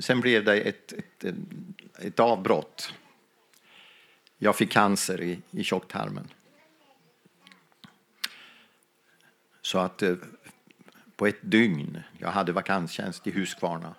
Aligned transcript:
sen 0.00 0.20
blev 0.20 0.44
det 0.44 0.60
ett, 0.60 0.92
ett, 0.92 1.34
ett 1.98 2.20
avbrott. 2.20 2.92
Jag 4.38 4.56
fick 4.56 4.72
cancer 4.72 5.20
i, 5.20 5.40
i 5.50 5.64
tjocktarmen. 5.64 6.28
Så 9.62 9.78
att 9.78 10.02
eh, 10.02 10.14
på 11.16 11.26
ett 11.26 11.38
dygn, 11.40 12.02
jag 12.18 12.28
hade 12.28 12.52
vakanstjänst 12.52 13.26
i 13.26 13.30
Huskvarna, 13.30 13.94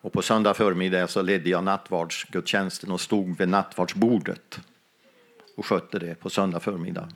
och 0.00 0.12
på 0.12 0.22
söndag 0.22 0.54
förmiddag 0.54 1.06
så 1.06 1.22
ledde 1.22 1.50
jag 1.50 1.64
nattvardsgudstjänsten 1.64 2.90
och 2.90 3.00
stod 3.00 3.38
vid 3.38 3.48
nattvardsbordet 3.48 4.60
och 5.56 5.66
skötte 5.66 5.98
det 5.98 6.14
på 6.14 6.30
söndag 6.30 6.60
förmiddag. 6.60 7.08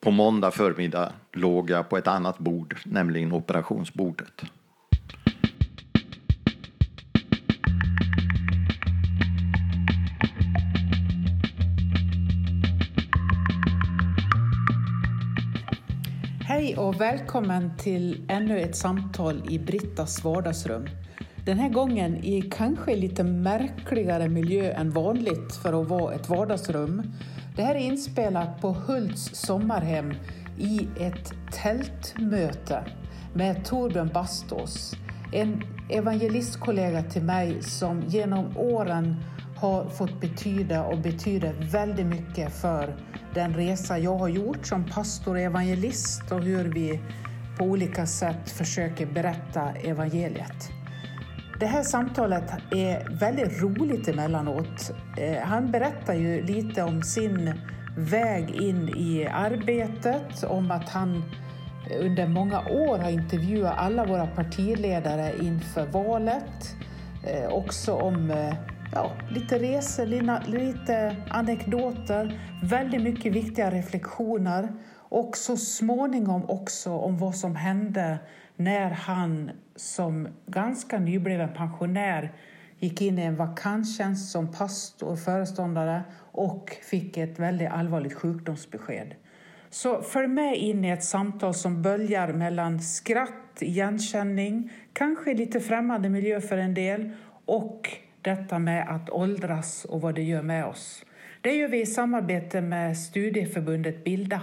På 0.00 0.10
måndag 0.10 0.50
förmiddag 0.50 1.12
låg 1.32 1.70
jag 1.70 1.88
på 1.88 1.96
ett 1.96 2.06
annat 2.06 2.38
bord, 2.38 2.76
nämligen 2.84 3.32
operationsbordet. 3.32 4.44
Hej 16.76 16.84
och 16.84 17.00
välkommen 17.00 17.76
till 17.78 18.24
ännu 18.28 18.60
ett 18.60 18.76
samtal 18.76 19.42
i 19.50 19.58
Brittas 19.58 20.24
vardagsrum. 20.24 20.88
Den 21.44 21.58
här 21.58 21.68
gången 21.68 22.24
i 22.24 22.42
kanske 22.42 22.96
lite 22.96 23.24
märkligare 23.24 24.28
miljö 24.28 24.72
än 24.72 24.90
vanligt 24.90 25.54
för 25.62 25.82
att 25.82 25.88
vara 25.88 26.14
ett 26.14 26.28
vardagsrum. 26.28 27.02
Det 27.56 27.62
här 27.62 27.74
är 27.74 27.78
inspelat 27.78 28.60
på 28.60 28.72
Hults 28.72 29.30
sommarhem 29.34 30.14
i 30.58 30.88
ett 31.00 31.32
tältmöte 31.52 32.84
med 33.34 33.64
Torbjörn 33.64 34.10
Bastås, 34.14 34.94
en 35.32 35.62
evangelistkollega 35.90 37.02
till 37.02 37.22
mig 37.22 37.62
som 37.62 38.02
genom 38.06 38.56
åren 38.56 39.16
har 39.56 39.88
fått 39.88 40.20
betyda 40.20 40.84
och 40.84 40.98
betyder 40.98 41.54
väldigt 41.60 42.06
mycket 42.06 42.52
för 42.52 42.96
den 43.34 43.54
resa 43.54 43.98
jag 43.98 44.18
har 44.18 44.28
gjort 44.28 44.66
som 44.66 44.84
pastor 44.84 45.34
och 45.34 45.40
evangelist 45.40 46.32
och 46.32 46.42
hur 46.42 46.64
vi 46.64 47.00
på 47.58 47.64
olika 47.64 48.06
sätt 48.06 48.50
försöker 48.50 49.06
berätta 49.06 49.70
evangeliet. 49.70 50.70
Det 51.60 51.66
här 51.66 51.82
samtalet 51.82 52.52
är 52.70 53.18
väldigt 53.20 53.62
roligt 53.62 54.08
emellanåt. 54.08 54.92
Eh, 55.16 55.42
han 55.42 55.70
berättar 55.70 56.14
ju 56.14 56.42
lite 56.42 56.82
om 56.82 57.02
sin 57.02 57.60
väg 57.96 58.50
in 58.50 58.88
i 58.88 59.26
arbetet, 59.26 60.44
om 60.44 60.70
att 60.70 60.88
han 60.88 61.24
under 62.00 62.26
många 62.26 62.60
år 62.60 62.98
har 62.98 63.10
intervjuat 63.10 63.74
alla 63.76 64.04
våra 64.04 64.26
partiledare 64.26 65.32
inför 65.40 65.86
valet. 65.86 66.76
Eh, 67.24 67.48
också 67.48 67.94
om 67.94 68.30
eh, 68.30 68.54
ja, 68.92 69.12
lite 69.30 69.58
resor, 69.58 70.06
lite 70.46 71.16
anekdoter, 71.30 72.40
väldigt 72.62 73.02
mycket 73.02 73.32
viktiga 73.32 73.70
reflektioner 73.70 74.68
och 74.94 75.36
så 75.36 75.56
småningom 75.56 76.50
också 76.50 76.92
om 76.92 77.18
vad 77.18 77.36
som 77.36 77.56
hände 77.56 78.18
när 78.56 78.90
han 78.90 79.50
som 79.76 80.28
ganska 80.46 80.98
nybliven 80.98 81.54
pensionär 81.54 82.32
gick 82.78 83.00
in 83.00 83.18
i 83.18 83.22
en 83.22 83.36
vakanstjänst 83.36 84.30
som 84.30 84.52
pastor 84.52 85.08
och 85.08 85.18
föreståndare 85.18 86.02
och 86.32 86.76
fick 86.82 87.16
ett 87.16 87.38
väldigt 87.38 87.70
allvarligt 87.70 88.14
sjukdomsbesked. 88.14 89.14
Så 89.70 90.02
följ 90.02 90.28
med 90.28 90.56
in 90.56 90.84
i 90.84 90.90
ett 90.90 91.04
samtal 91.04 91.54
som 91.54 91.82
böljar 91.82 92.32
mellan 92.32 92.80
skratt, 92.80 93.62
igenkänning, 93.62 94.72
kanske 94.92 95.34
lite 95.34 95.60
främmande 95.60 96.08
miljö 96.08 96.40
för 96.40 96.58
en 96.58 96.74
del 96.74 97.10
och 97.44 98.05
detta 98.26 98.58
med 98.58 98.88
att 98.88 99.10
åldras 99.10 99.84
och 99.84 100.00
vad 100.00 100.14
det 100.14 100.22
gör 100.22 100.42
med 100.42 100.64
oss. 100.64 101.04
Det 101.40 101.54
gör 101.54 101.68
vi 101.68 101.80
i 101.80 101.86
samarbete 101.86 102.60
med 102.60 102.98
studieförbundet 102.98 104.04
Bilda. 104.04 104.40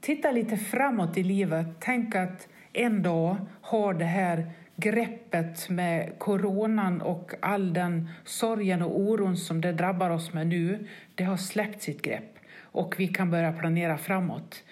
Titta 0.00 0.30
lite 0.30 0.56
framåt 0.56 1.18
i 1.18 1.22
livet. 1.22 1.66
Tänk 1.80 2.14
att 2.14 2.48
en 2.72 3.02
dag 3.02 3.36
har 3.60 3.94
det 3.94 4.04
här 4.04 4.50
greppet 4.76 5.68
med 5.68 6.18
coronan 6.18 7.00
och 7.02 7.32
all 7.40 7.72
den 7.72 8.08
sorgen 8.24 8.82
och 8.82 9.00
oron 9.00 9.36
som 9.36 9.60
det 9.60 9.72
drabbar 9.72 10.10
oss 10.10 10.32
med 10.32 10.46
nu, 10.46 10.86
det 11.14 11.24
har 11.24 11.36
släppt 11.36 11.82
sitt 11.82 12.02
grepp 12.02 12.38
och 12.62 12.94
vi 12.98 13.08
kan 13.08 13.30
börja 13.30 13.52
planera 13.52 13.98
framåt. 13.98 14.64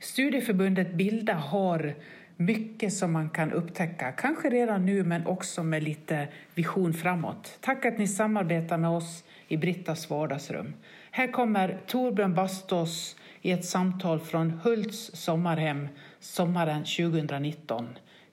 Studieförbundet 0.00 0.94
Bilda 0.94 1.34
har 1.34 1.94
mycket 2.36 2.92
som 2.92 3.12
man 3.12 3.30
kan 3.30 3.52
upptäcka, 3.52 4.12
kanske 4.12 4.50
redan 4.50 4.86
nu 4.86 5.04
men 5.04 5.26
också 5.26 5.62
med 5.62 5.82
lite 5.82 6.28
vision 6.54 6.94
framåt. 6.94 7.58
Tack 7.60 7.84
att 7.84 7.98
ni 7.98 8.08
samarbetar 8.08 8.78
med 8.78 8.90
oss 8.90 9.24
i 9.48 9.56
Brittas 9.56 10.10
vardagsrum. 10.10 10.74
Här 11.10 11.32
kommer 11.32 11.80
Torbjörn 11.86 12.34
Bastås 12.34 13.16
i 13.40 13.50
ett 13.50 13.64
samtal 13.64 14.20
från 14.20 14.50
Hults 14.50 15.10
sommarhem 15.14 15.88
sommaren 16.20 16.84
2019. 16.84 17.86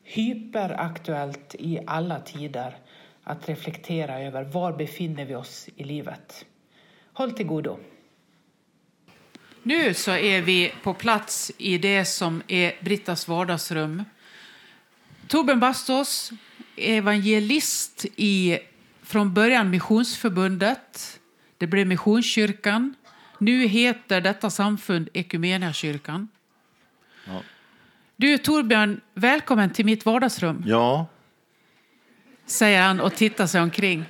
Hyperaktuellt 0.04 1.56
i 1.60 1.80
alla 1.88 2.20
tider 2.20 2.78
att 3.24 3.50
reflektera 3.50 4.22
över 4.22 4.44
var 4.44 4.74
befinner 4.74 5.26
vi 5.26 5.36
oss 5.36 5.70
i 5.76 5.84
livet. 5.84 6.46
Håll 7.14 7.32
till 7.32 7.48
godo. 7.48 7.80
Nu 9.64 9.94
så 9.94 10.12
är 10.12 10.42
vi 10.42 10.74
på 10.84 10.94
plats 10.94 11.52
i 11.58 11.78
det 11.78 12.06
som 12.06 12.42
är 12.48 12.74
Brittas 12.82 13.28
vardagsrum. 13.28 14.04
Torbjörn 15.28 15.60
Bastås, 15.60 16.32
evangelist 16.76 18.06
i 18.16 18.60
från 19.04 19.34
början 19.34 19.70
Missionsförbundet. 19.70 21.20
Det 21.58 21.68
blev 21.68 21.88
Missionskyrkan. 21.88 22.96
Nu 23.38 23.68
heter 23.68 24.22
detta 24.22 24.50
samfund 24.50 25.10
Ekumeniakyrkan. 25.14 26.28
Ja. 27.26 27.42
Du 28.16 28.38
Torbjörn, 28.38 29.02
välkommen 29.14 29.70
till 29.70 29.86
mitt 29.86 30.06
vardagsrum. 30.06 30.64
Ja. 30.68 31.08
Säger 32.46 32.82
han 32.82 33.00
och 33.00 33.16
tittar 33.16 33.48
sig 33.48 33.62
omkring. 33.62 34.06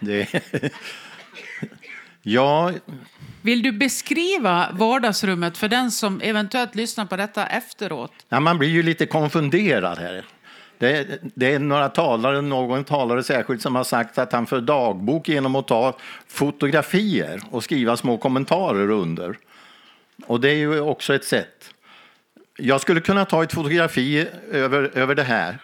Det... 0.00 0.28
ja, 2.22 2.72
vill 3.44 3.62
du 3.62 3.72
beskriva 3.72 4.68
vardagsrummet 4.72 5.58
för 5.58 5.68
den 5.68 5.90
som 5.90 6.20
eventuellt 6.20 6.74
lyssnar 6.74 7.06
på 7.06 7.16
detta 7.16 7.46
efteråt? 7.46 8.12
Ja, 8.28 8.40
man 8.40 8.58
blir 8.58 8.68
ju 8.68 8.82
lite 8.82 9.06
konfunderad 9.06 9.98
här. 9.98 10.24
Det, 10.78 11.20
det, 11.34 11.54
är 11.54 11.58
några 11.58 11.88
talare, 11.88 12.40
någon 12.40 12.84
talare 12.84 13.22
särskilt 13.22 13.62
som 13.62 13.74
har 13.74 13.84
sagt 13.84 14.18
att 14.18 14.32
han 14.32 14.46
för 14.46 14.60
dagbok 14.60 15.28
genom 15.28 15.56
att 15.56 15.68
ta 15.68 15.96
fotografier 16.28 17.40
och 17.50 17.64
skriva 17.64 17.96
små 17.96 18.18
kommentarer 18.18 18.90
under. 18.90 19.36
Och 20.26 20.40
det 20.40 20.50
är 20.50 20.56
ju 20.56 20.80
också 20.80 21.14
ett 21.14 21.24
sätt. 21.24 21.74
Jag 22.58 22.80
skulle 22.80 23.00
kunna 23.00 23.24
ta 23.24 23.42
ett 23.42 23.52
fotografi 23.52 24.26
över, 24.50 24.90
över 24.94 25.14
det 25.14 25.22
här 25.22 25.58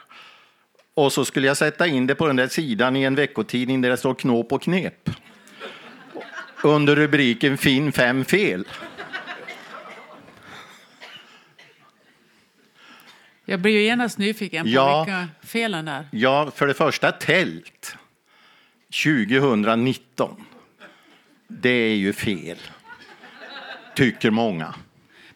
och 0.95 1.13
så 1.13 1.25
skulle 1.25 1.47
jag 1.47 1.57
sätta 1.57 1.87
in 1.87 2.07
det 2.07 2.15
på 2.15 2.27
den 2.27 2.37
där 2.37 2.49
sidan 2.49 2.97
i 2.97 3.03
en 3.03 3.15
veckotidning 3.15 3.81
där 3.81 3.91
det 3.91 3.97
står 3.97 4.15
knåp 4.15 4.53
och 4.53 4.63
knep 4.63 5.11
under 6.62 6.97
rubriken 6.97 7.59
Finn 7.59 7.93
fem 7.93 8.25
fel. 8.25 8.65
Jag 13.44 13.60
blir 13.60 13.72
ju 13.72 13.82
genast 13.82 14.19
nyfiken 14.19 14.65
på 14.65 14.71
ja, 14.71 15.04
vilka 15.04 15.28
felen 15.43 15.88
är. 15.88 16.09
Ja, 16.12 16.50
för 16.54 16.66
det 16.66 16.75
första 16.75 17.12
tält 17.12 17.97
2019. 19.04 20.44
Det 21.48 21.71
är 21.71 21.97
ju 21.97 22.12
fel, 22.12 22.59
tycker 23.94 24.31
många. 24.31 24.75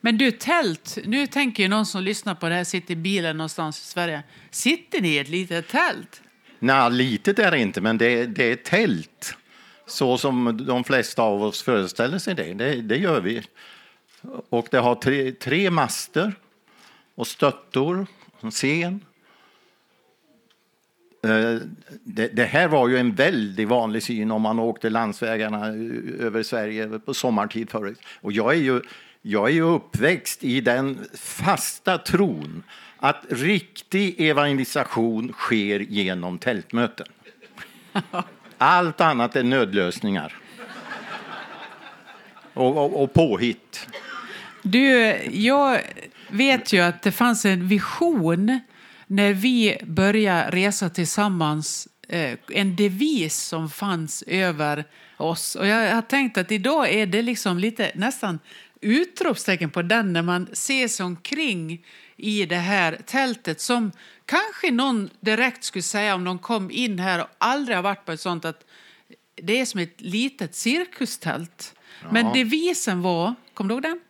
Men 0.00 0.18
du, 0.18 0.30
tält. 0.30 0.98
Nu 1.04 1.26
tänker 1.26 1.62
ju 1.62 1.68
någon 1.68 1.86
som 1.86 2.02
lyssnar 2.02 2.34
på 2.34 2.48
det 2.48 2.54
här 2.54 2.64
sitter 2.64 2.92
i 2.92 2.96
bilen 2.96 3.36
någonstans 3.36 3.80
i 3.80 3.84
Sverige. 3.84 4.22
Sitter 4.50 5.00
ni 5.00 5.08
i 5.08 5.18
ett 5.18 5.28
litet 5.28 5.68
tält? 5.68 6.22
Nej, 6.58 6.90
litet 6.90 7.38
är 7.38 7.50
det 7.50 7.58
inte, 7.58 7.80
men 7.80 7.98
det, 7.98 8.26
det 8.26 8.44
är 8.44 8.56
tält 8.56 9.36
så 9.86 10.18
som 10.18 10.64
de 10.66 10.84
flesta 10.84 11.22
av 11.22 11.42
oss 11.42 11.62
föreställer 11.62 12.18
sig 12.18 12.34
det. 12.34 12.54
Det, 12.54 12.74
det 12.74 12.96
gör 12.96 13.20
vi. 13.20 13.42
Och 14.48 14.68
det 14.70 14.78
har 14.78 14.94
tre, 14.94 15.32
tre 15.32 15.70
master 15.70 16.32
och 17.14 17.26
stöttor, 17.26 18.06
en 18.40 18.50
scen. 18.50 19.00
Eh, 21.24 21.58
det, 22.04 22.28
det, 22.28 22.44
här 22.44 22.68
var 22.68 22.88
ju 22.88 22.98
en 22.98 23.14
väldigt 23.14 23.68
vanlig 23.68 24.02
syn 24.02 24.30
om 24.30 24.42
man 24.42 24.58
åkte 24.58 24.90
landsvägarna 24.90 25.68
eh, 25.68 26.26
över 26.26 26.42
Sverige 26.42 26.98
på 26.98 27.14
sommartid 27.14 27.70
förut. 27.70 27.98
Och 28.20 28.32
jag 28.32 28.52
är 28.54 28.58
ju, 28.58 28.80
jag 29.22 29.48
är 29.48 29.52
ju 29.52 29.62
uppväxt 29.62 30.44
i 30.44 30.60
den 30.60 30.98
fasta 31.14 31.98
tron 31.98 32.62
att 32.96 33.24
riktig 33.28 34.20
evangelisation 34.20 35.32
sker 35.32 35.80
genom 35.80 36.38
tältmöten. 36.38 37.06
Allt 38.58 39.00
annat 39.00 39.36
är 39.36 39.42
nödlösningar. 39.42 40.36
Och, 42.54 42.76
och, 42.76 43.02
och 43.02 43.12
påhitt. 43.12 43.86
Du, 44.62 45.16
jag 45.32 45.80
vet 46.28 46.72
ju 46.72 46.80
att 46.80 47.02
det 47.02 47.12
fanns 47.12 47.44
en 47.44 47.68
vision 47.68 48.60
när 49.06 49.32
vi 49.32 49.78
började 49.82 50.50
resa 50.50 50.90
tillsammans 50.90 51.88
eh, 52.08 52.38
en 52.48 52.76
devis 52.76 53.36
som 53.36 53.70
fanns 53.70 54.24
över 54.26 54.84
oss. 55.16 55.54
Och 55.54 55.66
jag 55.66 55.94
har 55.94 56.02
tänkt 56.02 56.38
att 56.38 56.52
idag 56.52 56.92
är 56.92 57.06
det 57.06 57.22
liksom 57.22 57.58
lite 57.58 57.92
nästan 57.94 58.38
utropstecken 58.80 59.70
på 59.70 59.82
den 59.82 60.12
när 60.12 60.22
man 60.22 60.48
ser 60.52 60.88
sig 60.88 61.06
omkring 61.06 61.84
i 62.16 62.46
det 62.46 62.56
här 62.56 62.98
tältet 63.06 63.60
som 63.60 63.92
kanske 64.26 64.70
någon 64.70 65.10
direkt 65.20 65.64
skulle 65.64 65.82
säga 65.82 66.14
om 66.14 66.24
de 66.24 66.38
kom 66.38 66.70
in 66.70 66.98
här 66.98 67.20
och 67.20 67.28
aldrig 67.38 67.76
har 67.76 67.82
varit 67.82 68.04
på 68.04 68.12
ett 68.12 68.20
sånt 68.20 68.44
att 68.44 68.64
det 69.34 69.60
är 69.60 69.64
som 69.64 69.80
ett 69.80 70.00
litet 70.00 70.54
cirkustält. 70.54 71.74
Ja. 72.02 72.08
Men 72.12 72.32
devisen 72.32 73.02
var, 73.02 73.34
kommer 73.54 73.68
du 73.68 73.74
ihåg 73.74 73.82
den? 73.82 74.00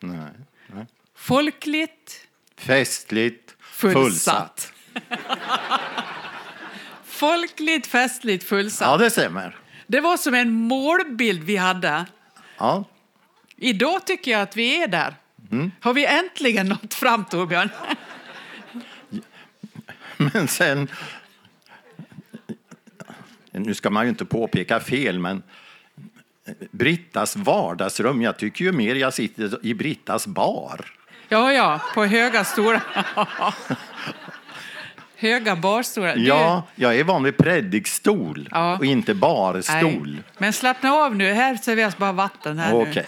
Nej. 0.00 0.30
Nej. 0.66 0.86
Folkligt. 1.14 2.26
Festligt. 2.56 3.56
Fullsatt. 3.60 4.72
Folkligt, 7.04 7.86
festligt, 7.86 8.44
fullsatt. 8.44 8.88
Ja, 8.88 8.96
det 8.96 9.10
stämmer. 9.10 9.58
Det 9.86 10.00
var 10.00 10.16
som 10.16 10.34
en 10.34 10.52
målbild 10.52 11.44
vi 11.44 11.56
hade. 11.56 12.06
Ja. 12.58 12.84
Idag 13.56 14.06
tycker 14.06 14.30
jag 14.30 14.40
att 14.40 14.56
vi 14.56 14.82
är 14.82 14.88
där. 14.88 15.16
Mm. 15.50 15.72
Har 15.80 15.94
vi 15.94 16.06
äntligen 16.06 16.68
nått 16.68 16.94
fram, 16.94 17.24
Torbjörn? 17.24 17.70
Men 20.32 20.48
sen... 20.48 20.88
Nu 23.50 23.74
ska 23.74 23.90
man 23.90 24.04
ju 24.04 24.08
inte 24.08 24.24
påpeka 24.24 24.80
fel, 24.80 25.18
men 25.18 25.42
Brittas 26.70 27.36
vardagsrum. 27.36 28.22
Jag 28.22 28.36
tycker 28.36 28.64
ju 28.64 28.72
mer 28.72 28.94
jag 28.94 29.14
sitter 29.14 29.66
i 29.66 29.74
Brittas 29.74 30.26
bar. 30.26 30.92
Ja, 31.28 31.52
ja, 31.52 31.80
på 31.94 32.04
höga 32.04 32.44
stora... 32.44 32.82
höga 35.16 35.56
barstolar. 35.56 36.16
Ja, 36.16 36.62
jag 36.74 36.96
är 36.96 37.04
van 37.04 37.22
vid 37.22 37.36
predikstol 37.36 38.48
ja. 38.50 38.78
och 38.78 38.84
inte 38.84 39.14
barstol. 39.14 40.12
Nej. 40.12 40.22
Men 40.38 40.52
slappna 40.52 40.92
av 40.92 41.16
nu, 41.16 41.32
här 41.32 41.56
serveras 41.56 41.96
bara 41.96 42.12
vatten. 42.12 42.58
här 42.58 42.74
okay. 42.74 43.04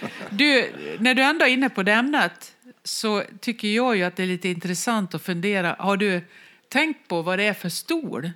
nu. 0.00 0.08
Du, 0.30 0.72
när 0.98 1.14
du 1.14 1.22
ändå 1.22 1.44
är 1.44 1.48
inne 1.48 1.68
på 1.68 1.82
det 1.82 1.92
ämnet 1.92 2.52
så 2.84 3.22
tycker 3.40 3.68
jag 3.68 3.96
ju 3.96 4.02
att 4.02 4.16
det 4.16 4.22
är 4.22 4.26
lite 4.26 4.48
intressant 4.48 5.14
att 5.14 5.22
fundera. 5.22 5.76
Har 5.78 5.96
du 5.96 6.20
tänkt 6.72 7.08
på 7.08 7.22
vad 7.22 7.38
det 7.38 7.44
är 7.44 7.54
för 7.54 7.68
stol? 7.68 8.30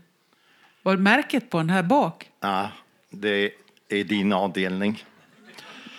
Vad 0.82 0.98
märket 0.98 1.50
på 1.50 1.58
den 1.58 1.70
här 1.70 1.82
bak? 1.82 2.30
Ja, 2.40 2.70
det 3.10 3.52
är 3.88 4.04
din 4.04 4.32
avdelning. 4.32 5.04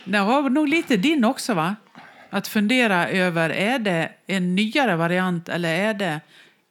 Det 0.03 0.19
var 0.19 0.49
nog 0.49 0.67
lite 0.67 0.97
din 0.97 1.25
också, 1.25 1.53
va? 1.53 1.75
Att 2.29 2.47
fundera 2.47 3.09
över, 3.09 3.49
är 3.49 3.79
det 3.79 4.11
en 4.27 4.55
nyare 4.55 4.95
variant 4.95 5.49
eller 5.49 5.73
är 5.73 5.93
det 5.93 6.21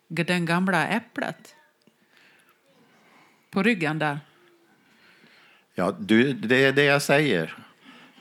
den 0.08 0.46
gamla 0.46 0.86
äpplet? 0.86 1.54
På 3.50 3.62
ryggen 3.62 3.98
där. 3.98 4.18
Ja, 5.74 5.96
du, 5.98 6.32
det 6.32 6.64
är 6.64 6.72
det 6.72 6.84
jag 6.84 7.02
säger 7.02 7.56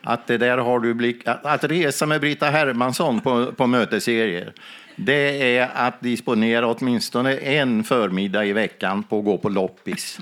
att 0.02 0.28
det 0.28 0.38
där 0.38 0.58
har 0.58 0.80
du 0.80 0.94
blick, 0.94 1.22
att 1.26 1.64
resa 1.64 2.06
med 2.06 2.22
Brita 2.22 2.50
Hermansson 2.50 3.22
på, 3.22 3.52
på 3.52 3.68
mötesserier, 3.68 4.54
det 4.96 5.58
är 5.58 5.70
att 5.74 6.02
disponera 6.02 6.68
åtminstone 6.68 7.38
en 7.38 7.84
förmiddag 7.84 8.46
i 8.46 8.54
veckan 8.54 9.04
på 9.04 9.20
att 9.20 9.26
gå 9.26 9.38
på 9.38 9.50
loppis. 9.50 10.20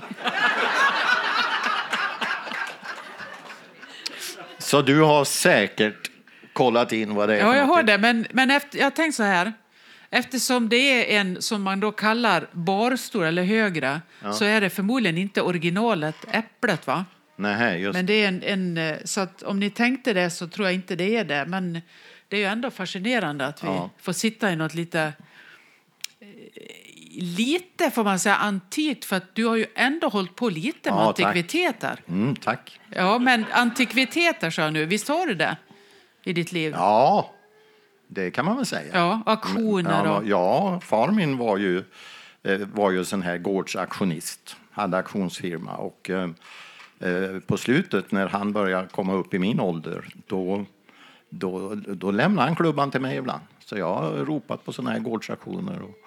Så 4.58 4.82
du 4.82 5.00
har 5.00 5.24
säkert 5.24 6.10
kollat 6.52 6.92
in 6.92 7.14
vad 7.14 7.28
det 7.28 7.36
är 7.36 7.40
Ja, 7.40 7.56
jag 7.56 7.64
har 7.64 7.82
det, 7.82 7.98
men, 7.98 8.26
men 8.30 8.50
efter, 8.50 8.78
jag 8.78 8.94
tänkte 8.94 9.16
så 9.16 9.22
här. 9.22 9.52
Eftersom 10.10 10.68
det 10.68 10.76
är 10.76 11.20
en 11.20 11.42
som 11.42 11.62
man 11.62 11.80
då 11.80 11.92
kallar 11.92 12.46
barstor 12.52 13.24
eller 13.24 13.44
högre 13.44 14.00
ja. 14.22 14.32
så 14.32 14.44
är 14.44 14.60
det 14.60 14.70
förmodligen 14.70 15.18
inte 15.18 15.42
originalet 15.42 16.16
äpplet 16.30 16.86
va? 16.86 17.04
Nej, 17.36 17.80
just. 17.80 17.94
Men 17.94 18.06
det 18.06 18.24
är 18.24 18.28
en, 18.28 18.42
en, 18.42 18.78
eh, 18.78 18.96
så 19.04 19.26
om 19.44 19.60
ni 19.60 19.70
tänkte 19.70 20.12
det 20.12 20.30
så 20.30 20.48
tror 20.48 20.66
jag 20.66 20.74
inte 20.74 20.96
det 20.96 21.16
är 21.16 21.24
det. 21.24 21.44
Men 21.46 21.80
det 22.28 22.36
är 22.36 22.40
ju 22.40 22.46
ändå 22.46 22.70
fascinerande 22.70 23.46
att 23.46 23.64
vi 23.64 23.66
ja. 23.66 23.90
får 23.98 24.12
sitta 24.12 24.52
i 24.52 24.56
något 24.56 24.74
lite 24.74 25.12
eh, 26.20 26.26
lite 27.16 27.90
får 27.90 28.04
man 28.04 28.18
säga 28.18 28.36
antikt 28.36 29.04
för 29.04 29.16
att 29.16 29.34
du 29.34 29.46
har 29.46 29.56
ju 29.56 29.66
ändå 29.74 30.08
hållit 30.08 30.36
på 30.36 30.48
lite 30.48 30.90
med 30.90 30.98
ja, 30.98 31.08
antikviteter. 31.08 31.88
Tack. 31.88 32.08
Mm, 32.08 32.36
tack. 32.36 32.80
Ja, 32.90 33.18
men 33.18 33.44
antikviteter 33.52 34.50
sa 34.50 34.62
jag 34.62 34.72
nu, 34.72 34.84
visst 34.84 35.08
har 35.08 35.26
du 35.26 35.34
det 35.34 35.56
i 36.24 36.32
ditt 36.32 36.52
liv? 36.52 36.72
Ja, 36.76 37.30
det 38.06 38.30
kan 38.30 38.44
man 38.44 38.56
väl 38.56 38.66
säga. 38.66 38.94
Ja, 38.94 39.22
auktioner 39.26 40.10
och... 40.10 40.26
Ja, 40.26 40.80
far 40.80 41.10
min 41.10 41.38
var 41.38 41.56
ju, 41.56 41.84
eh, 42.42 42.58
var 42.58 42.90
ju 42.90 43.04
sån 43.04 43.22
här 43.22 43.38
gårdsaktionist, 43.38 44.56
hade 44.70 44.96
auktionsfirma 44.96 45.76
och 45.76 46.10
Eh, 47.04 47.40
på 47.46 47.56
slutet 47.56 48.12
när 48.12 48.28
han 48.28 48.52
började 48.52 48.88
komma 48.88 49.14
upp 49.14 49.34
i 49.34 49.38
min 49.38 49.60
ålder 49.60 50.08
då, 50.26 50.64
då, 51.38 51.74
då 51.74 52.10
lämnade 52.10 52.48
han 52.48 52.56
klubban 52.56 52.90
till 52.90 53.00
mig 53.00 53.16
ibland. 53.16 53.42
Så 53.64 53.78
jag 53.78 53.94
har 53.94 54.10
ropat 54.10 54.64
på 54.64 54.72
sådana 54.72 54.90
här 54.90 54.98
gårdsaktioner 54.98 55.82
och, 55.82 55.98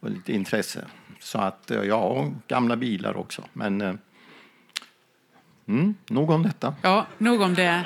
och 0.00 0.10
lite 0.10 0.32
intresse. 0.32 0.84
Så 1.20 1.38
att 1.38 1.70
eh, 1.70 1.82
ja, 1.82 2.32
gamla 2.48 2.76
bilar 2.76 3.16
också. 3.16 3.44
Men 3.52 3.80
eh, 3.80 3.94
mm, 5.68 5.94
nog 6.06 6.30
om 6.30 6.42
detta. 6.42 6.74
Ja, 6.82 7.06
nog 7.18 7.40
om 7.40 7.54
det. 7.54 7.84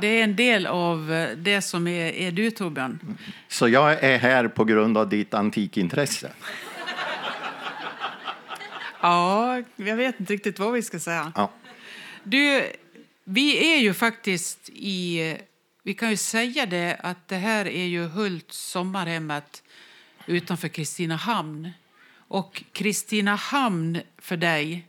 Det 0.00 0.06
är 0.06 0.24
en 0.24 0.36
del 0.36 0.66
av 0.66 1.06
det 1.36 1.62
som 1.62 1.86
är, 1.86 2.12
är 2.12 2.32
du, 2.32 2.50
Torbjörn. 2.50 3.16
Så 3.48 3.68
jag 3.68 4.04
är 4.04 4.18
här 4.18 4.48
på 4.48 4.64
grund 4.64 4.98
av 4.98 5.08
ditt 5.08 5.34
antikintresse? 5.34 6.32
Ja, 9.00 9.62
jag 9.76 9.96
vet 9.96 10.20
inte 10.20 10.32
riktigt 10.32 10.58
vad 10.58 10.72
vi 10.72 10.82
ska 10.82 10.98
säga. 10.98 11.32
Ja. 11.36 11.50
Du, 12.22 12.72
vi 13.24 13.74
är 13.74 13.78
ju 13.78 13.94
faktiskt 13.94 14.70
i... 14.72 15.36
Vi 15.86 15.94
kan 15.94 16.10
ju 16.10 16.16
säga 16.16 16.66
det 16.66 16.96
att 17.02 17.28
det 17.28 17.36
här 17.36 17.68
är 17.68 17.84
ju 17.84 18.06
Hult 18.06 18.52
sommarhemmet 18.52 19.62
utanför 20.26 20.68
Kristinehamn. 20.68 21.70
Och 22.16 22.64
Kristinehamn 22.72 24.00
för 24.18 24.36
dig 24.36 24.86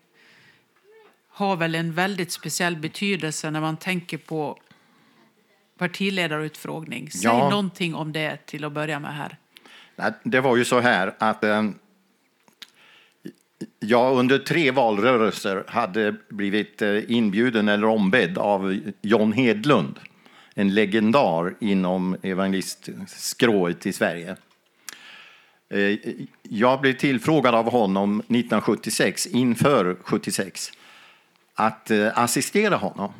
har 1.29 1.55
väl 1.55 1.75
en 1.75 1.93
väldigt 1.93 2.31
speciell 2.31 2.75
betydelse 2.75 3.51
när 3.51 3.61
man 3.61 3.77
tänker 3.77 4.17
på 4.17 4.59
partiledarutfrågning. 5.77 7.11
Säg 7.11 7.23
ja. 7.23 7.49
någonting 7.49 7.95
om 7.95 8.11
det 8.11 8.45
till 8.45 8.63
att 8.63 8.71
börja 8.71 8.99
med 8.99 9.15
här. 9.15 9.37
Det 10.23 10.41
var 10.41 10.55
ju 10.55 10.65
så 10.65 10.79
här 10.79 11.15
att 11.17 11.43
eh, 11.43 11.69
jag 13.79 14.17
under 14.17 14.37
tre 14.37 14.71
valrörelser 14.71 15.63
hade 15.67 16.15
blivit 16.29 16.81
eh, 16.81 17.11
inbjuden 17.11 17.69
eller 17.69 17.87
ombedd 17.87 18.37
av 18.37 18.79
John 19.01 19.33
Hedlund, 19.33 19.99
en 20.55 20.73
legendar 20.73 21.55
inom 21.59 22.17
evangelistskrået 22.21 23.85
i 23.85 23.93
Sverige. 23.93 24.35
Eh, 25.69 25.97
jag 26.41 26.81
blev 26.81 26.93
tillfrågad 26.93 27.55
av 27.55 27.71
honom 27.71 28.19
1976, 28.19 29.27
inför 29.27 29.95
76, 30.03 30.71
att 31.53 31.91
eh, 31.91 32.07
assistera 32.19 32.75
honom. 32.75 33.11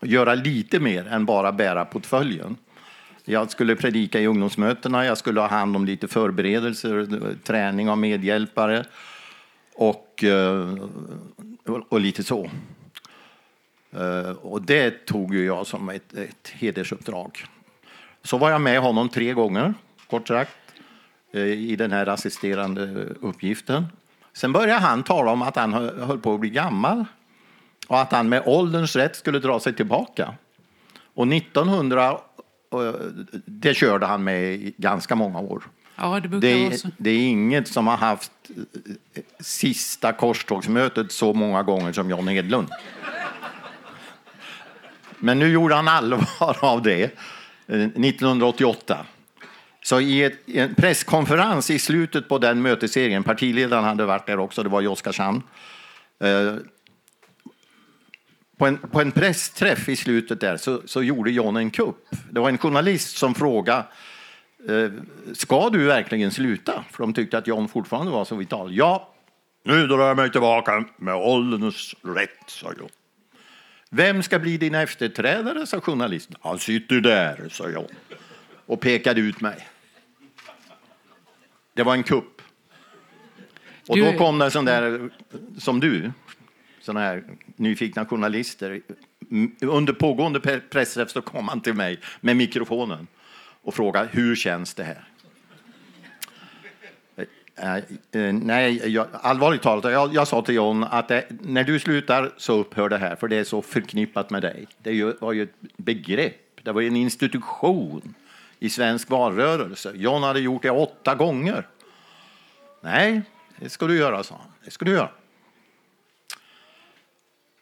och 0.00 0.06
Göra 0.06 0.34
lite 0.34 0.80
mer 0.80 1.06
än 1.06 1.24
bara 1.24 1.52
bära 1.52 1.84
portföljen. 1.84 2.56
Jag 3.24 3.50
skulle 3.50 3.76
predika 3.76 4.20
i 4.20 4.26
ungdomsmötena, 4.26 5.04
jag 5.04 5.18
skulle 5.18 5.40
ha 5.40 5.48
hand 5.48 5.76
om 5.76 5.84
lite 5.84 6.08
förberedelser, 6.08 7.36
träning 7.44 7.90
av 7.90 7.98
medhjälpare 7.98 8.84
och, 9.74 10.24
eh, 10.24 10.78
och 11.88 12.00
lite 12.00 12.22
så. 12.22 12.50
Eh, 13.92 14.30
och 14.30 14.62
det 14.62 15.06
tog 15.06 15.34
ju 15.34 15.44
jag 15.44 15.66
som 15.66 15.88
ett, 15.88 16.14
ett 16.14 16.48
hedersuppdrag. 16.52 17.44
Så 18.22 18.38
var 18.38 18.50
jag 18.50 18.60
med 18.60 18.80
honom 18.80 19.08
tre 19.08 19.32
gånger, 19.32 19.74
kort 20.10 20.28
sagt, 20.28 20.56
eh, 21.32 21.42
i 21.42 21.76
den 21.76 21.92
här 21.92 22.06
assisterande 22.06 23.04
uppgiften. 23.20 23.86
Sen 24.32 24.52
började 24.52 24.80
han 24.80 25.02
tala 25.02 25.30
om 25.30 25.42
att 25.42 25.56
han 25.56 25.72
höll 25.72 26.18
på 26.18 26.34
att 26.34 26.40
bli 26.40 26.50
gammal 26.50 27.04
och 27.88 28.00
att 28.00 28.12
han 28.12 28.28
med 28.28 28.42
ålderns 28.46 28.96
rätt 28.96 29.16
skulle 29.16 29.38
dra 29.38 29.60
sig 29.60 29.74
tillbaka. 29.74 30.34
Och 31.14 31.28
1900, 31.28 32.18
det 33.44 33.74
körde 33.74 34.06
han 34.06 34.24
med 34.24 34.42
i 34.42 34.74
ganska 34.76 35.14
många 35.14 35.38
år. 35.38 35.62
Ja, 36.00 36.20
det, 36.20 36.40
det, 36.40 36.66
är, 36.66 36.80
det 36.96 37.10
är 37.10 37.18
inget 37.18 37.68
som 37.68 37.86
har 37.86 37.96
haft 37.96 38.32
eh, 39.14 39.22
sista 39.40 40.12
korstågsmötet 40.12 41.12
så 41.12 41.32
många 41.32 41.62
gånger 41.62 41.92
som 41.92 42.10
Jan 42.10 42.28
Hedlund. 42.28 42.68
Men 45.18 45.38
nu 45.38 45.48
gjorde 45.48 45.74
han 45.74 45.88
allvar 45.88 46.56
av 46.64 46.82
det 46.82 47.02
eh, 47.66 47.80
1988. 47.80 49.06
Så 49.82 50.00
i, 50.00 50.36
en 50.46 50.74
presskonferens 50.74 51.70
i 51.70 51.78
slutet 51.78 52.28
på 52.28 52.38
den 52.38 52.62
mötesserien, 52.62 53.22
partiledaren 53.22 53.84
hade 53.84 54.04
varit 54.04 54.26
där 54.26 54.38
också, 54.38 54.62
det 54.62 54.68
var 54.68 54.82
i 54.82 54.86
Oskarshamn. 54.86 55.42
Eh, 56.20 56.54
på 58.58 58.66
en, 58.66 58.78
på 58.78 59.00
en 59.00 59.12
pressträff 59.12 59.88
i 59.88 59.96
slutet 59.96 60.40
där 60.40 60.56
så, 60.56 60.82
så 60.84 61.02
gjorde 61.02 61.30
John 61.30 61.56
en 61.56 61.70
kupp. 61.70 62.06
Det 62.30 62.40
var 62.40 62.48
en 62.48 62.58
journalist 62.58 63.16
som 63.16 63.34
frågade 63.34 63.84
eh, 64.68 64.90
ska 65.32 65.70
du 65.70 65.84
verkligen 65.84 66.30
sluta? 66.30 66.84
För 66.90 67.02
de 67.02 67.14
tyckte 67.14 67.38
att 67.38 67.46
John 67.46 67.68
fortfarande 67.68 68.12
var 68.12 68.24
så 68.24 68.36
vital. 68.36 68.76
Ja, 68.76 69.14
nu 69.64 69.86
drar 69.86 70.08
jag 70.08 70.16
mig 70.16 70.32
tillbaka 70.32 70.84
med 70.96 71.14
ålderns 71.14 71.94
rätt, 72.02 72.44
sa 72.46 72.72
John. 72.78 72.88
Vem 73.90 74.22
ska 74.22 74.38
bli 74.38 74.56
din 74.56 74.74
efterträdare, 74.74 75.66
sa 75.66 75.80
journalisten. 75.80 76.36
Han 76.40 76.58
sitter 76.58 77.00
där, 77.00 77.48
sa 77.50 77.68
John 77.70 77.88
och 78.66 78.80
pekade 78.80 79.20
ut 79.20 79.40
mig. 79.40 79.68
Det 81.74 81.82
var 81.82 81.94
en 81.94 82.02
kupp. 82.02 82.42
Och 83.88 83.96
Du- 83.96 84.04
då 84.12 84.18
kom 84.18 84.38
det 84.38 84.50
sån 84.50 84.64
där, 84.64 85.10
som 85.58 85.80
du, 85.80 86.12
såna 86.80 87.00
här 87.00 87.24
nyfikna 87.56 88.04
journalister. 88.06 88.80
Under 89.60 89.92
pågående 89.92 90.38
pre- 90.38 90.60
pressträff 90.70 91.10
så 91.10 91.22
kom 91.22 91.48
han 91.48 91.60
till 91.60 91.74
mig 91.74 92.00
med 92.20 92.36
mikrofonen 92.36 93.06
och 93.62 93.74
frågade 93.74 94.08
hur 94.12 94.36
känns 94.36 94.74
det 94.74 94.84
här? 94.84 95.04
Eh, 97.62 97.76
eh, 97.76 98.32
nej, 98.32 98.92
jag, 98.94 99.06
allvarligt 99.12 99.62
talat, 99.62 99.92
jag, 99.92 100.14
jag 100.14 100.28
sa 100.28 100.42
till 100.42 100.54
John 100.54 100.84
att 100.84 101.08
det, 101.08 101.26
när 101.40 101.64
du 101.64 101.78
slutar 101.78 102.32
så 102.36 102.52
upphör 102.52 102.88
det 102.88 102.98
här, 102.98 103.16
för 103.16 103.28
det 103.28 103.36
är 103.36 103.44
så 103.44 103.62
förknippat 103.62 104.30
med 104.30 104.42
dig. 104.42 104.66
Det 104.82 104.92
ju, 104.92 105.12
var 105.20 105.32
ju 105.32 105.42
ett 105.42 105.54
begrepp, 105.76 106.60
det 106.62 106.72
var 106.72 106.80
ju 106.80 106.86
en 106.86 106.96
institution 106.96 108.14
i 108.58 108.70
svensk 108.70 109.10
valrörelse. 109.10 109.92
John 109.94 110.22
hade 110.22 110.40
gjort 110.40 110.62
det 110.62 110.70
åtta 110.70 111.14
gånger. 111.14 111.66
Nej, 112.80 113.22
det 113.60 113.68
ska 113.68 113.86
du 113.86 113.98
göra, 113.98 114.22
sa 114.22 114.34
han. 114.34 114.52
Det 114.64 114.70
ska 114.70 114.84
du 114.84 114.90
göra. 114.92 115.10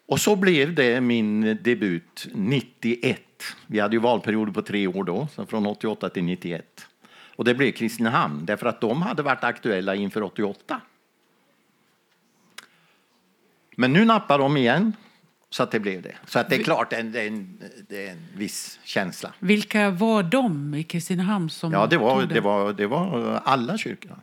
Och 0.05 0.19
så 0.19 0.35
blev 0.35 0.75
det 0.75 1.01
min 1.01 1.59
debut 1.61 2.27
91. 2.33 3.21
Vi 3.67 3.79
hade 3.79 3.95
ju 3.95 3.99
valperioder 3.99 4.51
på 4.51 4.61
tre 4.61 4.87
år 4.87 5.03
då, 5.03 5.27
så 5.35 5.45
från 5.45 5.65
88 5.65 6.09
till 6.09 6.23
91. 6.23 6.86
Och 7.37 7.43
det 7.43 7.53
blev 7.53 7.71
Kristinehamn, 7.71 8.45
därför 8.45 8.65
att 8.65 8.81
de 8.81 9.01
hade 9.01 9.23
varit 9.23 9.43
aktuella 9.43 9.95
inför 9.95 10.23
88. 10.23 10.81
Men 13.75 13.93
nu 13.93 14.05
nappar 14.05 14.39
de 14.39 14.57
igen, 14.57 14.93
så 15.49 15.63
att 15.63 15.71
det 15.71 15.79
blev 15.79 16.01
det. 16.01 16.15
Så 16.25 16.39
att 16.39 16.49
det 16.49 16.55
är 16.55 16.63
klart, 16.63 16.89
det 16.89 16.95
är 16.95 16.99
en, 16.99 17.11
det 17.11 17.21
är 17.21 17.27
en, 17.27 17.59
det 17.89 18.07
är 18.07 18.11
en 18.11 18.27
viss 18.35 18.79
känsla. 18.83 19.33
Vilka 19.39 19.89
var 19.89 20.23
de 20.23 20.73
i 20.73 20.83
Kristinehamn 20.83 21.49
som 21.49 21.71
Ja, 21.71 21.87
det 21.87 21.97
var, 21.97 22.23
det 22.23 22.39
var, 22.39 22.73
det 22.73 22.87
var 22.87 23.41
alla 23.45 23.77
kyrkorna. 23.77 24.19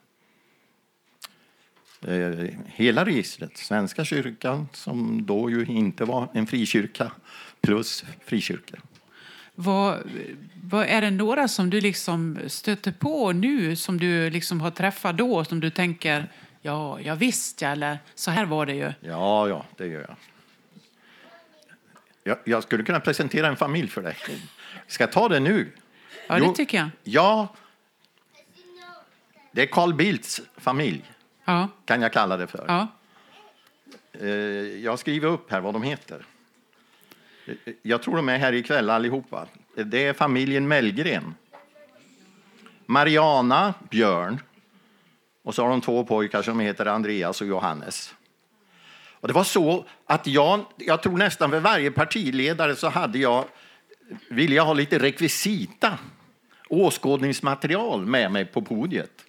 Eh, 2.07 2.49
Hela 2.67 3.05
registret. 3.05 3.57
Svenska 3.57 4.05
kyrkan, 4.05 4.69
som 4.73 5.27
då 5.27 5.51
ju 5.51 5.65
inte 5.65 6.05
var 6.05 6.29
en 6.33 6.47
frikyrka, 6.47 7.13
plus 7.61 8.05
frikyrka. 8.25 8.77
Vad, 9.55 10.11
vad, 10.63 10.87
är 10.87 11.01
det 11.01 11.11
några 11.11 11.49
som 11.49 11.71
du 11.71 11.81
liksom 11.81 12.39
stöter 12.47 12.93
på 12.93 13.33
nu 13.33 13.77
som 13.77 13.99
du 14.01 14.31
liksom 14.31 14.61
har 14.61 14.71
träffat 14.71 15.17
då 15.17 15.45
som 15.45 15.61
du 15.61 15.71
tänker 15.71 16.33
ja, 16.63 17.01
jag 17.01 17.17
visst 17.17 17.63
ja, 17.63 17.69
eller 17.69 17.99
så 18.15 18.31
här 18.31 18.45
var 18.45 18.67
det 18.67 18.75
ju. 18.75 18.93
Ja, 19.01 19.49
ja, 19.49 19.65
det 19.77 19.87
gör 19.87 20.01
jag. 20.01 20.17
jag. 22.25 22.39
Jag 22.45 22.63
skulle 22.63 22.83
kunna 22.85 23.01
presentera 23.01 23.47
en 23.47 23.57
familj 23.57 23.89
för 23.89 24.03
dig. 24.03 24.17
Ska 24.87 25.05
jag 25.05 25.13
ta 25.13 25.29
det 25.29 25.41
nu? 25.41 25.73
Ja, 26.29 26.39
det 26.39 26.55
tycker 26.55 26.79
jag. 26.79 26.89
Ja, 27.05 27.55
det 29.53 29.63
är 29.63 29.67
Carl 29.67 29.95
Bildts 29.95 30.41
familj, 30.57 31.05
Ja, 31.45 31.69
kan 31.85 32.03
jag 32.03 32.13
kalla 32.13 32.37
det 32.37 32.47
för. 32.47 32.65
ja. 32.69 32.89
Eh, 34.21 34.29
Jag 34.85 34.99
skriver 34.99 35.29
upp 35.29 35.51
här 35.51 35.61
vad 35.61 35.75
de 35.75 35.83
heter. 35.83 36.27
Jag 37.83 38.03
tror 38.03 38.17
de 38.17 38.29
är 38.29 38.39
här 38.39 38.53
ikväll 38.53 38.91
allihopa. 38.91 39.47
Det 39.75 40.07
är 40.07 40.13
familjen 40.13 40.69
Mellgren. 40.69 41.35
Mariana 42.87 43.75
Björn. 43.91 44.41
Och 45.43 45.55
så 45.55 45.63
har 45.63 45.71
de 45.71 45.81
två 45.81 46.05
pojkar 46.05 46.43
som 46.43 46.61
heter 46.61 46.87
Andreas 46.87 47.41
och 47.41 47.47
Johannes. 47.47 48.15
Och 49.25 49.29
det 49.29 49.35
var 49.35 49.45
så 49.45 49.85
att 50.07 50.27
jag, 50.27 50.65
jag 50.77 51.03
tror 51.03 51.19
nästan 51.19 51.51
för 51.51 51.61
varje 51.61 51.91
partiledare 51.91 52.77
så 52.77 52.89
hade 52.89 53.19
jag, 53.19 53.45
ville 54.29 54.55
jag 54.55 54.65
ha 54.65 54.73
lite 54.73 54.99
rekvisita, 54.99 55.99
åskådningsmaterial 56.69 58.07
med 58.07 58.33
mig 58.33 58.45
på 58.45 58.63
podiet. 58.63 59.25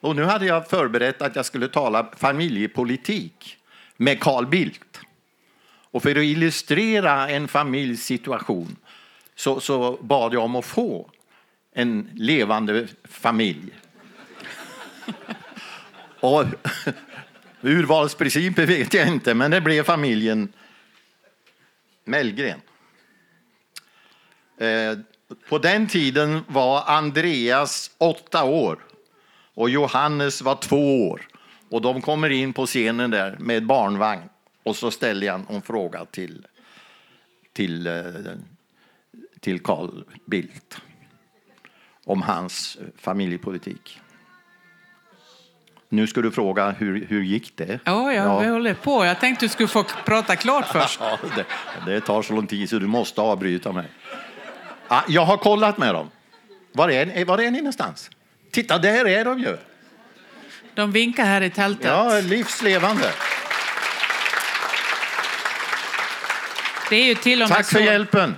Och 0.00 0.16
nu 0.16 0.24
hade 0.24 0.46
jag 0.46 0.68
förberett 0.68 1.22
att 1.22 1.36
jag 1.36 1.46
skulle 1.46 1.68
tala 1.68 2.06
familjepolitik 2.16 3.56
med 3.96 4.20
Carl 4.20 4.46
Bildt. 4.46 4.87
Och 5.98 6.02
för 6.02 6.10
att 6.10 6.24
illustrera 6.24 7.28
en 7.28 7.48
familjs 7.48 8.02
situation 8.02 8.76
så, 9.34 9.60
så 9.60 9.98
bad 10.00 10.34
jag 10.34 10.42
om 10.42 10.56
att 10.56 10.64
få 10.64 11.10
en 11.74 12.10
levande 12.14 12.88
familj. 13.04 13.72
Och 16.20 16.44
urvalsprinciper 17.60 18.66
vet 18.66 18.94
jag 18.94 19.08
inte, 19.08 19.34
men 19.34 19.50
det 19.50 19.60
blev 19.60 19.82
familjen 19.82 20.52
Mellgren. 22.04 22.60
Eh, 24.58 24.98
på 25.48 25.58
den 25.58 25.86
tiden 25.86 26.40
var 26.46 26.82
Andreas 26.86 27.90
åtta 27.98 28.44
år 28.44 28.78
och 29.54 29.70
Johannes 29.70 30.42
var 30.42 30.56
två 30.56 31.08
år. 31.08 31.28
Och 31.70 31.82
de 31.82 32.02
kommer 32.02 32.30
in 32.30 32.52
på 32.52 32.66
scenen 32.66 33.10
där 33.10 33.36
med 33.38 33.66
barnvagn 33.66 34.28
och 34.68 34.76
så 34.76 34.90
ställer 34.90 35.26
jag 35.26 35.40
en 35.50 35.62
fråga 35.62 36.04
till, 36.04 36.46
till, 37.52 37.86
eh, 37.86 37.94
till 39.40 39.60
Carl 39.60 40.04
Bildt 40.24 40.80
om 42.04 42.22
hans 42.22 42.78
familjepolitik. 42.96 44.00
Nu 45.88 46.06
ska 46.06 46.20
du 46.20 46.30
fråga 46.30 46.70
hur, 46.70 47.06
hur 47.06 47.22
gick 47.22 47.56
det? 47.56 47.80
Ja, 47.84 48.12
jag 48.12 48.40
vi 48.40 48.46
håller 48.46 48.74
på. 48.74 49.04
Jag 49.04 49.20
tänkte 49.20 49.44
du 49.44 49.48
skulle 49.48 49.68
få 49.68 49.84
prata 50.04 50.36
klart 50.36 50.66
först. 50.66 51.00
Ja, 51.02 51.18
det, 51.36 51.44
det 51.90 52.00
tar 52.00 52.22
så 52.22 52.34
lång 52.34 52.46
tid 52.46 52.70
så 52.70 52.78
du 52.78 52.86
måste 52.86 53.20
avbryta 53.20 53.72
mig. 53.72 53.86
Ja, 54.88 55.04
jag 55.08 55.24
har 55.24 55.36
kollat 55.36 55.78
med 55.78 55.94
dem. 55.94 56.10
Var 56.72 56.88
är, 56.88 57.24
var 57.24 57.38
är 57.38 57.50
ni 57.50 57.58
någonstans? 57.58 58.10
Titta, 58.50 58.78
där 58.78 59.08
är 59.08 59.24
de 59.24 59.38
ju. 59.38 59.56
De 60.74 60.92
vinkar 60.92 61.24
här 61.24 61.40
i 61.40 61.50
tältet. 61.50 61.86
Ja, 61.86 62.20
livslevande. 62.20 63.12
Det 66.90 66.96
är 66.96 67.04
ju 67.04 67.14
till 67.14 67.42
och 67.42 67.48
med 67.48 67.56
Tack 67.56 67.66
så. 67.66 67.76
för 67.76 67.80
hjälpen. 67.84 68.34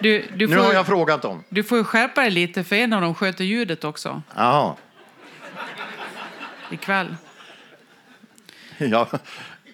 Du, 0.00 0.26
du, 0.34 0.46
Nu 0.46 0.56
får, 0.56 0.64
har 0.64 0.72
jag 0.72 0.86
frågat 0.86 1.22
dem. 1.22 1.44
du 1.48 1.62
får 1.64 1.78
ju 1.78 1.84
skärpa 1.84 2.20
dig 2.20 2.30
lite 2.30 2.64
för 2.64 2.76
en 2.76 2.92
av 2.92 3.00
dem 3.00 3.14
sköter 3.14 3.44
ljudet 3.44 3.84
också 3.84 4.22
Jaha. 4.36 4.74
ikväll. 6.70 7.16
Jag, 8.78 9.06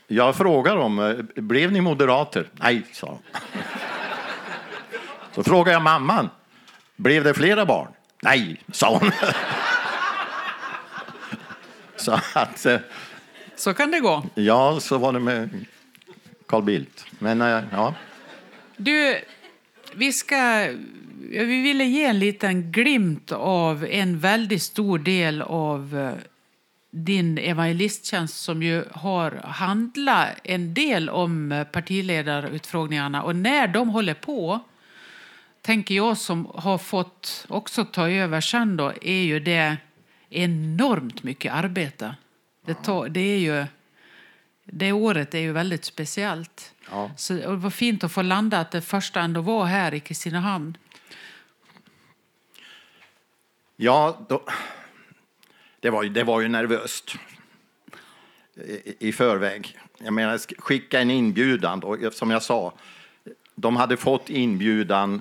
jag 0.06 0.36
frågar 0.36 0.76
dem, 0.76 0.98
eh, 0.98 1.42
blev 1.42 1.72
ni 1.72 1.80
moderater? 1.80 2.48
Nej, 2.52 2.82
sa 2.92 3.06
de. 3.06 3.18
Så 5.34 5.42
frågar 5.44 5.72
jag 5.72 5.82
mamman, 5.82 6.30
blev 6.96 7.24
det 7.24 7.34
flera 7.34 7.66
barn? 7.66 7.88
Nej, 8.22 8.62
sa 8.72 8.98
hon. 8.98 9.10
Så 11.96 12.20
att, 12.34 12.66
eh, 12.66 12.78
Så 13.56 13.74
kan 13.74 13.90
det 13.90 14.00
gå. 14.00 14.24
ja, 14.34 14.80
så 14.80 14.98
var 14.98 15.12
det 15.12 15.20
med 15.20 15.64
Carl 16.48 16.62
Bildt. 16.62 17.06
Men 17.18 17.42
eh, 17.42 17.62
ja, 17.72 17.94
Du, 18.76 19.20
vi 19.94 20.12
ska... 20.12 20.68
Vi 21.30 21.62
ville 21.62 21.84
ge 21.84 22.04
en 22.04 22.18
liten 22.18 22.72
glimt 22.72 23.32
av 23.32 23.84
en 23.84 24.18
väldigt 24.18 24.62
stor 24.62 24.98
del 24.98 25.42
av 25.42 25.98
eh, 25.98 26.24
din 26.90 27.38
evangelisttjänst 27.38 28.40
som 28.40 28.62
ju 28.62 28.84
har 28.90 29.30
handlat 29.44 30.28
en 30.44 30.74
del 30.74 31.10
om 31.10 31.52
eh, 31.52 31.64
partiledarutfrågningarna. 31.64 33.22
Och 33.22 33.36
när 33.36 33.68
de 33.68 33.88
håller 33.88 34.14
på, 34.14 34.60
tänker 35.62 35.94
jag 35.94 36.18
som 36.18 36.48
har 36.54 36.78
fått 36.78 37.46
också 37.48 37.84
ta 37.84 38.08
över 38.08 38.40
sen 38.40 38.76
då, 38.76 38.92
är 39.02 39.22
ju 39.22 39.40
det 39.40 39.76
enormt 40.30 41.22
mycket 41.22 41.52
arbete. 41.52 42.14
Det, 42.66 42.74
tar, 42.74 43.08
det 43.08 43.20
är 43.20 43.38
ju... 43.38 43.66
Det 44.72 44.92
året 44.92 45.34
är 45.34 45.38
ju 45.38 45.52
väldigt 45.52 45.84
speciellt. 45.84 46.74
Ja. 46.90 47.10
Så 47.16 47.32
det 47.32 47.46
var 47.56 47.70
fint 47.70 48.04
att 48.04 48.12
få 48.12 48.22
landa 48.22 48.58
att 48.58 48.70
det 48.70 48.80
första 48.80 49.20
ändå 49.20 49.40
var 49.40 49.64
här 49.64 49.94
i 49.94 50.00
Kristinehamn. 50.00 50.76
ja 53.76 54.26
då, 54.28 54.42
det, 55.80 55.90
var, 55.90 56.02
ju- 56.02 56.08
det 56.08 56.24
var 56.24 56.40
ju 56.40 56.48
nervöst 56.48 57.14
i, 58.66 59.08
i 59.08 59.12
förväg. 59.12 59.78
Jag 59.98 60.12
menar, 60.12 60.36
sk- 60.36 60.60
skicka 60.60 61.00
en 61.00 61.10
inbjudan. 61.10 61.82
Och 61.82 61.96
som 62.12 62.30
jag 62.30 62.42
sa, 62.42 62.72
de 63.54 63.76
hade 63.76 63.96
fått 63.96 64.30
inbjudan 64.30 65.20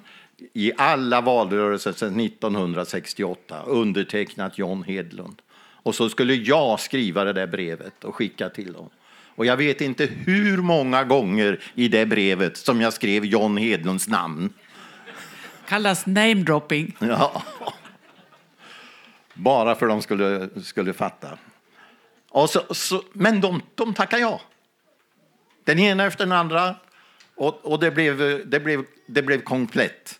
i 0.54 0.72
alla 0.78 1.22
valrörelser 1.22 1.92
sedan 1.94 2.20
1968, 2.20 3.62
undertecknat 3.64 4.58
John 4.58 4.84
Hedlund. 4.84 5.42
Och 5.60 5.96
så 5.96 6.10
skulle 6.10 6.34
jag 6.34 6.80
skriva 6.80 7.24
det 7.24 7.34
där 7.34 7.48
brevet 7.48 8.04
och 8.04 8.16
skicka 8.16 8.50
till 8.50 8.74
dem. 8.74 8.90
Och 9.38 9.46
jag 9.46 9.58
vet 9.58 9.82
inte 9.82 10.06
hur 10.06 10.58
många 10.58 11.04
gånger 11.04 11.60
i 11.76 11.88
det 11.88 12.06
brevet 12.06 12.58
som 12.58 12.82
jag 12.82 12.94
skrev 12.94 13.26
John 13.26 13.58
Hedlunds 13.58 14.08
namn. 14.08 14.54
Kallas 15.68 16.06
namedropping. 16.06 16.96
Ja. 17.00 17.44
Bara 19.34 19.76
för 19.76 19.88
de 19.88 20.02
skulle, 20.02 20.50
skulle 20.64 20.94
fatta. 20.94 21.38
Och 22.30 22.50
så, 22.50 22.62
så, 22.74 23.04
men 23.14 23.42
de, 23.42 23.62
de 23.76 23.94
tackade 23.94 24.22
ja. 24.22 24.42
Den 25.64 25.80
ena 25.80 26.06
efter 26.06 26.26
den 26.26 26.32
andra. 26.32 26.76
Och, 27.36 27.66
och 27.66 27.80
det, 27.80 27.92
blev, 27.92 28.18
det, 28.50 28.60
blev, 28.60 28.86
det 29.06 29.22
blev 29.22 29.42
komplett. 29.42 30.20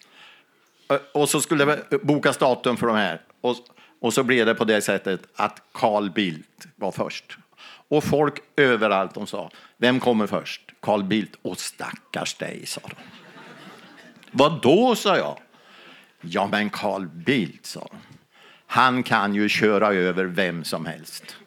Och 1.14 1.30
så 1.30 1.42
skulle 1.42 1.66
det 1.66 2.04
bokas 2.04 2.38
datum 2.38 2.78
för 2.78 2.88
de 2.88 2.96
här. 2.96 3.22
Och, 3.42 3.56
och 4.00 4.14
så 4.14 4.24
blev 4.24 4.46
det 4.46 4.56
på 4.56 4.66
det 4.66 4.82
sättet 4.82 5.22
att 5.36 5.62
Carl 5.72 6.12
Bildt 6.12 6.68
var 6.76 6.92
först. 6.92 7.38
Och 7.88 8.04
folk 8.04 8.40
överallt 8.56 9.14
de 9.14 9.28
sa, 9.28 9.52
vem 9.78 10.00
kommer 10.00 10.28
först? 10.28 10.62
Carl 10.80 11.04
Bildt. 11.04 11.36
Och 11.42 11.60
stackars 11.60 12.34
dig, 12.34 12.66
sa 12.66 12.82
de. 12.82 12.96
Vad 14.32 14.62
då, 14.62 14.96
sa 14.96 15.18
jag. 15.18 15.40
Ja, 16.22 16.48
men 16.52 16.70
Carl 16.70 17.08
Bildt, 17.08 17.66
sa 17.66 17.88
de. 17.92 17.98
Han 18.68 19.04
kan 19.04 19.36
ju 19.36 19.50
köra 19.50 19.88
över 19.94 20.26
vem 20.26 20.64
som 20.64 20.86
helst. 20.86 21.38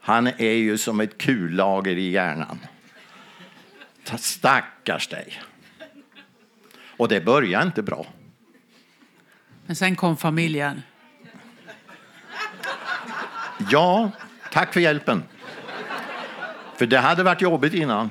Han 0.00 0.26
är 0.26 0.52
ju 0.52 0.78
som 0.78 1.00
ett 1.00 1.18
kullager 1.18 1.96
i 1.96 2.10
hjärnan. 2.10 2.58
Stackars 4.16 5.08
dig. 5.08 5.42
Och 6.96 7.08
det 7.08 7.20
började 7.20 7.66
inte 7.66 7.82
bra. 7.82 8.06
Men 9.66 9.76
sen 9.76 9.96
kom 9.96 10.16
familjen. 10.16 10.82
Ja, 13.70 14.10
tack 14.52 14.72
för 14.72 14.80
hjälpen. 14.80 15.22
För 16.76 16.86
det 16.86 16.98
hade 16.98 17.22
varit 17.22 17.42
jobbigt 17.42 17.74
innan. 17.74 18.10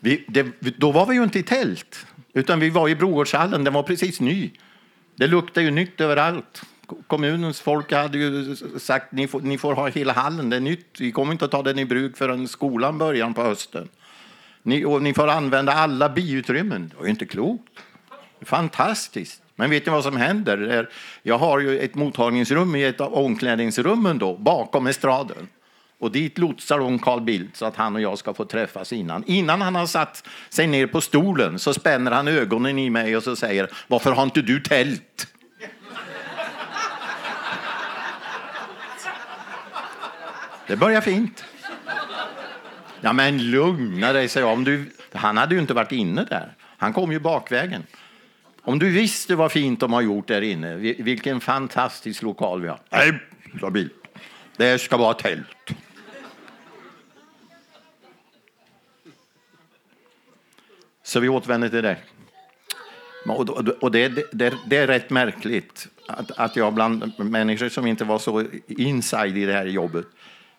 Vi, 0.00 0.24
det, 0.28 0.46
då 0.78 0.92
var 0.92 1.06
vi 1.06 1.14
ju 1.14 1.22
inte 1.22 1.38
i 1.38 1.42
tält, 1.42 2.06
utan 2.32 2.60
vi 2.60 2.70
var 2.70 2.88
i 2.88 2.94
Brogårdshallen. 2.94 3.64
Den 3.64 3.74
var 3.74 3.82
precis 3.82 4.20
ny. 4.20 4.50
Det 5.16 5.26
luktade 5.26 5.66
ju 5.66 5.70
nytt 5.70 6.00
överallt. 6.00 6.62
Kommunens 7.06 7.60
folk 7.60 7.92
hade 7.92 8.18
ju 8.18 8.56
sagt 8.78 9.12
ni 9.12 9.28
får, 9.28 9.40
ni 9.40 9.58
får 9.58 9.74
ha 9.74 9.88
hela 9.88 10.12
hallen, 10.12 10.50
det 10.50 10.56
är 10.56 10.60
nytt. 10.60 11.00
Vi 11.00 11.12
kommer 11.12 11.32
inte 11.32 11.44
att 11.44 11.50
ta 11.50 11.62
den 11.62 11.78
i 11.78 11.84
bruk 11.84 12.16
förrän 12.16 12.48
skolan 12.48 12.98
börjar 12.98 13.30
på 13.30 13.42
hösten. 13.42 13.88
Ni, 14.62 14.84
och 14.84 15.02
ni 15.02 15.14
får 15.14 15.28
använda 15.28 15.72
alla 15.72 16.08
biutrymmen. 16.08 16.88
Det 16.88 16.96
var 16.96 17.04
ju 17.04 17.10
inte 17.10 17.26
klokt. 17.26 17.72
Fantastiskt. 18.40 19.42
Men 19.56 19.70
vet 19.70 19.86
ni 19.86 19.92
vad 19.92 20.04
som 20.04 20.16
händer? 20.16 20.88
Jag 21.22 21.38
har 21.38 21.58
ju 21.58 21.78
ett 21.78 21.94
mottagningsrum 21.94 22.76
i 22.76 22.84
ett 22.84 23.00
av 23.00 23.14
omklädningsrummen 23.14 24.18
då, 24.18 24.36
bakom 24.36 24.86
estraden. 24.86 25.48
Och 26.00 26.12
dit 26.12 26.38
lotsar 26.38 26.78
hon 26.78 26.98
Carl 26.98 27.20
Bildt 27.20 27.56
så 27.56 27.64
att 27.66 27.76
han 27.76 27.94
och 27.94 28.00
jag 28.00 28.18
ska 28.18 28.34
få 28.34 28.44
träffas 28.44 28.92
innan. 28.92 29.24
Innan 29.26 29.60
han 29.60 29.74
har 29.74 29.86
satt 29.86 30.28
sig 30.48 30.66
ner 30.66 30.86
på 30.86 31.00
stolen 31.00 31.58
så 31.58 31.74
spänner 31.74 32.10
han 32.10 32.28
ögonen 32.28 32.78
i 32.78 32.90
mig 32.90 33.16
och 33.16 33.22
så 33.22 33.36
säger 33.36 33.70
Varför 33.86 34.12
har 34.12 34.22
inte 34.22 34.42
du 34.42 34.60
tält? 34.60 35.26
Det 40.66 40.76
börjar 40.76 41.00
fint. 41.00 41.44
Ja, 43.00 43.12
men 43.12 43.50
lugna 43.50 44.12
dig, 44.12 44.28
säger 44.28 44.46
jag. 44.46 44.52
Om 44.52 44.64
du, 44.64 44.90
han 45.12 45.36
hade 45.36 45.54
ju 45.54 45.60
inte 45.60 45.74
varit 45.74 45.92
inne 45.92 46.24
där. 46.24 46.54
Han 46.78 46.92
kom 46.92 47.12
ju 47.12 47.20
bakvägen. 47.20 47.82
Om 48.62 48.78
du 48.78 48.90
visste 48.90 49.34
vad 49.34 49.52
fint 49.52 49.80
de 49.80 49.92
har 49.92 50.00
gjort 50.00 50.28
där 50.28 50.42
inne, 50.42 50.76
vilken 50.76 51.40
fantastisk 51.40 52.22
lokal 52.22 52.60
vi 52.60 52.68
har. 52.68 52.80
Nej, 52.90 53.12
sa 53.60 53.70
Bildt. 53.70 53.94
Det 54.56 54.78
ska 54.78 54.96
vara 54.96 55.14
tält. 55.14 55.74
Så 61.08 61.20
vi 61.20 61.28
återvänder 61.28 61.68
till 61.68 61.82
det. 61.82 61.96
Och 63.80 63.90
det, 63.90 64.08
det, 64.32 64.54
det 64.66 64.76
är 64.76 64.86
rätt 64.86 65.10
märkligt 65.10 65.88
att, 66.06 66.30
att 66.30 66.56
jag 66.56 66.74
bland 66.74 67.12
människor 67.18 67.68
som 67.68 67.86
inte 67.86 68.04
var 68.04 68.18
så 68.18 68.44
inside 68.66 69.36
i 69.36 69.44
det 69.44 69.52
här 69.52 69.66
jobbet 69.66 70.06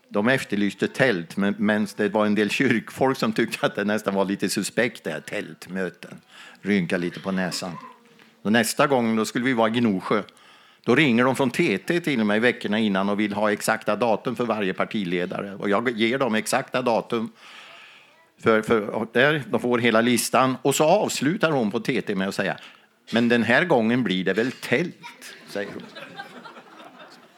de 0.09 0.27
efterlyste 0.27 0.87
tält, 0.87 1.37
men, 1.37 1.55
men 1.57 1.87
det 1.95 2.09
var 2.09 2.25
en 2.25 2.35
del 2.35 2.49
kyrkfolk 2.49 3.17
som 3.17 3.33
tyckte 3.33 3.65
att 3.65 3.75
det 3.75 3.83
nästan 3.83 4.15
var 4.15 4.25
lite 4.25 4.49
suspekt, 4.49 5.03
det 5.03 5.11
här 5.11 5.19
tältmöten. 5.19 6.21
Rynka 6.62 6.97
lite 6.97 7.19
på 7.19 7.31
näsan. 7.31 7.71
Och 8.41 8.51
nästa 8.51 8.88
gång 8.88 9.15
då 9.15 9.25
skulle 9.25 9.45
vi 9.45 9.53
vara 9.53 9.69
i 9.69 9.71
Gnosjö. 9.71 10.21
Då 10.83 10.95
ringer 10.95 11.23
de 11.23 11.35
från 11.35 11.49
TT 11.49 11.99
till 11.99 12.23
mig 12.23 12.39
veckorna 12.39 12.79
innan 12.79 13.09
och 13.09 13.19
vill 13.19 13.33
ha 13.33 13.51
exakta 13.51 13.95
datum 13.95 14.35
för 14.35 14.45
varje 14.45 14.73
partiledare. 14.73 15.55
Och 15.55 15.69
jag 15.69 15.89
ger 15.89 16.17
dem 16.17 16.35
exakta 16.35 16.81
datum. 16.81 17.31
För, 18.39 18.62
för 18.62 19.08
där, 19.13 19.43
de 19.49 19.60
får 19.60 19.80
hela 19.80 20.02
listan. 20.02 20.58
Och 20.62 20.75
så 20.75 20.84
avslutar 20.84 21.52
hon 21.52 21.71
på 21.71 21.80
TT 21.80 22.15
med 22.15 22.28
att 22.28 22.36
säga 22.36 22.58
men 23.12 23.30
den 23.30 23.43
här 23.43 23.65
gången 23.65 24.04
blir 24.04 24.23
det 24.23 24.34
väl 24.34 24.52
tält, 24.52 25.36
säger 25.47 25.71
hon. 25.73 25.84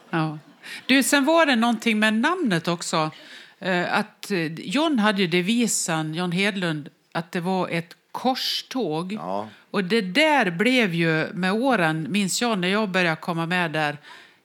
Ja. 0.10 0.40
Du, 0.86 1.04
sen 1.04 1.26
var 1.26 1.46
det 1.46 1.56
någonting 1.56 2.00
med 2.00 2.14
namnet 2.14 2.68
också. 2.68 3.12
Eh, 3.60 3.98
att 3.98 4.32
eh, 4.32 4.54
John 4.54 5.00
hade 5.00 5.22
ju 5.22 5.28
devisen, 5.28 6.14
John 6.14 6.32
Hedlund, 6.32 6.90
att 7.12 7.32
det 7.32 7.40
var 7.40 7.70
ett 7.70 7.96
korståg. 8.12 9.14
Ja. 9.14 9.50
Och 9.72 9.84
det 9.84 10.02
där 10.02 10.52
blev 10.52 10.94
ju 10.94 11.34
med 11.34 11.54
åren, 11.54 12.08
minns 12.10 12.42
jag 12.42 12.60
när 12.60 12.68
jag 12.68 12.90
började 12.90 13.16
komma 13.16 13.46
med 13.46 13.72
där, 13.72 13.98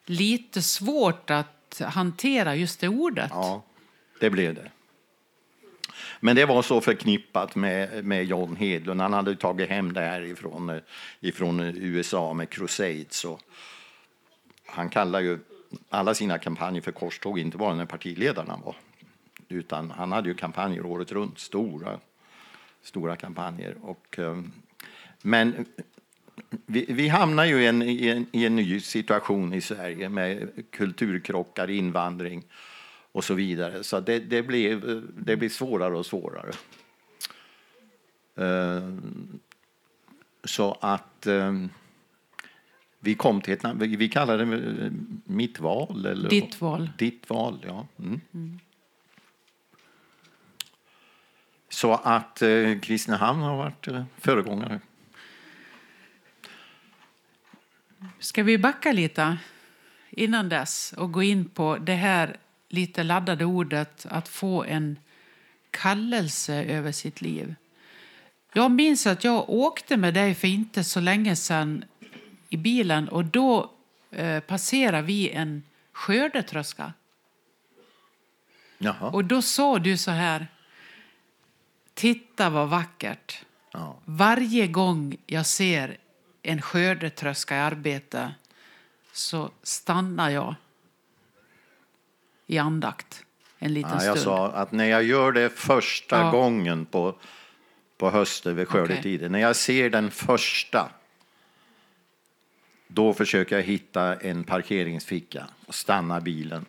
lite 0.06 0.62
svårt 0.62 1.30
att 1.30 1.82
hantera 1.84 2.54
just 2.54 2.80
det 2.80 2.88
ordet. 2.88 3.30
Ja, 3.30 3.64
det 4.20 4.30
blev 4.30 4.54
det. 4.54 4.70
Men 6.20 6.36
det 6.36 6.44
var 6.44 6.62
så 6.62 6.80
förknippat 6.80 7.54
med, 7.54 8.04
med 8.04 8.24
John 8.24 8.56
Hedlund. 8.56 9.00
Han 9.00 9.12
hade 9.12 9.36
tagit 9.36 9.68
hem 9.68 9.92
det 9.92 10.00
här 10.00 10.20
ifrån, 10.22 10.70
eh, 10.70 10.76
ifrån 11.20 11.60
eh, 11.60 11.74
USA 11.76 12.32
med 12.32 12.50
Crusades. 12.50 13.24
Och 13.24 13.40
han 14.66 14.88
kallar 14.88 15.20
ju 15.20 15.38
alla 15.88 16.14
sina 16.14 16.38
kampanjer 16.38 16.82
för 16.82 16.92
korståg, 16.92 17.38
inte 17.38 17.56
bara 17.56 17.74
när 17.74 17.86
partiledarna 17.86 18.60
var. 18.64 18.76
Utan 19.48 19.90
han 19.90 20.12
hade 20.12 20.28
ju 20.28 20.34
kampanjer 20.34 20.86
året 20.86 21.12
runt, 21.12 21.38
stora, 21.38 22.00
stora 22.82 23.16
kampanjer. 23.16 23.74
Och, 23.82 24.18
eh, 24.18 24.42
men 25.22 25.66
vi, 26.66 26.86
vi 26.88 27.08
hamnar 27.08 27.44
ju 27.44 27.62
i 27.62 27.66
en, 27.66 27.82
i, 27.82 28.08
en, 28.08 28.26
i 28.32 28.46
en 28.46 28.56
ny 28.56 28.80
situation 28.80 29.54
i 29.54 29.60
Sverige 29.60 30.08
med 30.08 30.48
kulturkrockar, 30.70 31.70
invandring 31.70 32.44
och 33.16 33.24
så 33.24 33.34
vidare. 33.34 33.84
Så 33.84 34.00
det, 34.00 34.18
det, 34.18 34.42
blev, 34.42 35.02
det 35.16 35.36
blev 35.36 35.48
svårare 35.48 35.96
och 35.96 36.06
svårare. 36.06 36.52
Ehm, 38.36 39.38
så 40.44 40.78
att 40.80 41.26
ehm, 41.26 41.70
vi 43.00 43.14
kom 43.14 43.40
till 43.40 43.52
ett 43.52 43.62
namn, 43.62 43.78
vi 43.78 44.08
kallade 44.08 44.44
det 44.44 44.84
eh, 44.84 44.92
mitt 45.24 45.60
val. 45.60 46.06
Eller, 46.06 46.30
Ditt 46.30 46.60
val. 46.60 46.90
Ditt 46.98 47.30
val, 47.30 47.64
ja. 47.66 47.86
Mm. 47.98 48.20
Mm. 48.34 48.58
Så 51.68 51.92
att 51.92 52.42
eh, 52.42 52.78
Kristinehamn 52.78 53.42
har 53.42 53.56
varit 53.56 53.88
eh, 53.88 54.04
föregångare. 54.18 54.80
Ska 58.18 58.42
vi 58.42 58.58
backa 58.58 58.92
lite 58.92 59.38
innan 60.10 60.48
dess 60.48 60.94
och 60.96 61.12
gå 61.12 61.22
in 61.22 61.44
på 61.44 61.76
det 61.76 61.94
här 61.94 62.36
lite 62.68 63.02
laddade 63.02 63.44
ordet 63.44 64.06
att 64.10 64.28
få 64.28 64.64
en 64.64 64.98
kallelse 65.70 66.64
över 66.64 66.92
sitt 66.92 67.20
liv? 67.20 67.54
Jag 68.52 68.70
minns 68.70 69.06
att 69.06 69.24
jag 69.24 69.50
åkte 69.50 69.96
med 69.96 70.14
dig 70.14 70.34
för 70.34 70.48
inte 70.48 70.84
så 70.84 71.00
länge 71.00 71.36
sedan 71.36 71.84
i 72.48 72.56
bilen 72.56 73.08
och 73.08 73.24
då 73.24 73.70
eh, 74.10 74.40
passerar 74.40 75.02
vi 75.02 75.30
en 75.30 75.62
skördetröska. 75.92 76.92
Jaha. 78.78 79.10
Och 79.10 79.24
då 79.24 79.42
sa 79.42 79.78
du 79.78 79.96
så 79.96 80.10
här. 80.10 80.46
Titta 81.94 82.50
vad 82.50 82.68
vackert. 82.68 83.44
Ja. 83.72 83.96
Varje 84.04 84.66
gång 84.66 85.16
jag 85.26 85.46
ser 85.46 85.96
en 86.42 86.62
skördetröska 86.62 87.56
i 87.56 87.60
arbete 87.60 88.34
så 89.12 89.50
stannar 89.62 90.30
jag 90.30 90.54
i 92.46 92.58
andakt 92.58 93.24
en 93.58 93.74
liten 93.74 93.90
ja, 93.98 94.04
jag 94.04 94.18
stund. 94.18 94.36
sa 94.36 94.48
att 94.48 94.72
när 94.72 94.84
jag 94.84 95.04
gör 95.04 95.32
det 95.32 95.50
första 95.50 96.20
ja. 96.20 96.30
gången 96.30 96.86
på, 96.86 97.14
på 97.96 98.10
hösten 98.10 98.56
vid 98.56 98.68
skördetiden, 98.68 99.26
okay. 99.26 99.28
när 99.28 99.38
jag 99.38 99.56
ser 99.56 99.90
den 99.90 100.10
första 100.10 100.88
då 102.88 103.14
försöker 103.14 103.56
jag 103.56 103.62
hitta 103.62 104.14
en 104.14 104.44
parkeringsficka 104.44 105.46
och 105.66 105.74
stanna 105.74 106.20
bilen 106.20 106.64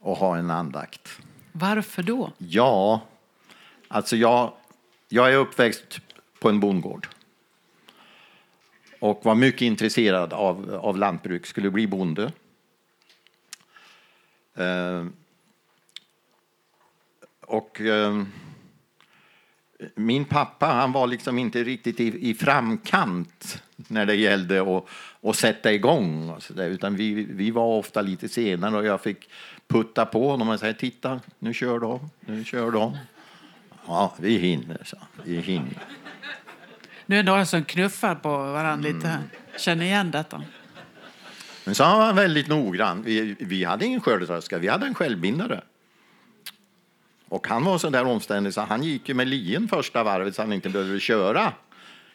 och 0.00 0.16
ha 0.16 0.36
en 0.36 0.50
andakt. 0.50 1.20
Varför 1.52 2.02
då? 2.02 2.32
Ja, 2.38 3.00
alltså 3.88 4.16
jag, 4.16 4.52
jag 5.08 5.32
är 5.32 5.36
uppväxt 5.36 6.00
på 6.40 6.48
en 6.48 6.60
bondgård 6.60 7.08
och 9.00 9.20
var 9.24 9.34
mycket 9.34 9.62
intresserad 9.62 10.32
av, 10.32 10.80
av 10.82 10.98
lantbruk, 10.98 11.46
skulle 11.46 11.70
bli 11.70 11.86
bonde. 11.86 12.32
Eh, 14.56 15.06
och 17.40 17.80
eh, 17.80 18.22
min 19.94 20.24
pappa 20.24 20.66
han 20.66 20.92
var 20.92 21.06
liksom 21.06 21.38
inte 21.38 21.64
riktigt 21.64 22.00
i, 22.00 22.30
i 22.30 22.34
framkant 22.34 23.62
när 23.76 24.06
det 24.06 24.14
gällde 24.14 24.76
att, 24.76 24.84
att 25.22 25.36
sätta 25.36 25.72
igång. 25.72 26.36
Så 26.40 26.52
där. 26.52 26.68
Utan 26.68 26.96
vi, 26.96 27.24
vi 27.30 27.50
var 27.50 27.78
ofta 27.78 28.02
lite 28.02 28.28
senare 28.28 28.76
och 28.76 28.84
jag 28.84 29.00
fick 29.00 29.30
putta 29.68 30.06
på 30.06 30.30
honom 30.30 30.48
och 30.48 30.60
säga 30.60 30.74
titta, 30.74 31.20
nu 31.38 31.54
kör 31.54 31.78
de, 31.78 32.10
nu 32.20 32.44
kör 32.44 32.70
de. 32.70 32.96
Ja, 33.86 34.14
vi 34.18 34.38
hinner, 34.38 34.80
så. 34.84 34.96
vi 35.24 35.40
hinner. 35.40 35.84
Nu 37.06 37.18
är 37.18 37.22
det 37.22 37.30
några 37.30 37.46
som 37.46 37.64
knuffar 37.64 38.14
på 38.14 38.28
varandra 38.28 38.88
lite 38.92 39.08
här. 39.08 39.22
Känner 39.58 39.84
igen 39.84 40.10
detta. 40.10 40.42
Men 41.66 41.74
så 41.74 41.84
han 41.84 41.98
var 41.98 42.12
väldigt 42.12 42.48
noggrann. 42.48 43.02
Vi, 43.02 43.36
vi 43.38 43.64
hade 43.64 43.86
ingen 43.86 44.00
skördetröska, 44.00 44.58
vi 44.58 44.68
hade 44.68 44.86
en 44.86 44.94
självbindare. 44.94 45.62
Och 47.28 47.46
han 47.48 47.64
var 47.64 47.78
så 47.78 47.90
där 47.90 48.04
omständig 48.04 48.54
så 48.54 48.60
han 48.60 48.82
gick 48.82 49.08
ju 49.08 49.14
med 49.14 49.28
lien 49.28 49.68
första 49.68 50.04
varvet 50.04 50.34
så 50.34 50.42
han 50.42 50.52
inte 50.52 50.68
behövde 50.68 51.00
köra 51.00 51.52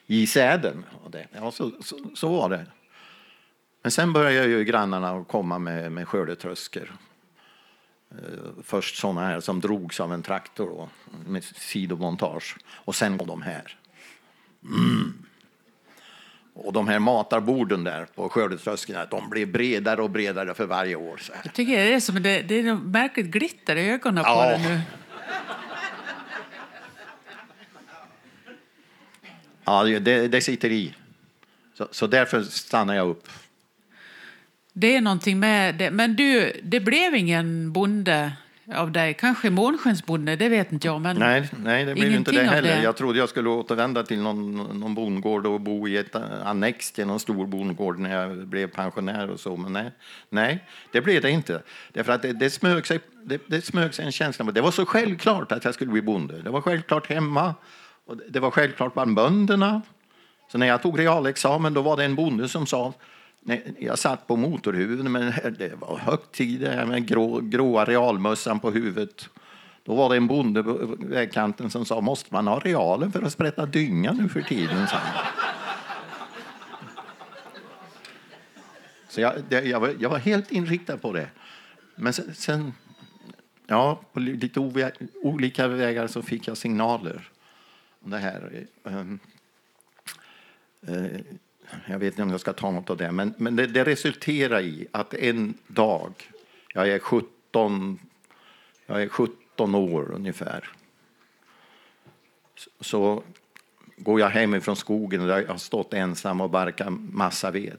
i 0.08 0.28
säden. 0.28 0.86
Och 1.04 1.12
det, 1.12 1.28
ja, 1.32 1.52
så, 1.52 1.72
så, 1.82 2.00
så 2.16 2.30
var 2.30 2.50
det. 2.50 2.66
Men 3.82 3.92
sen 3.92 4.14
började 4.14 4.48
ju 4.48 4.64
grannarna 4.64 5.24
komma 5.24 5.60
med, 5.60 5.92
med 5.92 6.08
skördetröskor. 6.08 6.92
Eh, 8.12 8.18
först 8.64 8.96
sådana 8.96 9.22
här 9.22 9.40
som 9.40 9.60
drogs 9.60 10.00
av 10.00 10.14
en 10.14 10.24
traktor 10.24 10.68
då, 10.68 10.90
med 11.26 11.44
sidomontage. 11.44 12.58
Och 12.70 12.96
sen 12.96 13.18
kom 13.18 13.28
de 13.28 13.42
här. 13.42 13.78
Mm. 14.64 15.14
Och 16.54 16.74
de 16.74 16.88
här 16.88 17.00
matarborden 17.00 17.84
där 17.84 18.06
på 18.16 18.30
skördetröskorna, 18.30 19.06
de 19.06 19.30
blev 19.30 19.52
bredare 19.52 20.02
och 20.02 20.10
bredare 20.10 20.54
för 20.54 20.66
varje 20.66 20.96
år. 20.96 21.18
Så 21.18 21.34
här. 21.34 21.42
Jag 21.46 21.54
tycker 21.54 21.78
det 21.78 21.94
är, 21.94 22.00
som, 22.00 22.24
det, 22.24 22.42
det 22.42 22.60
är 22.60 22.74
märkligt 22.76 23.26
glitter 23.28 23.76
i 23.76 23.90
ögonen 23.90 24.24
på 24.24 24.30
Ja. 24.30 24.50
det 24.58 24.70
nu. 24.70 24.82
Ja, 29.64 29.84
det, 29.84 30.28
det 30.28 30.42
sitter 30.42 30.70
i. 30.72 30.94
Så, 31.74 31.88
så 31.92 32.08
därför 32.08 32.44
stannar 32.44 32.94
jag 32.96 33.08
upp. 33.10 33.28
Det 34.74 34.96
är 34.96 35.02
någonting 35.02 35.40
med 35.40 35.76
det. 35.76 35.92
Men 35.92 36.16
du, 36.16 36.60
det 36.64 36.80
blev 36.80 37.16
ingen 37.16 37.72
bonde 37.74 38.32
av 38.76 38.92
dig. 38.92 39.14
Kanske 39.14 39.50
månskensbonde, 39.50 40.36
det 40.36 40.50
vet 40.50 40.72
inte 40.72 40.88
jag. 40.88 41.02
Men 41.02 41.18
Nej, 41.18 41.50
nej 41.64 41.86
det 41.86 41.94
blev 41.94 42.12
inte 42.12 42.32
det 42.32 42.44
heller. 42.44 42.76
det. 42.76 42.82
Jag 42.84 42.96
trodde 42.98 43.20
jag 43.20 43.30
skulle 43.30 43.50
återvända 43.50 44.04
till 44.04 44.20
någon, 44.22 44.56
någon 44.80 44.96
bondgård 44.96 45.46
och 45.46 45.62
bo 45.62 45.88
i 45.88 45.98
ett 45.98 46.16
annex 46.46 46.92
till 46.92 47.08
någon 47.08 47.20
stor 47.20 47.46
bondgård 47.48 48.00
när 48.00 48.22
jag 48.22 48.48
blev 48.48 48.68
pensionär 48.68 49.30
och 49.30 49.40
så. 49.40 49.58
Men 49.58 49.74
nej, 49.74 49.92
nej 50.30 50.66
det 50.92 51.02
blev 51.02 51.22
det 51.22 51.30
inte. 51.32 51.62
Därför 51.94 52.12
att 52.14 52.22
det, 52.22 52.34
det, 52.34 52.50
smög 52.50 52.88
sig, 52.88 53.00
det, 53.24 53.42
det 53.48 53.66
smög 53.66 53.94
sig 53.94 54.06
en 54.06 54.12
känsla. 54.12 54.46
Det 54.46 54.62
var 54.62 54.72
så 54.72 54.86
självklart 54.86 55.52
att 55.52 55.66
jag 55.66 55.74
skulle 55.74 55.92
bli 55.92 56.02
bonde. 56.02 56.42
Det 56.42 56.50
var 56.50 56.62
självklart 56.62 57.08
hemma. 57.10 57.56
Och 58.06 58.18
det- 58.30 58.40
var 58.40 58.52
självklart 58.52 58.94
bland 58.94 59.16
bönderna. 59.16 59.82
Så 60.52 60.58
när 60.58 60.68
jag 60.68 60.82
tog 60.82 61.00
realexamen 61.00 61.74
då 61.74 61.82
var 61.82 61.98
det 61.98 62.04
en 62.04 62.16
bonde 62.16 62.50
som 62.50 62.66
sa 62.68 62.94
jag 63.80 64.00
satt 64.00 64.28
på 64.28 64.36
motorhuven, 64.36 65.12
men 65.12 65.34
det 65.58 65.76
var 65.76 65.98
högt 65.98 66.32
tid 66.32 66.62
med 66.62 67.08
grå, 67.08 67.40
gråa 67.40 67.86
realmössan 67.86 68.60
på 68.60 68.72
huvudet. 68.72 69.30
Då 69.84 69.96
var 69.96 70.10
det 70.10 70.16
en 70.16 70.28
bonde 70.28 70.64
på 70.64 70.96
vägkanten 71.00 71.70
som 71.70 71.86
sa 71.86 72.02
måste 72.02 72.34
man 72.34 72.48
ha 72.48 72.60
realen 72.60 73.12
för 73.12 73.22
att 73.22 73.34
sprätta 73.34 73.66
dynga 73.66 74.12
nu 74.12 74.30
för 74.30 74.42
tiden? 74.42 74.88
Så 79.10 79.22
jag, 79.22 79.34
det, 79.50 79.62
jag, 79.62 79.80
var, 79.80 79.96
jag 80.00 80.10
var 80.10 80.18
helt 80.18 80.52
inriktad 80.52 80.98
på 80.98 81.14
det. 81.14 81.30
Men 81.96 82.14
sen, 82.14 82.36
sen 82.36 82.74
ja, 83.68 84.02
på 84.14 84.20
lite 84.20 84.60
ovä, 84.60 84.92
olika 85.22 85.68
vägar 85.68 86.08
så 86.08 86.22
fick 86.22 86.48
jag 86.48 86.58
signaler 86.58 87.30
om 88.04 88.12
det 88.12 88.18
här. 88.18 88.66
Um, 88.84 89.20
uh, 90.90 91.20
jag 91.86 92.00
vet 92.00 92.14
inte 92.14 92.24
om 92.24 92.30
jag 92.30 92.40
ska 92.40 92.54
ta 92.54 92.72
något 92.72 92.90
av 92.90 92.98
det, 92.98 93.12
men, 93.12 93.34
men 93.38 93.56
det, 93.56 93.68
det 93.68 93.84
resulterar 93.84 94.62
i 94.62 94.88
att 94.92 95.14
en 95.14 95.54
dag, 95.68 96.14
jag 96.74 96.90
är 96.90 97.00
17, 97.00 98.00
jag 98.86 99.04
är 99.04 99.08
17 99.08 99.76
år 99.76 100.12
ungefär, 100.12 100.70
så, 102.56 102.70
så 102.80 103.24
går 103.98 104.20
jag 104.20 104.30
hemifrån 104.30 104.76
skogen 104.76 105.22
och 105.22 105.30
jag 105.30 105.48
har 105.48 105.58
stått 105.58 105.94
ensam 105.94 106.42
och 106.42 106.50
barkat 106.50 106.94
massa 107.12 107.52
ved. 107.52 107.78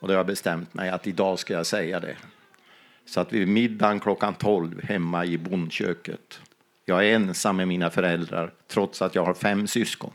Och 0.00 0.08
då 0.08 0.14
har 0.14 0.18
jag 0.18 0.26
bestämt 0.26 0.74
mig 0.74 0.90
att 0.90 1.06
idag 1.06 1.38
ska 1.38 1.54
jag 1.54 1.66
säga 1.66 2.00
det. 2.00 2.16
Så 3.04 3.20
att 3.20 3.32
vid 3.32 3.48
middagen 3.48 4.00
klockan 4.00 4.34
12 4.34 4.82
hemma 4.82 5.24
i 5.24 5.38
bondköket, 5.38 6.40
jag 6.84 7.06
är 7.06 7.14
ensam 7.14 7.56
med 7.56 7.68
mina 7.68 7.90
föräldrar 7.90 8.52
trots 8.68 9.02
att 9.02 9.14
jag 9.14 9.24
har 9.24 9.34
fem 9.34 9.66
syskon. 9.66 10.12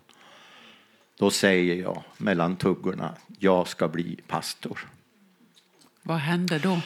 Då 1.22 1.32
säger 1.32 1.76
jag 1.76 2.04
mellan 2.18 2.56
tuggorna, 2.56 3.16
jag 3.40 3.68
ska 3.68 3.88
bli 3.88 4.20
pastor. 4.28 4.80
vad 6.02 6.18
hände 6.18 6.60
då? 6.60 6.82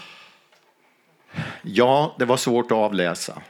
Ja, 1.61 2.15
det 2.19 2.25
var 2.25 2.37
svårt 2.37 2.65
att 2.65 2.77
avläsa. 2.77 3.41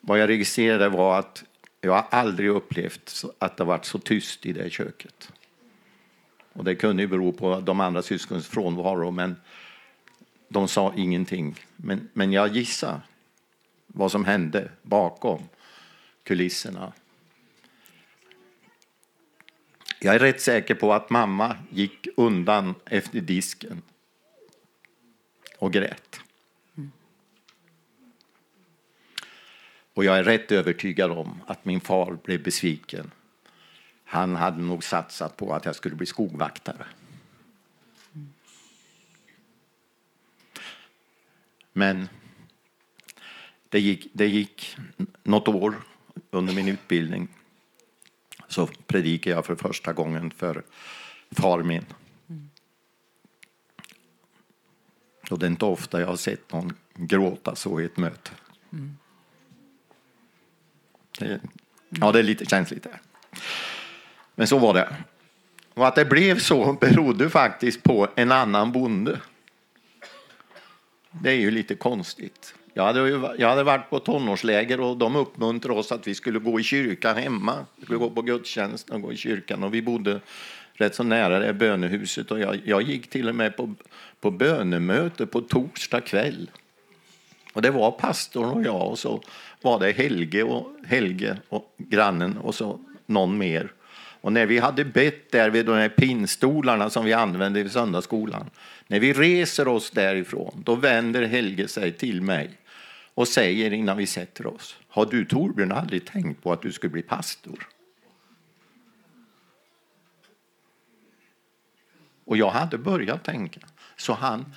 Vad 0.00 0.18
jag 0.18 0.28
registrerade 0.28 0.88
var 0.88 1.18
att 1.18 1.44
jag 1.80 1.92
har 1.92 2.04
aldrig 2.10 2.48
upplevt 2.48 3.24
att 3.38 3.56
det 3.56 3.64
varit 3.64 3.84
så 3.84 3.98
tyst 3.98 4.46
i 4.46 4.52
det 4.52 4.70
köket. 4.70 5.32
Och 6.52 6.64
det 6.64 6.74
kunde 6.74 7.02
ju 7.02 7.06
bero 7.06 7.32
på 7.32 7.60
de 7.60 7.80
andra 7.80 8.02
syskonens 8.02 8.46
frånvaro, 8.46 9.10
men 9.10 9.36
de 10.48 10.68
sa 10.68 10.92
ingenting. 10.96 11.54
Men, 11.76 12.08
men 12.12 12.32
jag 12.32 12.56
gissar 12.56 13.00
vad 13.86 14.10
som 14.10 14.24
hände 14.24 14.70
bakom 14.82 15.42
kulisserna. 16.22 16.92
Jag 20.04 20.14
är 20.14 20.18
rätt 20.18 20.40
säker 20.40 20.74
på 20.74 20.92
att 20.92 21.10
mamma 21.10 21.56
gick 21.70 22.08
undan 22.16 22.74
efter 22.84 23.20
disken 23.20 23.82
och 25.58 25.72
grät. 25.72 26.20
Och 29.94 30.04
jag 30.04 30.18
är 30.18 30.24
rätt 30.24 30.52
övertygad 30.52 31.10
om 31.10 31.42
att 31.46 31.64
min 31.64 31.80
far 31.80 32.18
blev 32.24 32.42
besviken. 32.42 33.10
Han 34.04 34.36
hade 34.36 34.62
nog 34.62 34.84
satsat 34.84 35.36
på 35.36 35.54
att 35.54 35.64
jag 35.64 35.76
skulle 35.76 35.96
bli 35.96 36.06
skogvaktare. 36.06 36.86
Men 41.72 42.08
det 43.68 43.80
gick, 43.80 44.10
det 44.12 44.26
gick 44.26 44.76
något 45.22 45.48
år 45.48 45.74
under 46.30 46.54
min 46.54 46.68
utbildning 46.68 47.28
så 48.52 48.68
predikade 48.86 49.36
jag 49.36 49.46
för 49.46 49.56
första 49.56 49.92
gången 49.92 50.30
för 50.30 50.62
far 51.30 51.62
min. 51.62 51.86
Och 55.30 55.38
det 55.38 55.46
är 55.46 55.50
inte 55.50 55.64
ofta 55.64 56.00
jag 56.00 56.06
har 56.06 56.16
sett 56.16 56.52
någon 56.52 56.76
gråta 56.94 57.54
så 57.54 57.80
i 57.80 57.84
ett 57.84 57.96
möte. 57.96 58.30
Det, 61.18 61.40
ja, 61.88 62.12
det 62.12 62.18
är 62.18 62.22
lite 62.22 62.44
känsligt 62.44 62.82
där. 62.82 63.00
Men 64.34 64.46
så 64.46 64.58
var 64.58 64.74
det. 64.74 64.96
Och 65.74 65.88
att 65.88 65.94
det 65.94 66.04
blev 66.04 66.38
så 66.38 66.72
berodde 66.72 67.30
faktiskt 67.30 67.82
på 67.82 68.08
en 68.14 68.32
annan 68.32 68.72
bonde. 68.72 69.20
Det 71.10 71.30
är 71.30 71.36
ju 71.36 71.50
lite 71.50 71.74
konstigt. 71.74 72.54
Jag 72.74 72.82
hade, 72.82 73.08
ju- 73.08 73.28
jag 73.38 73.48
hade 73.48 73.62
varit 73.62 73.90
på 73.90 73.98
tonårsläger 73.98 74.80
och 74.80 74.96
de 74.96 75.16
uppmuntrade 75.16 75.78
oss 75.78 75.92
att 75.92 76.06
vi 76.06 76.14
skulle 76.14 76.38
gå 76.38 76.60
i 76.60 76.62
kyrkan 76.62 77.16
hemma. 77.16 77.66
Vi 77.76 77.84
skulle 77.84 77.98
gå 77.98 78.10
på 78.10 78.22
gudstjänst 78.22 78.90
och 78.90 79.02
gå 79.02 79.12
i 79.12 79.16
kyrkan. 79.16 79.64
Och 79.64 79.74
vi 79.74 79.82
bodde 79.82 80.20
rätt 80.74 80.94
så 80.94 81.02
nära 81.02 81.38
det 81.38 81.52
bönehuset. 81.52 82.30
Och 82.30 82.40
jag, 82.40 82.60
jag 82.64 82.82
gick 82.82 83.10
till 83.10 83.28
och 83.28 83.34
med 83.34 83.56
på, 83.56 83.74
på 84.20 84.30
bönemöte 84.30 85.26
på 85.26 85.40
torsdag 85.40 86.00
kväll. 86.00 86.50
Och 87.52 87.62
det 87.62 87.70
var 87.70 87.90
pastorn 87.90 88.44
och 88.44 88.62
jag 88.62 88.88
och 88.88 88.98
så 88.98 89.22
var 89.62 89.80
det 89.80 89.92
Helge 89.92 90.42
och, 90.42 90.70
Helge 90.86 91.36
och 91.48 91.74
grannen 91.78 92.38
och 92.38 92.54
så 92.54 92.80
någon 93.06 93.38
mer. 93.38 93.72
Och 94.20 94.32
när 94.32 94.46
vi 94.46 94.58
hade 94.58 94.84
bett 94.84 95.30
där 95.30 95.50
vid 95.50 95.66
de 95.66 95.74
här 95.74 95.88
pinnstolarna 95.88 96.90
som 96.90 97.04
vi 97.04 97.12
använde 97.12 97.60
i 97.60 97.68
söndagsskolan. 97.68 98.50
När 98.86 99.00
vi 99.00 99.12
reser 99.12 99.68
oss 99.68 99.90
därifrån, 99.90 100.62
då 100.64 100.74
vänder 100.74 101.22
Helge 101.22 101.68
sig 101.68 101.92
till 101.92 102.22
mig 102.22 102.50
och 103.14 103.28
säger 103.28 103.72
innan 103.72 103.96
vi 103.96 104.06
sätter 104.06 104.46
oss. 104.46 104.76
Har 104.88 105.06
du 105.06 105.24
Torbjörn 105.24 105.72
aldrig 105.72 106.06
tänkt 106.06 106.42
på 106.42 106.52
att 106.52 106.62
du 106.62 106.72
skulle 106.72 106.90
bli 106.90 107.02
pastor? 107.02 107.68
Och 112.24 112.36
jag 112.36 112.50
hade 112.50 112.78
börjat 112.78 113.24
tänka. 113.24 113.60
Så 113.96 114.12
han, 114.12 114.54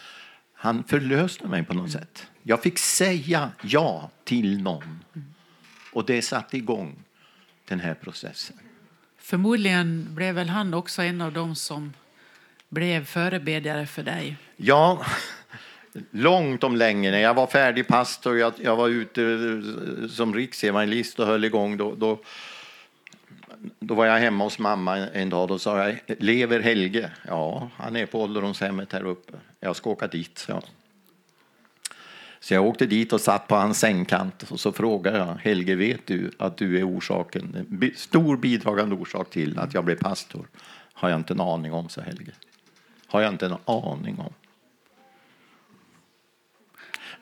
han 0.53 0.83
förlöste 0.83 1.47
mig 1.47 1.63
på 1.63 1.73
något 1.73 1.91
sätt. 1.91 2.27
Jag 2.43 2.63
fick 2.63 2.79
säga 2.79 3.51
ja 3.61 4.09
till 4.23 4.61
någon. 4.61 5.03
Och 5.93 6.05
det 6.05 6.21
satte 6.21 6.57
igång 6.57 7.03
den 7.65 7.79
här 7.79 7.93
processen. 7.93 8.59
Förmodligen 9.17 10.07
blev 10.15 10.35
väl 10.35 10.49
han 10.49 10.73
också 10.73 11.01
en 11.01 11.21
av 11.21 11.33
dem 11.33 11.55
som 11.55 11.93
blev 12.69 13.05
förebedjare 13.05 13.85
för 13.85 14.03
dig. 14.03 14.37
Ja, 14.57 15.05
långt 16.11 16.63
om 16.63 16.75
länge. 16.75 17.11
När 17.11 17.19
jag 17.19 17.33
var 17.33 17.47
färdig 17.47 17.87
pastor, 17.87 18.37
jag, 18.37 18.53
jag 18.61 18.75
var 18.75 18.89
ute 18.89 19.23
eh, 19.23 20.07
som 20.09 20.33
riksevangelist 20.33 21.19
och 21.19 21.27
höll 21.27 21.45
igång, 21.45 21.77
då, 21.77 21.95
då 21.95 22.19
då 23.79 23.95
var 23.95 24.05
jag 24.05 24.17
hemma 24.17 24.43
hos 24.43 24.59
mamma 24.59 24.97
en 24.97 25.29
dag 25.29 25.51
och 25.51 25.61
sa 25.61 25.87
jag, 25.87 25.99
lever 26.19 26.59
Helge? 26.59 27.11
Ja, 27.27 27.69
han 27.75 27.95
är 27.95 28.05
på 28.05 28.21
ålderdomshemmet 28.21 28.93
här 28.93 29.05
uppe. 29.05 29.33
Jag 29.59 29.75
ska 29.75 29.89
åka 29.89 30.07
dit, 30.07 30.37
så 30.37 30.51
jag. 30.51 30.63
Så 32.39 32.53
jag 32.53 32.65
åkte 32.65 32.85
dit 32.85 33.13
och 33.13 33.21
satt 33.21 33.47
på 33.47 33.55
hans 33.55 33.79
sängkant 33.79 34.51
och 34.51 34.59
så 34.59 34.71
frågade 34.71 35.17
jag 35.17 35.35
Helge, 35.41 35.75
vet 35.75 36.07
du 36.07 36.31
att 36.39 36.57
du 36.57 36.79
är 36.79 36.89
orsaken, 36.97 37.65
stor 37.95 38.37
bidragande 38.37 38.95
orsak 38.95 39.29
till 39.29 39.59
att 39.59 39.73
jag 39.73 39.85
blev 39.85 39.95
pastor? 39.95 40.47
Har 40.93 41.09
jag 41.09 41.19
inte 41.19 41.33
en 41.33 41.41
aning 41.41 41.73
om, 41.73 41.89
sa 41.89 42.01
Helge. 42.01 42.31
Har 43.07 43.21
jag 43.21 43.33
inte 43.33 43.45
en 43.45 43.55
aning 43.65 44.19
om. 44.19 44.33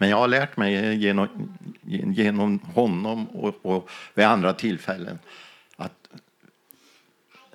Men 0.03 0.09
jag 0.09 0.17
har 0.17 0.27
lärt 0.27 0.57
mig 0.57 0.95
genom, 0.95 1.57
genom 1.85 2.59
honom 2.59 3.27
och, 3.27 3.65
och 3.65 3.89
vid 4.13 4.25
andra 4.25 4.53
tillfällen 4.53 5.19
att 5.75 6.07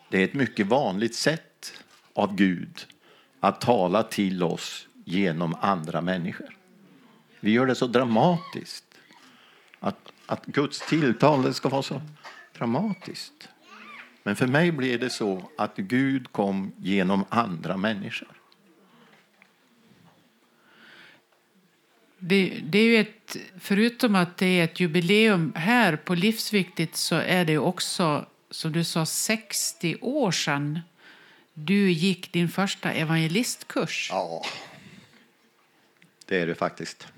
det 0.08 0.18
är 0.18 0.24
ett 0.24 0.34
mycket 0.34 0.66
vanligt 0.66 1.14
sätt 1.14 1.72
av 2.12 2.34
Gud 2.34 2.86
att 3.40 3.60
tala 3.60 4.02
till 4.02 4.42
oss 4.42 4.88
genom 5.04 5.54
andra 5.60 6.00
människor. 6.00 6.56
Vi 7.40 7.50
gör 7.50 7.66
det 7.66 7.74
så 7.74 7.86
dramatiskt. 7.86 8.94
Att, 9.80 10.12
att 10.26 10.46
Guds 10.46 10.88
tilltal 10.88 11.54
ska 11.54 11.68
vara 11.68 11.82
så 11.82 12.00
dramatiskt. 12.58 13.48
Men 14.22 14.36
för 14.36 14.46
mig 14.46 14.72
blev 14.72 15.00
det 15.00 15.10
så 15.10 15.50
att 15.58 15.76
Gud 15.76 16.32
kom 16.32 16.72
genom 16.76 17.24
andra 17.28 17.76
människor. 17.76 18.37
Det, 22.18 22.60
det, 22.64 22.78
är 22.78 22.84
ju 22.84 22.96
ett, 22.96 23.36
förutom 23.60 24.14
att 24.14 24.36
det 24.36 24.46
är 24.46 24.64
ett 24.64 24.80
jubileum 24.80 25.52
här 25.56 25.96
på 25.96 26.14
Livsviktigt 26.14 26.96
så 26.96 27.14
är 27.14 27.44
det 27.44 27.58
också, 27.58 28.26
som 28.50 28.72
du 28.72 28.84
sa, 28.84 29.06
60 29.06 29.96
år 30.00 30.30
sedan 30.30 30.80
du 31.54 31.90
gick 31.90 32.32
din 32.32 32.48
första 32.48 32.92
evangelistkurs. 32.92 34.08
Ja, 34.12 34.44
det 36.26 36.40
är 36.40 36.46
det 36.46 36.54
faktiskt. 36.54 37.08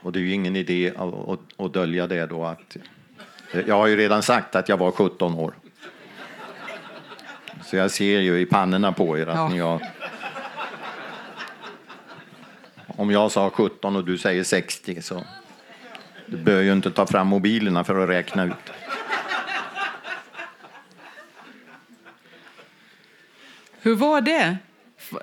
Och 0.00 0.12
det 0.12 0.18
är 0.18 0.20
ju 0.20 0.32
ingen 0.32 0.56
idé 0.56 0.92
att, 0.96 1.40
att 1.56 1.72
dölja 1.72 2.06
det 2.06 2.26
då 2.26 2.44
att 2.44 2.76
jag 3.66 3.74
har 3.74 3.86
ju 3.86 3.96
redan 3.96 4.22
sagt 4.22 4.56
att 4.56 4.68
jag 4.68 4.76
var 4.76 4.90
17 4.90 5.34
år. 5.34 5.54
Så 7.64 7.76
jag 7.76 7.90
ser 7.90 8.20
ju 8.20 8.40
i 8.40 8.46
pannorna 8.46 8.92
på 8.92 9.18
er 9.18 9.26
att 9.26 9.36
ja. 9.36 9.48
ni 9.48 9.58
har 9.58 9.95
om 12.96 13.10
jag 13.10 13.32
sa 13.32 13.50
17 13.50 13.96
och 13.96 14.04
du 14.04 14.18
säger 14.18 14.44
60 14.44 15.02
så 15.02 15.24
du 16.26 16.36
behöver 16.36 16.64
ju 16.64 16.72
inte 16.72 16.90
ta 16.90 17.06
fram 17.06 17.26
mobilerna 17.26 17.84
för 17.84 17.98
att 18.02 18.08
räkna 18.08 18.44
ut. 18.44 18.72
Hur 23.80 23.94
var 23.94 24.20
det? 24.20 24.58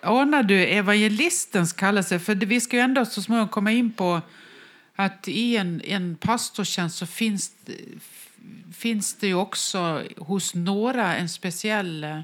Anar 0.02 0.44
du 0.44 0.66
evangelistens 0.66 1.74
kallelse? 1.74 2.20
För 2.20 2.36
vi 2.36 2.62
ska 2.62 2.76
ju 2.76 2.82
ändå 2.82 3.06
så 3.06 3.22
småningom 3.22 3.50
komma 3.50 3.72
in 3.72 3.92
på 3.92 4.22
att 4.96 5.28
i 5.28 5.58
en, 5.58 5.82
en 5.86 6.16
pastortjänst 6.16 6.98
så 6.98 7.06
finns, 7.06 7.52
finns 8.74 9.14
det 9.14 9.28
ju 9.28 9.36
också 9.36 10.02
hos 10.18 10.56
några 10.56 11.16
en 11.16 11.30
speciell 11.30 12.04
Eh, 12.04 12.20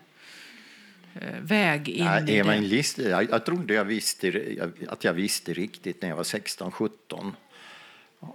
väg 1.42 1.90
in 1.90 2.06
ja, 2.06 2.20
i 2.28 2.38
evangelist, 2.38 2.96
det? 2.96 3.10
Jag, 3.10 3.30
jag 3.30 3.46
trodde 3.46 3.74
jag 3.74 3.86
visste, 3.86 4.56
att 4.88 5.04
jag 5.04 5.14
visste 5.14 5.54
riktigt 5.54 6.02
när 6.02 6.10
jag 6.10 6.16
var 6.16 6.24
16, 6.24 6.72
17, 6.72 7.36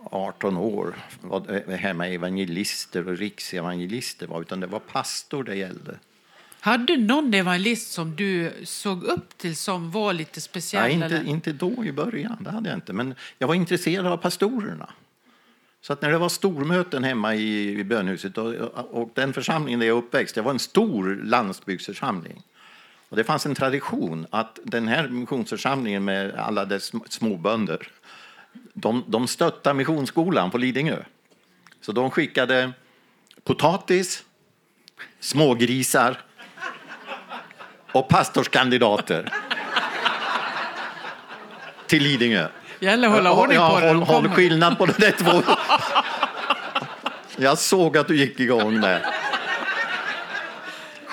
18 0.04 0.56
år 0.56 0.94
vad 1.20 1.50
hemma 1.70 2.08
evangelister 2.08 3.08
och 3.08 3.18
riksevangelister 3.18 4.26
var, 4.26 4.40
utan 4.40 4.60
det 4.60 4.66
var 4.66 4.80
pastor 4.80 5.44
det 5.44 5.56
gällde. 5.56 5.98
Hade 6.60 6.96
du 6.96 6.96
någon 6.96 7.34
evangelist 7.34 7.92
som 7.92 8.16
du 8.16 8.52
såg 8.64 9.04
upp 9.04 9.38
till 9.38 9.56
som 9.56 9.90
var 9.90 10.12
lite 10.12 10.40
speciell? 10.40 10.98
Nej, 10.98 11.12
inte, 11.12 11.30
inte 11.30 11.52
då 11.52 11.84
i 11.84 11.92
början, 11.92 12.36
det 12.40 12.50
hade 12.50 12.68
jag 12.68 12.76
inte. 12.76 12.92
Men 12.92 13.14
jag 13.38 13.48
var 13.48 13.54
intresserad 13.54 14.06
av 14.06 14.16
pastorerna. 14.16 14.90
Så 15.80 15.92
att 15.92 16.02
när 16.02 16.10
det 16.10 16.18
var 16.18 16.28
stormöten 16.28 17.04
hemma 17.04 17.34
i, 17.34 17.78
i 17.78 17.84
bönhuset 17.84 18.38
och, 18.38 18.54
och 18.74 19.10
den 19.14 19.32
församlingen 19.32 19.80
där 19.80 19.86
jag 19.86 19.98
uppväxt, 19.98 20.34
det 20.34 20.42
var 20.42 20.50
en 20.50 20.58
stor 20.58 21.20
landsbygdsförsamling. 21.24 22.42
Och 23.08 23.16
det 23.16 23.24
fanns 23.24 23.46
en 23.46 23.54
tradition 23.54 24.26
att 24.30 24.58
den 24.64 24.88
här 24.88 25.08
missionsförsamlingen 25.08 26.04
med 26.04 26.34
alla 26.34 26.64
dess 26.64 26.92
småbönder, 27.08 27.88
de, 28.74 29.04
de 29.06 29.28
stöttade 29.28 29.74
missionsskolan 29.74 30.50
på 30.50 30.58
Lidingö. 30.58 31.02
Så 31.80 31.92
de 31.92 32.10
skickade 32.10 32.72
potatis, 33.44 34.24
smågrisar 35.20 36.22
och 37.92 38.08
pastorskandidater 38.08 39.32
till 41.86 42.02
Lidingö. 42.02 42.48
Gäller 42.80 43.08
hålla 43.08 43.32
ordning 43.32 43.58
på 43.58 43.80
det. 43.80 43.86
Håll, 43.88 44.02
håll 44.02 44.28
skillnad 44.28 44.78
på 44.78 44.86
de 44.86 45.12
två. 45.12 45.42
Jag 47.36 47.58
såg 47.58 47.96
att 47.96 48.08
du 48.08 48.16
gick 48.16 48.40
igång 48.40 48.80
där. 48.80 49.23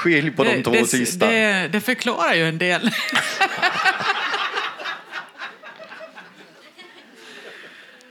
Skilj 0.01 0.31
på 0.31 0.43
de 0.43 0.63
två 0.63 0.71
det, 0.71 0.85
sista. 0.85 1.27
Det, 1.27 1.67
det 1.71 1.81
förklarar 1.81 2.33
ju 2.33 2.47
en 2.47 2.57
del. 2.57 2.81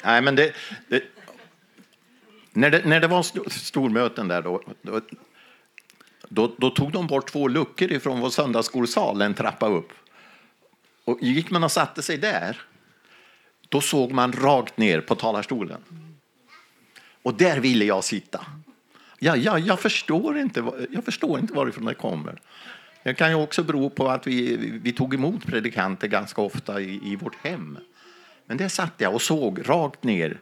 Nej, 0.02 0.22
men 0.22 0.34
det, 0.34 0.52
det, 0.88 1.02
när, 2.52 2.70
det, 2.70 2.84
när 2.84 3.00
det 3.00 3.06
var 3.06 3.48
stormöten 3.50 4.28
där 4.28 4.42
då, 4.42 4.62
då, 4.82 5.00
då, 6.28 6.54
då, 6.58 6.70
tog 6.70 6.92
de 6.92 7.06
bort 7.06 7.30
två 7.30 7.48
luckor 7.48 7.92
ifrån 7.92 8.20
vår 8.20 8.30
söndagsskolsal 8.30 9.22
en 9.22 9.34
trappa 9.34 9.68
upp. 9.68 9.92
Och 11.04 11.18
gick 11.20 11.50
man 11.50 11.64
och 11.64 11.72
satte 11.72 12.02
sig 12.02 12.18
där, 12.18 12.60
då 13.68 13.80
såg 13.80 14.12
man 14.12 14.32
rakt 14.32 14.76
ner 14.76 15.00
på 15.00 15.14
talarstolen. 15.14 15.80
Och 17.22 17.34
där 17.34 17.60
ville 17.60 17.84
jag 17.84 18.04
sitta. 18.04 18.46
Ja, 19.22 19.36
ja, 19.36 19.58
jag, 19.58 19.80
förstår 19.80 20.38
inte, 20.38 20.64
jag 20.90 21.04
förstår 21.04 21.38
inte 21.38 21.52
varifrån 21.52 21.84
det 21.84 21.94
kommer. 21.94 22.40
Det 23.02 23.14
kan 23.14 23.30
ju 23.30 23.34
också 23.34 23.62
bero 23.62 23.90
på 23.90 24.08
att 24.08 24.26
vi, 24.26 24.56
vi 24.82 24.92
tog 24.92 25.14
emot 25.14 25.46
predikanter 25.46 26.08
ganska 26.08 26.42
ofta 26.42 26.80
i, 26.80 27.12
i 27.12 27.16
vårt 27.16 27.36
hem. 27.44 27.78
Men 28.46 28.56
det 28.56 28.68
satt 28.68 28.92
jag 28.96 29.14
och 29.14 29.22
såg 29.22 29.68
rakt 29.68 30.04
ner 30.04 30.38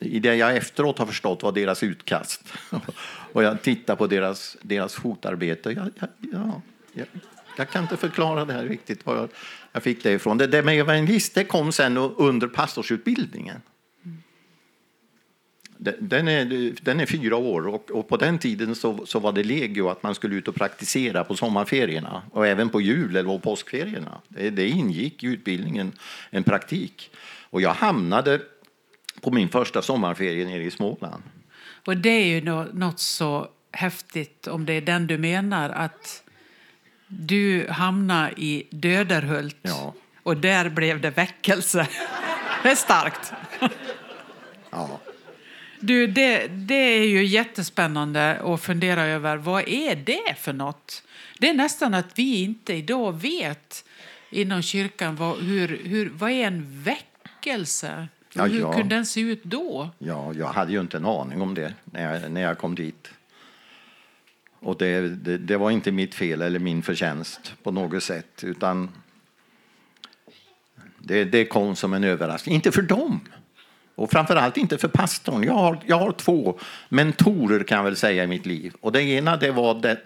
i 0.00 0.20
det 0.20 0.34
jag 0.34 0.56
efteråt 0.56 0.98
har 0.98 1.06
förstått 1.06 1.42
var 1.42 1.52
deras 1.52 1.82
utkast. 1.82 2.44
och 3.32 3.42
jag 3.42 3.62
tittade 3.62 3.96
på 3.96 4.06
deras, 4.06 4.56
deras 4.62 4.94
fotarbete. 4.94 5.70
Jag, 5.70 5.90
jag, 5.98 6.08
ja, 6.32 6.62
jag, 6.92 7.06
jag 7.56 7.70
kan 7.70 7.82
inte 7.82 7.96
förklara 7.96 8.44
det 8.44 8.52
här 8.52 8.64
riktigt 8.64 9.06
var 9.06 9.16
jag, 9.16 9.28
jag 9.72 9.82
fick 9.82 10.02
det 10.02 10.12
ifrån. 10.12 10.38
Det, 10.38 10.46
det 10.46 10.62
med 10.62 10.78
evangelist 10.78 11.34
det 11.34 11.44
kom 11.44 11.72
sen 11.72 11.96
under 11.96 12.46
pastorsutbildningen. 12.46 13.60
Den 15.98 16.28
är, 16.28 16.44
den 16.84 17.00
är 17.00 17.06
fyra 17.06 17.36
år 17.36 17.68
och, 17.68 17.90
och, 17.90 18.08
på 18.08 18.16
den 18.16 18.38
tiden 18.38 18.74
så, 18.74 19.06
så 19.06 19.18
var 19.18 19.32
det 19.32 19.42
legio 19.42 19.88
att 19.88 20.02
man 20.02 20.14
skulle 20.14 20.36
ut 20.36 20.48
och 20.48 20.54
praktisera 20.54 21.24
på 21.24 21.36
sommarferierna 21.36 22.22
och 22.30 22.46
även 22.46 22.68
på 22.68 22.80
jul 22.80 23.16
eller 23.16 23.38
påskferierna. 23.38 24.20
Det, 24.28 24.50
det 24.50 24.68
ingick 24.68 25.24
i 25.24 25.26
utbildningen 25.26 25.92
en 26.30 26.42
praktik. 26.42 27.10
Och 27.50 27.60
jag 27.60 27.74
hamnade 27.74 28.40
på 29.20 29.30
min 29.30 29.48
första 29.48 29.82
sommarferie 29.82 30.44
nere 30.44 30.62
i 30.62 30.70
Småland. 30.70 31.22
Och 31.86 31.96
det 31.96 32.10
är 32.10 32.26
ju 32.26 32.40
något 32.72 33.00
så 33.00 33.48
häftigt, 33.72 34.46
om 34.46 34.66
det 34.66 34.72
är 34.72 34.80
den 34.80 35.06
du 35.06 35.18
menar, 35.18 35.70
att 35.70 36.22
du 37.06 37.66
hamnade 37.70 38.32
i 38.36 38.66
Döderhult 38.70 39.56
ja. 39.62 39.94
och 40.22 40.36
där 40.36 40.68
blev 40.68 41.00
det 41.00 41.10
väckelse. 41.10 41.88
Det 42.62 42.68
är 42.68 42.74
starkt. 42.74 43.32
Ja. 44.70 45.00
Du, 45.80 46.06
det, 46.06 46.46
det 46.46 46.74
är 46.74 47.06
ju 47.06 47.24
jättespännande 47.24 48.40
att 48.44 48.60
fundera 48.60 49.04
över 49.04 49.36
vad 49.36 49.68
är 49.68 49.96
det 49.96 50.34
för 50.38 50.52
något? 50.52 51.02
Det 51.38 51.48
är 51.48 51.54
nästan 51.54 51.94
att 51.94 52.18
vi 52.18 52.42
inte 52.42 52.74
idag 52.74 53.20
vet 53.20 53.84
inom 54.30 54.62
kyrkan 54.62 55.16
vad, 55.16 55.38
hur, 55.38 55.80
hur, 55.84 56.10
vad 56.10 56.30
är 56.30 56.46
en 56.46 56.82
väckelse? 56.82 58.08
Ja, 58.32 58.44
hur 58.44 58.60
ja. 58.60 58.72
kunde 58.72 58.94
den 58.94 59.06
se 59.06 59.20
ut 59.20 59.44
då? 59.44 59.90
Ja, 59.98 60.34
jag 60.34 60.46
hade 60.46 60.72
ju 60.72 60.80
inte 60.80 60.96
en 60.96 61.06
aning 61.06 61.40
om 61.40 61.54
det 61.54 61.74
när 61.84 62.12
jag, 62.12 62.30
när 62.30 62.40
jag 62.40 62.58
kom 62.58 62.74
dit. 62.74 63.10
Och 64.58 64.76
det, 64.78 65.00
det, 65.00 65.38
det 65.38 65.56
var 65.56 65.70
inte 65.70 65.92
mitt 65.92 66.14
fel 66.14 66.42
eller 66.42 66.58
min 66.58 66.82
förtjänst 66.82 67.54
på 67.62 67.70
något 67.70 68.02
sätt, 68.02 68.44
utan 68.44 68.90
det, 70.98 71.24
det 71.24 71.44
kom 71.44 71.76
som 71.76 71.94
en 71.94 72.04
överraskning. 72.04 72.54
Inte 72.54 72.72
för 72.72 72.82
dem, 72.82 73.20
och 74.00 74.10
framförallt 74.10 74.56
inte 74.56 74.78
för 74.78 74.88
pastorn. 74.88 75.44
Jag 75.44 75.52
har, 75.52 75.78
jag 75.86 75.98
har 75.98 76.12
två 76.12 76.58
mentorer 76.88 77.64
kan 77.64 77.76
jag 77.76 77.84
väl 77.84 77.96
säga 77.96 78.24
i 78.24 78.26
mitt 78.26 78.46
liv. 78.46 78.74
Och 78.80 78.92
den 78.92 79.02
ena 79.02 79.36
det 79.36 79.50
var 79.50 79.74
den, 79.74 79.96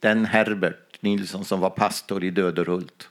den 0.00 0.24
Herbert 0.24 1.02
Nilsson 1.02 1.44
som 1.44 1.60
var 1.60 1.70
pastor 1.70 2.24
i 2.24 2.30
Döderhult 2.30 3.08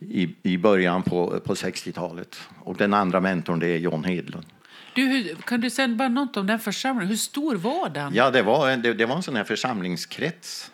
i, 0.00 0.34
i 0.42 0.58
början 0.58 1.02
på, 1.02 1.40
på 1.44 1.54
60-talet. 1.54 2.40
Och 2.62 2.76
den 2.76 2.94
andra 2.94 3.20
mentorn 3.20 3.58
det 3.58 3.66
är 3.68 3.78
John 3.78 4.04
Hedlund. 4.04 4.46
Du, 4.94 5.02
hur, 5.06 5.34
kan 5.34 5.60
du 5.60 5.70
säga 5.70 5.88
bara 5.88 6.08
något 6.08 6.36
om 6.36 6.46
den 6.46 6.58
församlingen? 6.58 7.08
Hur 7.08 7.16
stor 7.16 7.54
var 7.54 7.88
den? 7.88 8.14
Ja, 8.14 8.30
det 8.30 8.42
var, 8.42 8.70
en- 8.70 8.82
det, 8.82 8.94
det 8.94 9.06
var 9.06 9.16
en 9.16 9.22
sån 9.22 9.36
här 9.36 9.44
församlingskrets 9.44 10.70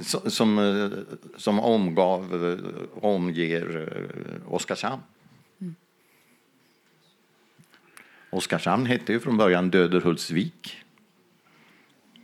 som, 0.00 0.30
som, 0.30 0.58
eh, 0.58 0.98
som 1.36 1.60
omgav, 1.60 2.22
eh, 2.52 3.04
omger 3.04 3.88
eh, 4.46 4.52
Oskarshamn. 4.54 5.02
Oskarshamn 8.30 8.86
hette 8.86 9.12
ju 9.12 9.20
från 9.20 9.36
början 9.36 9.70
Döderhultsvik. 9.70 10.76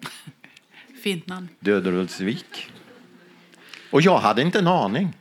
Fint 1.03 1.27
namn. 1.27 1.49
Döderhultsvik. 1.61 2.71
Och 3.91 4.03
jag 4.03 4.19
hade 4.19 4.43
inte 4.43 4.59
en 4.59 4.67
aning. 4.67 5.15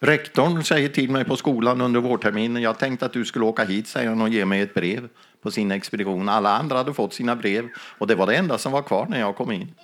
Rektorn 0.00 0.64
säger 0.64 0.88
till 0.88 1.10
mig 1.10 1.24
på 1.24 1.36
skolan 1.36 1.80
under 1.80 2.00
vårterminen, 2.00 2.62
jag 2.62 2.78
tänkte 2.78 3.06
att 3.06 3.12
du 3.12 3.24
skulle 3.24 3.44
åka 3.44 3.64
hit, 3.64 3.86
säger 3.86 4.08
han 4.08 4.20
och 4.20 4.28
ge 4.28 4.44
mig 4.44 4.60
ett 4.60 4.74
brev 4.74 5.08
på 5.42 5.50
sin 5.50 5.70
expedition. 5.70 6.28
Alla 6.28 6.58
andra 6.58 6.76
hade 6.76 6.94
fått 6.94 7.14
sina 7.14 7.36
brev 7.36 7.68
och 7.76 8.06
det 8.06 8.14
var 8.14 8.26
det 8.26 8.36
enda 8.36 8.58
som 8.58 8.72
var 8.72 8.82
kvar 8.82 9.06
när 9.10 9.20
jag 9.20 9.36
kom 9.36 9.52
in. 9.52 9.74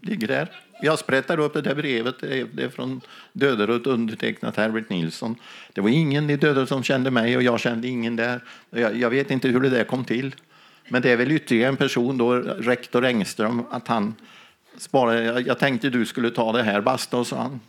Ligger 0.00 0.28
där. 0.28 0.50
Jag 0.80 0.98
sprättar 0.98 1.40
upp 1.40 1.54
det 1.54 1.60
där 1.60 1.74
brevet, 1.74 2.14
det 2.20 2.62
är, 2.62 2.68
från 2.68 3.00
Döderud, 3.32 3.86
undertecknat 3.86 4.56
Herbert 4.56 4.90
Nilsson. 4.90 5.36
Det 5.72 5.80
var 5.80 5.88
ingen 5.88 6.30
i 6.30 6.36
Döderud 6.36 6.68
som 6.68 6.82
kände 6.82 7.10
mig 7.10 7.36
och 7.36 7.42
jag 7.42 7.60
kände 7.60 7.88
ingen 7.88 8.16
där. 8.16 8.40
Jag, 8.70 8.96
jag 8.96 9.10
vet 9.10 9.30
inte 9.30 9.48
hur 9.48 9.60
det 9.60 9.70
där 9.70 9.84
kom 9.84 10.04
till. 10.04 10.34
Men 10.88 11.02
det 11.02 11.10
är 11.10 11.16
väl 11.16 11.32
ytterligare 11.32 11.68
en 11.68 11.76
person 11.76 12.18
då, 12.18 12.34
rektor 12.34 13.04
Engström, 13.04 13.62
att 13.70 13.88
han 13.88 14.14
sparade. 14.78 15.22
Jag, 15.22 15.46
jag 15.46 15.58
tänkte 15.58 15.90
du 15.90 16.06
skulle 16.06 16.30
ta 16.30 16.52
det 16.52 16.62
här, 16.62 16.80
basta, 16.80 17.24
sa 17.24 17.36
han. 17.36 17.60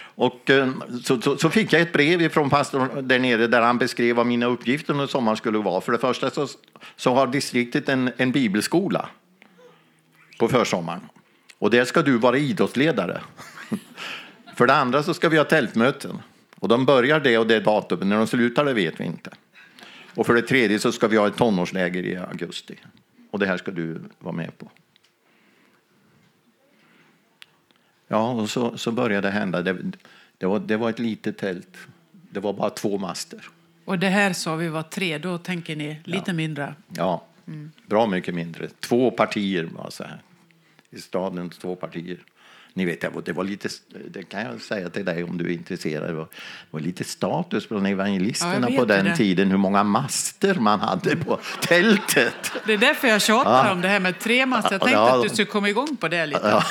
Och 0.00 0.50
eh, 0.50 0.70
så, 1.04 1.20
så, 1.20 1.36
så 1.36 1.50
fick 1.50 1.72
jag 1.72 1.82
ett 1.82 1.92
brev 1.92 2.28
från 2.28 2.50
pastorn 2.50 3.08
där 3.08 3.18
nere 3.18 3.46
där 3.46 3.60
han 3.60 3.78
beskrev 3.78 4.16
vad 4.16 4.26
mina 4.26 4.46
uppgifter 4.46 4.92
under 4.92 5.06
sommaren 5.06 5.36
skulle 5.36 5.58
vara. 5.58 5.80
För 5.80 5.92
det 5.92 5.98
första 5.98 6.30
så, 6.30 6.46
så 6.96 7.14
har 7.14 7.26
distriktet 7.26 7.88
en, 7.88 8.10
en 8.16 8.32
bibelskola 8.32 9.08
på 10.38 10.48
försommaren. 10.48 11.00
Och 11.58 11.70
där 11.70 11.84
ska 11.84 12.02
du 12.02 12.18
vara 12.18 12.38
idrottsledare. 12.38 13.20
För 14.54 14.66
det 14.66 14.74
andra 14.74 15.02
så 15.02 15.14
ska 15.14 15.28
vi 15.28 15.36
ha 15.36 15.44
tältmöten. 15.44 16.18
Och 16.54 16.68
de 16.68 16.86
börjar 16.86 17.20
det 17.20 17.38
och 17.38 17.46
det 17.46 17.60
datumet. 17.60 18.06
När 18.06 18.16
de 18.16 18.26
slutar 18.26 18.64
det 18.64 18.72
vet 18.72 19.00
vi 19.00 19.04
inte. 19.04 19.30
Och 20.14 20.26
för 20.26 20.34
det 20.34 20.42
tredje 20.42 20.78
så 20.78 20.92
ska 20.92 21.08
vi 21.08 21.16
ha 21.16 21.26
ett 21.26 21.36
tonårsläger 21.36 22.02
i 22.02 22.16
augusti. 22.16 22.74
Och 23.30 23.38
det 23.38 23.46
här 23.46 23.56
ska 23.56 23.70
du 23.70 24.00
vara 24.18 24.34
med 24.34 24.58
på. 24.58 24.70
Ja, 28.08 28.30
och 28.30 28.50
så, 28.50 28.78
så 28.78 28.92
började 28.92 29.28
det 29.28 29.32
hända. 29.32 29.62
Det, 29.62 29.76
det, 30.38 30.46
var, 30.46 30.58
det 30.58 30.76
var 30.76 30.90
ett 30.90 30.98
litet 30.98 31.38
tält. 31.38 31.76
Det 32.12 32.40
var 32.40 32.52
bara 32.52 32.70
två 32.70 32.98
master. 32.98 33.48
Och 33.84 33.98
det 33.98 34.08
här 34.08 34.32
sa 34.32 34.56
vi 34.56 34.68
var 34.68 34.82
tre, 34.82 35.18
då 35.18 35.38
tänker 35.38 35.76
ni 35.76 36.00
lite 36.04 36.32
mindre. 36.32 36.74
Ja, 36.88 37.24
bra 37.86 38.06
mycket 38.06 38.34
mindre. 38.34 38.68
Två 38.80 39.10
partier 39.10 39.64
var 39.64 39.90
så 39.90 40.04
här. 40.04 40.22
I 40.90 40.98
staden, 41.00 41.50
två 41.50 41.76
partier. 41.76 42.18
Ni 42.74 42.84
vet, 42.84 43.24
det 43.24 43.32
var, 43.32 43.44
lite, 43.44 43.68
det 44.10 44.22
kan 44.22 44.40
jag 44.40 44.60
säga 44.60 44.88
till 44.90 45.04
dig 45.04 45.24
om 45.24 45.38
du 45.38 45.44
är 45.44 45.50
intresserad. 45.52 46.08
Det 46.10 46.14
var, 46.14 46.24
det 46.24 46.68
var 46.70 46.80
lite 46.80 47.04
status 47.04 47.68
bland 47.68 47.86
Ja, 47.86 47.90
evangelisterna 47.92 48.70
jag 48.70 48.78
på 48.78 48.84
den 48.84 49.04
det. 49.04 49.16
tiden, 49.16 49.50
hur 49.50 49.56
många 49.56 49.84
master 49.84 50.54
man 50.54 50.80
hade 50.80 51.16
på 51.16 51.38
tältet. 51.60 52.52
Det 52.66 52.72
är 52.72 52.78
därför 52.78 53.08
jag 53.08 53.22
tjatar 53.22 53.66
Ja. 53.66 53.72
om 53.72 53.80
det 53.80 53.88
här 53.88 54.00
med 54.00 54.18
tre 54.18 54.46
master. 54.46 54.72
Jag 54.72 54.80
Ja, 54.80 54.84
tänkte 54.84 54.98
ja. 55.00 55.16
att 55.16 55.22
du 55.22 55.28
skulle 55.28 55.46
komma 55.46 55.68
igång 55.68 55.96
på 55.96 56.08
det 56.08 56.26
lite. 56.26 56.40
Ja. 56.48 56.62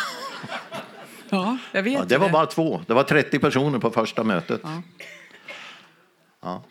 Ja, 1.29 1.57
jag 1.71 1.83
vet 1.83 1.93
Ja, 1.93 2.05
det 2.05 2.17
var 2.17 2.29
bara 2.29 2.45
två. 2.45 2.81
Det 2.87 2.93
var 2.93 3.03
30 3.03 3.39
personer 3.39 3.79
på 3.79 3.89
första 3.91 4.23
mötet. 4.23 4.61
Ja. 4.63 4.81
Ja. 6.41 6.63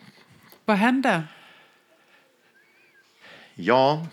Vad 0.65 0.77
hände? 0.77 1.23
Ja, 3.55 4.07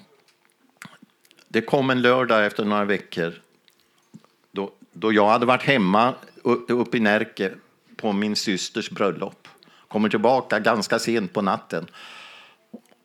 det 1.54 1.60
kom 1.60 1.90
en 1.90 2.02
lördag 2.02 2.46
efter 2.46 2.64
några 2.64 2.84
veckor 2.84 3.34
då, 4.52 4.72
då 4.92 5.12
jag 5.12 5.28
hade 5.28 5.46
varit 5.46 5.62
hemma 5.62 6.14
uppe 6.68 6.96
i 6.96 7.00
Närke 7.00 7.52
på 7.96 8.12
min 8.12 8.36
systers 8.36 8.90
bröllop. 8.90 9.48
Kommer 9.88 10.08
tillbaka 10.08 10.58
ganska 10.58 10.98
sent 10.98 11.32
på 11.32 11.42
natten. 11.42 11.86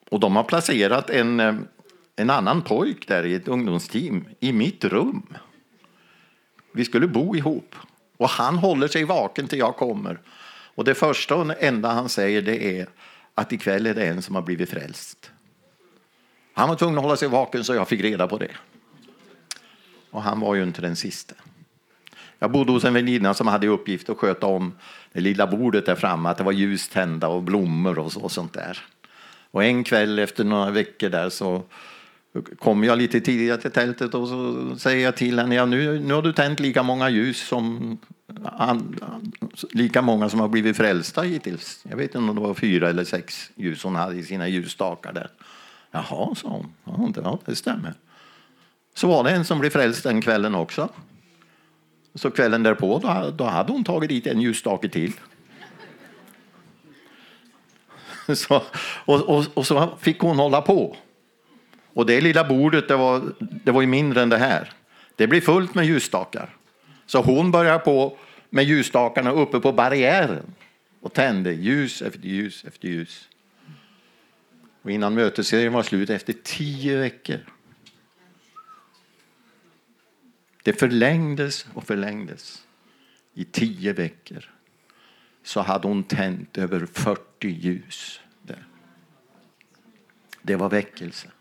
Och 0.10 0.20
de 0.20 0.36
har 0.36 0.44
placerat 0.44 1.10
en, 1.10 1.40
eh, 1.40 1.56
en 2.16 2.30
annan 2.30 2.62
pojk 2.62 3.08
där 3.08 3.26
i 3.26 3.34
ett 3.34 3.48
ungdomsteam 3.48 4.26
i 4.40 4.54
mitt 4.54 4.86
rum. 4.86 5.26
Vi 6.74 6.86
skulle 6.86 7.08
bo 7.08 7.36
ihop. 7.36 7.76
Och 8.18 8.30
han 8.30 8.58
håller 8.58 8.88
sig 8.88 9.04
vaken 9.04 9.48
till 9.48 9.60
jag 9.60 9.76
kommer. 9.76 10.20
Och 10.76 10.84
det 10.84 10.96
första 10.96 11.36
och 11.36 11.64
enda 11.64 11.90
han 11.90 12.10
säger 12.10 12.42
det 12.42 12.80
är 12.80 12.88
att 13.36 13.54
ikväll 13.54 13.86
är 13.86 13.94
det 13.94 14.08
en 14.08 14.22
som 14.22 14.36
har 14.36 14.42
blivit 14.42 14.70
frälst. 14.70 15.32
Han 16.60 16.70
var 16.70 16.76
tvungen 16.76 16.98
att 16.98 17.04
hålla 17.04 17.16
sig 17.16 17.28
vaken 17.28 17.64
så 17.64 17.74
jag 17.74 17.88
fick 17.88 18.02
reda 18.02 18.28
på 18.28 18.38
det. 18.38 18.52
Och 20.12 20.24
han 20.24 20.40
var 20.40 20.56
ju 20.56 20.64
inte 20.64 20.82
den 20.82 20.96
sista. 20.96 21.36
Jag 22.40 22.52
bodde 22.52 22.72
hos 22.72 22.84
en 22.84 22.94
väninna 22.94 23.34
som 23.34 23.48
hade 23.48 23.66
i 23.66 23.70
uppgift 23.70 24.10
att 24.10 24.18
sköta 24.18 24.48
om 24.48 24.74
det 25.14 25.20
lilla 25.20 25.48
bordet 25.48 25.86
där 25.86 25.96
framme, 25.96 26.30
att 26.30 26.38
det 26.38 26.44
var 26.44 26.52
ljus 26.52 26.90
tända 26.90 27.28
och 27.28 27.44
blommor 27.44 28.00
och, 28.00 28.12
så, 28.12 28.22
och 28.22 28.32
sånt 28.32 28.54
där. 28.54 28.78
Och 29.52 29.64
en 29.64 29.84
kväll 29.84 30.20
efter 30.20 30.44
några 30.44 30.72
veckor 30.72 31.10
där 31.10 31.30
så 31.30 31.64
kom 32.60 32.84
jag 32.84 32.98
lite 32.98 33.22
tidigare 33.22 33.62
till 33.62 33.72
tältet 33.72 34.14
och 34.14 34.28
så 34.28 34.70
säger 34.78 35.06
jag 35.06 35.18
till 35.18 35.40
henne, 35.40 35.56
ja, 35.56 35.66
nu, 35.66 36.00
nu 36.00 36.14
har 36.14 36.22
du 36.22 36.34
tänt 36.34 36.60
lika 36.60 36.84
många 36.84 37.10
ljus 37.10 37.48
som 37.48 37.98
an, 38.44 39.00
lika 39.72 40.02
många 40.02 40.30
som 40.30 40.40
har 40.40 40.48
blivit 40.48 40.78
frälsta 40.78 41.22
hittills. 41.22 41.86
Jag 41.90 41.98
vet 41.98 42.16
inte 42.16 42.18
om 42.18 42.36
det 42.36 42.42
var 42.42 42.54
fyra 42.54 42.90
eller 42.90 43.04
sex 43.04 43.52
ljus 43.56 43.84
hon 43.84 43.96
hade 43.96 44.16
i 44.16 44.24
sina 44.24 44.48
ljusstakar 44.48 45.14
där. 45.14 45.30
Jaha, 45.92 46.36
sa 46.36 46.48
hon. 46.48 46.74
Ja, 46.84 47.12
det, 47.14 47.22
ja, 47.22 47.40
det 47.46 47.56
stämmer. 47.56 47.94
Så 48.94 49.08
var 49.08 49.24
det 49.24 49.32
en 49.32 49.46
som 49.46 49.60
blev 49.60 49.70
frälst 49.70 50.04
den 50.04 50.22
kvällen 50.22 50.56
också. 50.56 50.90
Så 52.16 52.32
kvällen 52.32 52.64
därpå, 52.64 53.00
då, 53.00 53.32
då 53.38 53.44
hade 53.44 53.72
hon 53.72 53.84
tagit 53.84 54.10
dit 54.10 54.28
en 54.28 54.42
ljusstake 54.42 54.90
till. 54.90 55.14
Så, 58.36 58.64
och, 59.06 59.30
och, 59.30 59.46
och 59.54 59.68
så 59.68 59.98
fick 60.00 60.20
hon 60.20 60.40
hålla 60.40 60.62
på. 60.62 60.96
Och 61.94 62.06
det 62.06 62.22
lilla 62.22 62.44
bordet, 62.44 62.88
det 62.88 62.96
var, 62.96 63.22
det 63.40 63.72
var 63.72 63.82
ju 63.82 63.88
mindre 63.88 64.22
än 64.22 64.30
det 64.30 64.38
här. 64.38 64.74
Det 65.16 65.28
blev 65.28 65.42
fullt 65.42 65.76
med 65.76 65.86
ljusstakar. 65.86 66.56
Så 67.06 67.22
hon 67.22 67.52
började 67.52 67.80
på 67.80 68.18
med 68.50 68.66
ljusstakarna 68.66 69.32
uppe 69.32 69.60
på 69.60 69.72
barriären 69.72 70.54
och 71.02 71.14
tände 71.14 71.54
ljus 71.54 72.02
efter 72.02 72.28
ljus 72.28 72.64
efter 72.68 72.88
ljus. 72.88 73.30
Och 74.82 74.92
innan 74.92 75.14
mötesserien 75.14 75.74
var 75.74 75.84
slut, 75.84 76.10
efter 76.10 76.34
tio 76.34 77.00
veckor, 77.00 77.40
det 80.64 80.74
förlängdes 80.74 81.66
och 81.74 81.84
förlängdes. 81.84 82.68
I 83.34 83.46
tio 83.46 83.94
veckor 83.94 84.52
så 85.44 85.62
hade 85.62 85.88
hon 85.88 86.04
tänt 86.04 86.58
över 86.58 86.86
40 86.86 87.48
ljus 87.48 88.22
där. 88.42 88.66
Det 90.42 90.56
var 90.56 90.70
väckelse. 90.70 91.32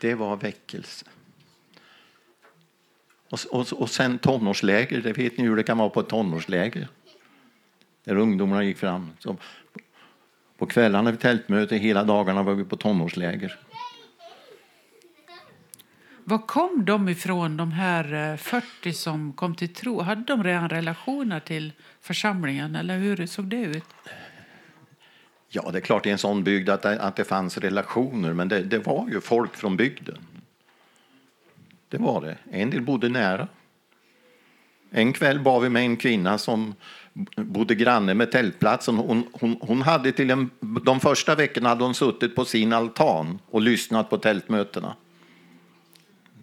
Det 0.00 0.14
var 0.14 0.36
väckelse. 0.36 1.06
Och, 3.30 3.38
och, 3.50 3.72
och 3.72 3.90
sen 3.90 4.18
tonårsläger, 4.18 5.00
det 5.00 5.12
vet 5.12 5.38
ni 5.38 5.44
hur 5.44 5.56
det 5.56 5.62
kan 5.62 5.78
vara 5.78 5.90
på 5.90 6.00
ett 6.00 6.08
tonårsläger. 6.08 6.88
Där 8.04 8.16
ungdomarna 8.16 8.64
gick 8.64 8.78
fram. 8.78 9.10
Så 9.18 9.36
på 10.58 10.66
kvällarna 10.66 11.10
vid 11.10 11.20
tältmöte, 11.20 11.76
hela 11.76 12.04
dagarna 12.04 12.42
var 12.42 12.54
vi 12.54 12.64
på 12.64 12.76
tonårsläger. 12.76 13.58
Var 16.24 16.38
kom 16.38 16.84
de 16.84 17.08
ifrån, 17.08 17.56
de 17.56 17.72
här 17.72 18.32
eh, 18.32 18.36
40 18.36 18.92
som 18.92 19.32
kom 19.32 19.54
till 19.54 19.74
tro? 19.74 20.00
Hade 20.00 20.22
de 20.22 20.44
redan 20.44 20.68
relationer 20.68 21.40
till 21.40 21.72
församlingen, 22.00 22.76
eller 22.76 22.98
hur 22.98 23.26
såg 23.26 23.44
det 23.44 23.56
ut? 23.56 23.84
Ja, 25.48 25.70
det 25.70 25.78
är 25.78 25.82
klart 25.82 26.06
i 26.06 26.10
en 26.10 26.18
sån 26.18 26.44
bygd 26.44 26.68
att 26.68 26.82
det, 26.82 27.00
att 27.00 27.16
det 27.16 27.24
fanns 27.24 27.58
relationer, 27.58 28.32
men 28.32 28.48
det, 28.48 28.62
det 28.62 28.78
var 28.78 29.08
ju 29.08 29.20
folk 29.20 29.56
från 29.56 29.76
bygden. 29.76 30.18
Det 31.88 31.98
var 31.98 32.20
det. 32.20 32.36
En 32.50 32.70
del 32.70 32.82
bodde 32.82 33.08
nära. 33.08 33.48
En 34.90 35.12
kväll 35.12 35.38
var 35.38 35.60
vi 35.60 35.68
med 35.68 35.82
en 35.82 35.96
kvinna 35.96 36.38
som 36.38 36.74
bodde 37.36 37.74
granne 37.74 38.14
med 38.14 38.32
tältplatsen. 38.32 38.96
Hon, 38.96 39.28
hon, 39.32 39.56
hon 39.60 39.82
hade 39.82 40.12
till 40.12 40.30
en, 40.30 40.50
de 40.60 41.00
första 41.00 41.34
veckorna 41.34 41.68
hade 41.68 41.84
hon 41.84 41.94
suttit 41.94 42.36
på 42.36 42.44
sin 42.44 42.72
altan 42.72 43.38
och 43.50 43.60
lyssnat 43.60 44.10
på 44.10 44.18
tältmötena. 44.18 44.96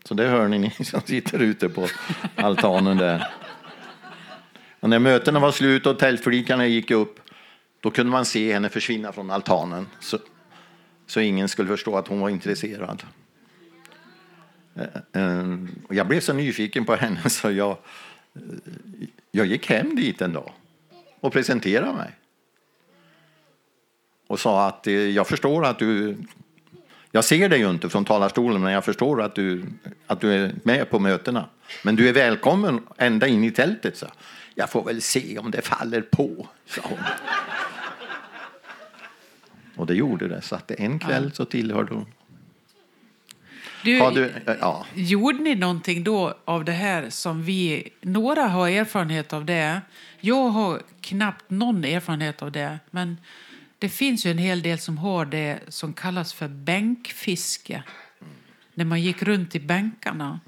Så 0.04 0.14
det 0.14 0.28
hör 0.28 0.48
ni, 0.48 0.60
ni 0.60 0.86
som 0.86 1.02
sitter 1.02 1.40
ute 1.40 1.70
på 1.70 1.88
altanen 2.36 2.98
där. 2.98 3.28
Och 4.80 4.90
när 4.90 5.00
mötena 5.00 5.40
var 5.40 5.52
slut 5.52 5.86
och 5.86 6.00
tältflikarna 6.00 6.68
gick 6.68 6.92
upp 6.92 7.20
då 7.80 7.92
kunde 7.92 8.12
man 8.12 8.26
se 8.26 8.54
henne 8.54 8.70
försvinna 8.70 9.12
från 9.12 9.32
altanen 9.32 9.88
så, 10.00 10.18
så 11.08 11.20
ingen 11.20 11.50
skulle 11.50 11.70
förstå 11.70 11.98
att 11.98 12.08
hon 12.08 12.20
var 12.20 12.30
intresserad. 12.30 13.04
Eh, 14.76 15.22
eh, 15.22 15.58
jag 15.90 16.08
blev 16.08 16.20
så 16.20 16.34
nyfiken 16.34 16.86
på 16.86 16.96
henne 16.96 17.22
så 17.30 17.52
jag, 17.52 17.72
eh, 18.36 18.42
jag 19.32 19.46
gick 19.46 19.70
hem 19.70 19.96
dit 19.96 20.22
en 20.22 20.34
dag 20.34 20.52
och 21.24 21.34
presenterade 21.34 21.94
mig. 21.94 22.12
och 24.28 24.40
sa 24.40 24.68
att 24.68 24.88
eh, 24.88 24.94
jag 24.94 25.28
förstår 25.28 25.66
att 25.66 25.80
du 25.80 26.18
jag 27.12 27.26
ser 27.26 27.50
dig 27.50 27.60
ju 27.60 27.70
inte 27.70 27.90
från 27.90 28.06
talarstolen, 28.06 28.62
men 28.62 28.74
jag 28.74 28.86
förstår 28.86 29.22
att 29.22 29.36
du, 29.36 29.66
att 30.08 30.22
du 30.22 30.34
är 30.34 30.56
med 30.64 30.90
på 30.90 31.00
mötena. 31.00 31.50
Men 31.84 31.96
du 31.96 32.10
är 32.10 32.14
välkommen 32.14 32.88
ända 32.98 33.28
in 33.28 33.44
i 33.44 33.52
tältet, 33.52 33.98
så. 33.98 34.06
Jag 34.56 34.70
får 34.70 34.84
väl 34.84 35.02
se 35.02 35.40
om 35.40 35.52
det 35.52 35.62
faller 35.62 36.02
på, 36.02 36.48
sa 36.66 36.82
hon. 36.84 37.00
Och 39.76 39.86
det 39.86 39.96
gjorde 39.96 40.28
det, 40.28 40.42
så 40.42 40.56
att 40.56 40.72
en 40.72 41.00
kväll 41.00 41.32
så 41.34 41.46
tillhörde 41.46 41.94
hon. 41.94 42.06
Du, 43.84 44.00
Har 44.00 44.12
du, 44.12 44.34
ja. 44.60 44.86
Gjorde 44.94 45.38
ni 45.38 45.56
någonting 45.56 46.04
då 46.04 46.38
av 46.46 46.66
det 46.66 46.72
här 46.72 47.10
som 47.10 47.44
vi... 47.44 47.90
Några 48.02 48.42
har 48.42 48.70
erfarenhet 48.70 49.34
av 49.34 49.46
det. 49.46 49.82
Jag 50.20 50.50
har 50.50 50.82
knappt 51.02 51.50
någon 51.50 51.84
erfarenhet 51.84 52.42
av 52.42 52.52
det. 52.52 52.80
Men 52.92 53.18
det 53.80 53.90
finns 53.90 54.26
ju 54.26 54.32
en 54.32 54.38
hel 54.38 54.62
del 54.62 54.80
som 54.80 54.98
har 54.98 55.26
det 55.26 55.60
som 55.68 55.94
kallas 55.94 56.34
för 56.34 56.48
bänkfiske. 56.48 57.84
När 58.74 58.86
man 58.86 59.02
gick 59.02 59.24
runt 59.24 59.56
i 59.56 59.60
bänkarna. 59.60 60.40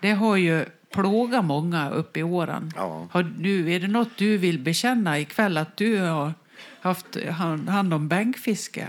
Det 0.00 0.12
har 0.12 0.36
ju 0.36 0.64
plågat 0.90 1.44
många 1.44 1.90
upp 1.90 2.16
i 2.16 2.22
åren. 2.22 2.72
Ja. 2.76 3.08
Har 3.10 3.22
du, 3.22 3.72
är 3.72 3.80
det 3.80 3.88
något 3.88 4.16
du 4.16 4.38
vill 4.38 4.58
bekänna 4.58 5.18
ikväll 5.18 5.56
att 5.56 5.76
du 5.76 5.98
har 5.98 6.32
haft 6.80 7.24
hand 7.30 7.68
hand 7.68 7.94
om 7.94 8.08
bänkfiske? 8.08 8.88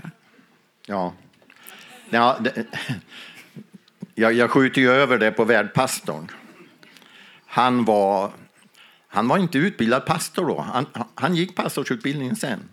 Ja. 0.86 1.12
ja 2.10 2.38
det, 2.40 2.66
jag, 4.14 4.32
jag 4.32 4.50
skjuter 4.50 4.80
ju 4.80 4.90
över 4.90 5.18
det 5.18 5.30
på 5.30 5.44
värdpastorn. 5.44 6.28
Han 7.46 7.84
var, 7.84 8.32
han 9.08 9.28
var 9.28 9.38
inte 9.38 9.58
utbildad 9.58 10.06
pastor 10.06 10.46
då. 10.46 10.60
Han, 10.60 10.86
han 11.14 11.36
gick 11.36 11.56
pastorsutbildningen 11.56 12.36
sen. 12.36 12.68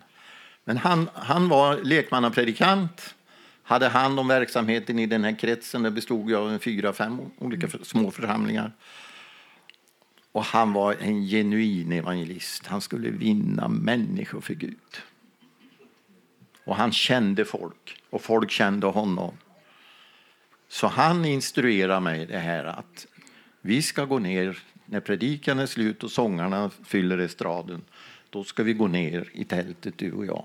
Men 0.64 0.76
han, 0.76 1.08
han 1.14 1.48
var 1.48 1.76
lekmannapredikant, 1.76 3.14
hade 3.62 3.88
hand 3.88 4.20
om 4.20 4.28
verksamheten 4.28 4.98
i 4.98 5.06
den 5.06 5.24
här 5.24 5.38
kretsen. 5.38 5.82
Det 5.82 5.90
bestod 5.90 6.32
av 6.32 6.58
fyra, 6.58 6.92
fem 6.92 7.20
olika 7.38 7.68
för, 7.68 7.84
små 7.84 8.10
församlingar. 8.10 8.72
Och 10.32 10.44
han 10.44 10.72
var 10.72 10.96
en 11.00 11.26
genuin 11.26 11.92
evangelist. 11.92 12.66
Han 12.66 12.80
skulle 12.80 13.10
vinna 13.10 13.68
människor 13.68 14.40
för 14.40 14.54
Gud. 14.54 15.02
Och 16.64 16.76
han 16.76 16.92
kände 16.92 17.44
folk 17.44 18.02
och 18.10 18.22
folk 18.22 18.50
kände 18.50 18.86
honom. 18.86 19.34
Så 20.72 20.86
han 20.86 21.24
instruerar 21.24 22.00
mig 22.00 22.26
det 22.26 22.38
här 22.38 22.64
att 22.64 23.06
vi 23.60 23.82
ska 23.82 24.04
gå 24.04 24.18
ner 24.18 24.58
när 24.86 25.00
predikan 25.00 25.58
är 25.58 25.66
slut 25.66 26.04
och 26.04 26.10
sångarna 26.10 26.70
fyller 26.84 27.18
estraden. 27.18 27.82
Då 28.30 28.44
ska 28.44 28.62
vi 28.62 28.72
gå 28.72 28.86
ner 28.86 29.30
i 29.32 29.44
tältet 29.44 29.98
du 29.98 30.12
och 30.12 30.26
jag. 30.26 30.44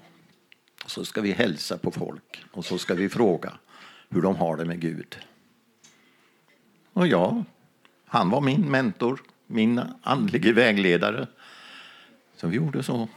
Och 0.84 0.92
så 0.92 1.06
ska 1.06 1.22
vi 1.22 1.32
hälsa 1.32 1.78
på 1.78 1.92
folk 1.92 2.44
och 2.52 2.66
så 2.66 2.78
ska 2.78 2.94
vi 2.94 3.10
fråga 3.10 3.54
hur 4.10 4.22
de 4.22 4.36
har 4.36 4.58
det 4.58 4.66
med 4.66 4.80
Gud. 4.80 5.18
Och 6.94 7.08
ja, 7.08 7.44
han 8.06 8.30
var 8.30 8.42
min 8.42 8.72
mentor, 8.72 9.22
min 9.46 9.82
andlige 10.02 10.54
vägledare. 10.54 11.28
Så 12.36 12.48
vi 12.48 12.56
gjorde 12.56 12.84
så. 12.84 13.08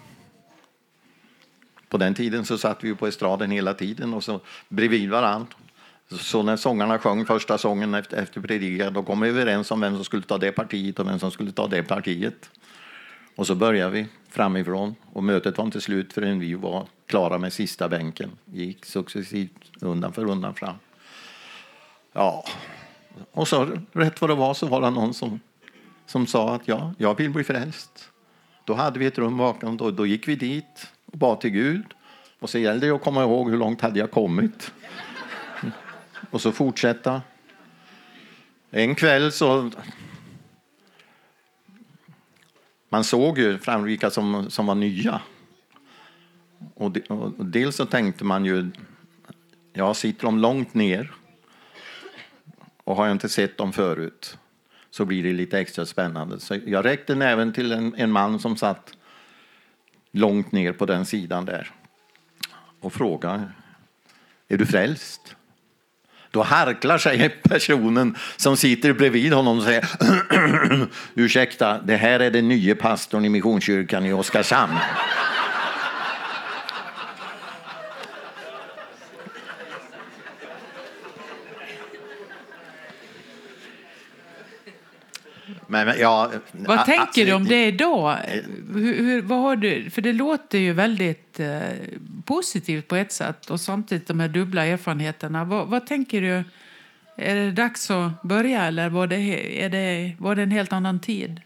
På 1.88 1.98
den 1.98 2.14
tiden 2.14 2.44
så 2.44 2.58
satt 2.58 2.84
vi 2.84 2.94
på 2.94 3.06
estraden 3.06 3.50
hela 3.50 3.74
tiden 3.74 4.14
och 4.14 4.24
så 4.24 4.40
bredvid 4.68 5.10
varandra. 5.10 5.56
Så 6.10 6.42
när 6.42 6.56
sångarna 6.56 6.98
sjöng 6.98 7.26
första 7.26 7.58
sången 7.58 7.94
efter, 7.94 8.16
efter 8.16 8.40
predikan 8.40 8.92
då 8.92 9.02
kom 9.02 9.20
vi 9.20 9.28
överens 9.28 9.70
om 9.70 9.80
vem 9.80 9.94
som 9.94 10.04
skulle 10.04 10.22
ta 10.22 10.38
det 10.38 10.52
partiet 10.52 10.98
och 10.98 11.08
vem 11.08 11.18
som 11.18 11.30
skulle 11.30 11.52
ta 11.52 11.66
det 11.66 11.82
partiet. 11.82 12.50
Och 13.36 13.46
så 13.46 13.54
började 13.54 13.90
vi 13.90 14.06
framifrån 14.28 14.94
och 15.12 15.24
mötet 15.24 15.58
var 15.58 15.64
inte 15.64 15.80
slut 15.80 16.12
förrän 16.12 16.38
vi 16.38 16.54
var 16.54 16.86
klara 17.06 17.38
med 17.38 17.52
sista 17.52 17.88
bänken. 17.88 18.30
Vi 18.44 18.64
gick 18.64 18.84
successivt 18.84 19.70
undan 19.80 20.12
för 20.12 20.24
undan 20.30 20.54
fram. 20.54 20.74
Ja, 22.12 22.44
och 23.32 23.48
så 23.48 23.78
rätt 23.92 24.20
vad 24.20 24.30
det 24.30 24.34
var 24.34 24.54
så 24.54 24.66
var 24.66 24.80
det 24.80 24.90
någon 24.90 25.14
som, 25.14 25.40
som 26.06 26.26
sa 26.26 26.54
att 26.54 26.68
ja, 26.68 26.94
jag 26.98 27.16
vill 27.16 27.30
bli 27.30 27.44
frälst. 27.44 28.10
Då 28.64 28.74
hade 28.74 28.98
vi 28.98 29.06
ett 29.06 29.18
rum 29.18 29.36
bakom, 29.36 29.76
då, 29.76 29.90
då 29.90 30.06
gick 30.06 30.28
vi 30.28 30.36
dit 30.36 30.86
och 31.12 31.18
bad 31.18 31.40
till 31.40 31.50
Gud. 31.50 31.84
Och 32.40 32.50
så 32.50 32.58
gällde 32.58 32.86
det 32.86 32.94
att 32.94 33.02
komma 33.02 33.22
ihåg 33.22 33.50
hur 33.50 33.56
långt 33.56 33.80
hade 33.80 33.98
jag 33.98 34.10
kommit. 34.10 34.72
Och 36.30 36.40
så 36.40 36.52
fortsätta. 36.52 37.22
En 38.70 38.94
kväll 38.94 39.32
så... 39.32 39.70
Man 42.88 43.04
såg 43.04 43.38
ju 43.38 43.58
vilka 43.84 44.10
som, 44.10 44.50
som 44.50 44.66
var 44.66 44.74
nya. 44.74 45.20
Och, 46.74 46.90
de, 46.90 47.00
och 47.00 47.46
dels 47.46 47.76
så 47.76 47.86
tänkte 47.86 48.24
man 48.24 48.44
ju, 48.44 48.70
ja, 49.72 49.94
sitter 49.94 50.24
de 50.24 50.38
långt 50.38 50.74
ner 50.74 51.12
och 52.84 52.96
har 52.96 53.06
jag 53.06 53.14
inte 53.14 53.28
sett 53.28 53.56
dem 53.56 53.72
förut 53.72 54.38
så 54.90 55.04
blir 55.04 55.22
det 55.22 55.32
lite 55.32 55.58
extra 55.58 55.86
spännande. 55.86 56.40
Så 56.40 56.58
jag 56.66 56.84
räckte 56.84 57.14
näven 57.14 57.52
till 57.52 57.72
en, 57.72 57.94
en 57.94 58.12
man 58.12 58.38
som 58.38 58.56
satt 58.56 58.96
långt 60.10 60.52
ner 60.52 60.72
på 60.72 60.86
den 60.86 61.06
sidan 61.06 61.44
där 61.44 61.70
och 62.80 62.92
frågade, 62.92 63.52
är 64.48 64.56
du 64.56 64.66
frälst? 64.66 65.36
Då 66.30 66.42
harklar 66.42 66.98
sig 66.98 67.28
personen 67.28 68.16
som 68.36 68.56
sitter 68.56 68.92
bredvid 68.92 69.32
honom 69.32 69.58
och 69.58 69.64
säger 69.64 69.88
Ursäkta, 71.14 71.80
det 71.84 71.96
här 71.96 72.20
är 72.20 72.30
den 72.30 72.48
nya 72.48 72.74
pastorn 72.74 73.24
i 73.24 73.28
Missionskyrkan 73.28 74.06
i 74.06 74.12
Oskarshamn. 74.12 74.76
Men, 85.70 85.98
ja, 85.98 86.30
Vad 86.52 86.84
tänker 86.84 87.26
du 87.26 87.32
om 87.32 87.44
det 87.44 87.66
idag? 87.66 88.16
Hur, 88.74 88.94
hur, 88.94 89.22
vad 89.22 89.38
har 89.38 89.56
du, 89.56 89.90
för 89.90 90.02
det 90.02 90.12
låter 90.12 90.58
ju 90.58 90.72
väldigt 90.72 91.40
eh, 91.40 91.60
positivt 92.24 92.88
på 92.88 92.96
ett 92.96 93.12
sätt 93.12 93.50
och 93.50 93.60
samtidigt 93.60 94.06
de 94.06 94.20
här 94.20 94.28
dubbla 94.28 94.66
erfarenheterna. 94.66 95.44
Vad, 95.44 95.68
vad, 95.68 95.86
tänker 95.86 96.20
du? 96.20 96.44
Är 97.16 97.34
det 97.34 97.50
dags 97.50 97.90
att 97.90 98.22
börja 98.22 98.64
eller 98.64 98.88
var 98.88 99.06
det, 99.06 99.62
är 99.64 99.68
det, 99.68 100.16
var 100.18 100.34
det 100.34 100.42
en 100.42 100.50
helt 100.50 100.72
annan 100.72 101.00
tid? 101.00 101.40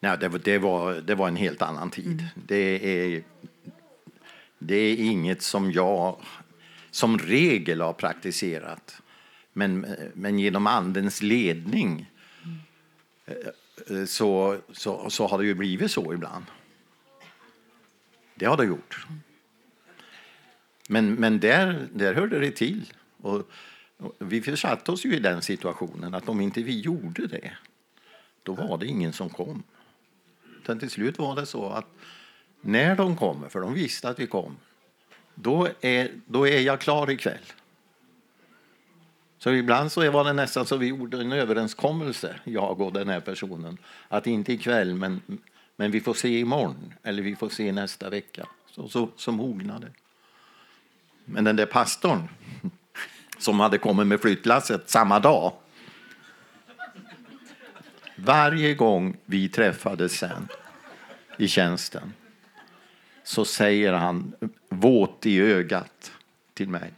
Nej, 0.00 0.16
det, 0.20 0.28
det, 0.28 0.58
var, 0.58 0.94
det 0.94 1.14
var 1.14 1.28
en 1.28 1.36
helt 1.36 1.62
annan 1.62 1.90
tid. 1.90 2.06
Mm. 2.06 2.24
Det, 2.34 3.14
är, 3.14 3.22
det 4.58 4.76
är 4.76 4.96
inget 4.96 5.42
som 5.42 5.72
jag 5.72 6.16
som 6.90 7.18
regel 7.18 7.80
har 7.80 7.92
praktiserat. 7.92 9.02
Men, 9.52 9.86
men 10.14 10.38
genom 10.38 10.66
Andens 10.66 11.22
ledning 11.22 12.10
eh, 13.26 14.04
så, 14.06 14.58
så, 14.72 15.10
så 15.10 15.26
har 15.26 15.38
det 15.38 15.44
ju 15.44 15.54
blivit 15.54 15.90
så 15.90 16.14
ibland. 16.14 16.44
Det 18.34 18.46
har 18.46 18.56
det 18.56 18.64
gjort. 18.64 19.06
Men, 20.88 21.14
men 21.14 21.40
där, 21.40 21.88
där 21.92 22.14
hörde 22.14 22.38
det 22.38 22.50
till. 22.50 22.92
Och, 23.16 23.50
och 23.96 24.14
vi 24.18 24.42
försatte 24.42 24.92
oss 24.92 25.04
ju 25.04 25.16
i 25.16 25.20
den 25.20 25.42
situationen 25.42 26.14
att 26.14 26.28
om 26.28 26.40
inte 26.40 26.62
vi 26.62 26.80
gjorde 26.80 27.26
det, 27.26 27.52
då 28.42 28.52
var 28.52 28.78
det 28.78 28.86
ingen 28.86 29.12
som 29.12 29.28
kom. 29.28 29.62
Utan 30.62 30.78
till 30.78 30.90
slut 30.90 31.18
var 31.18 31.36
det 31.36 31.46
så 31.46 31.68
att 31.68 31.86
när 32.60 32.96
de 32.96 33.16
kommer, 33.16 33.48
för 33.48 33.60
de 33.60 33.74
visste 33.74 34.08
att 34.08 34.18
vi 34.18 34.26
kom, 34.26 34.56
då 35.34 35.68
är, 35.80 36.10
då 36.26 36.48
är 36.48 36.60
jag 36.60 36.80
klar 36.80 37.10
ikväll. 37.10 37.44
Så 39.42 39.52
ibland 39.52 39.92
så 39.92 40.10
var 40.10 40.24
det 40.24 40.32
nästan 40.32 40.66
så 40.66 40.76
vi 40.76 40.86
gjorde 40.86 41.20
en 41.20 41.32
överenskommelse, 41.32 42.40
jag 42.44 42.80
och 42.80 42.92
den 42.92 43.08
här 43.08 43.20
personen, 43.20 43.78
att 44.08 44.26
inte 44.26 44.52
ikväll, 44.52 44.94
men, 44.94 45.20
men 45.76 45.90
vi 45.90 46.00
får 46.00 46.14
se 46.14 46.38
imorgon 46.40 46.94
eller 47.02 47.22
vi 47.22 47.36
får 47.36 47.48
se 47.48 47.72
nästa 47.72 48.10
vecka. 48.10 48.46
Så, 48.70 48.88
så, 48.88 49.08
som 49.16 49.38
hognade. 49.38 49.88
Men 51.24 51.44
den 51.44 51.56
där 51.56 51.66
pastorn 51.66 52.28
som 53.38 53.60
hade 53.60 53.78
kommit 53.78 54.06
med 54.06 54.20
flyttlasset 54.20 54.90
samma 54.90 55.18
dag. 55.18 55.52
Varje 58.16 58.74
gång 58.74 59.16
vi 59.24 59.48
träffades 59.48 60.18
sen 60.18 60.48
i 61.38 61.48
tjänsten 61.48 62.12
så 63.24 63.44
säger 63.44 63.92
han 63.92 64.32
våt 64.68 65.26
i 65.26 65.40
ögat 65.40 66.12
till 66.54 66.68
mig. 66.68 66.92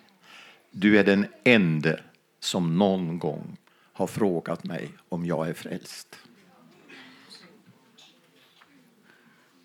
Du 0.70 0.98
är 0.98 1.04
den 1.04 1.26
enda 1.44 1.96
som 2.42 2.78
någon 2.78 3.18
gång 3.18 3.56
har 3.92 4.06
frågat 4.06 4.64
mig 4.64 4.90
om 5.08 5.26
jag 5.26 5.48
är 5.48 5.54
frälst. 5.54 6.18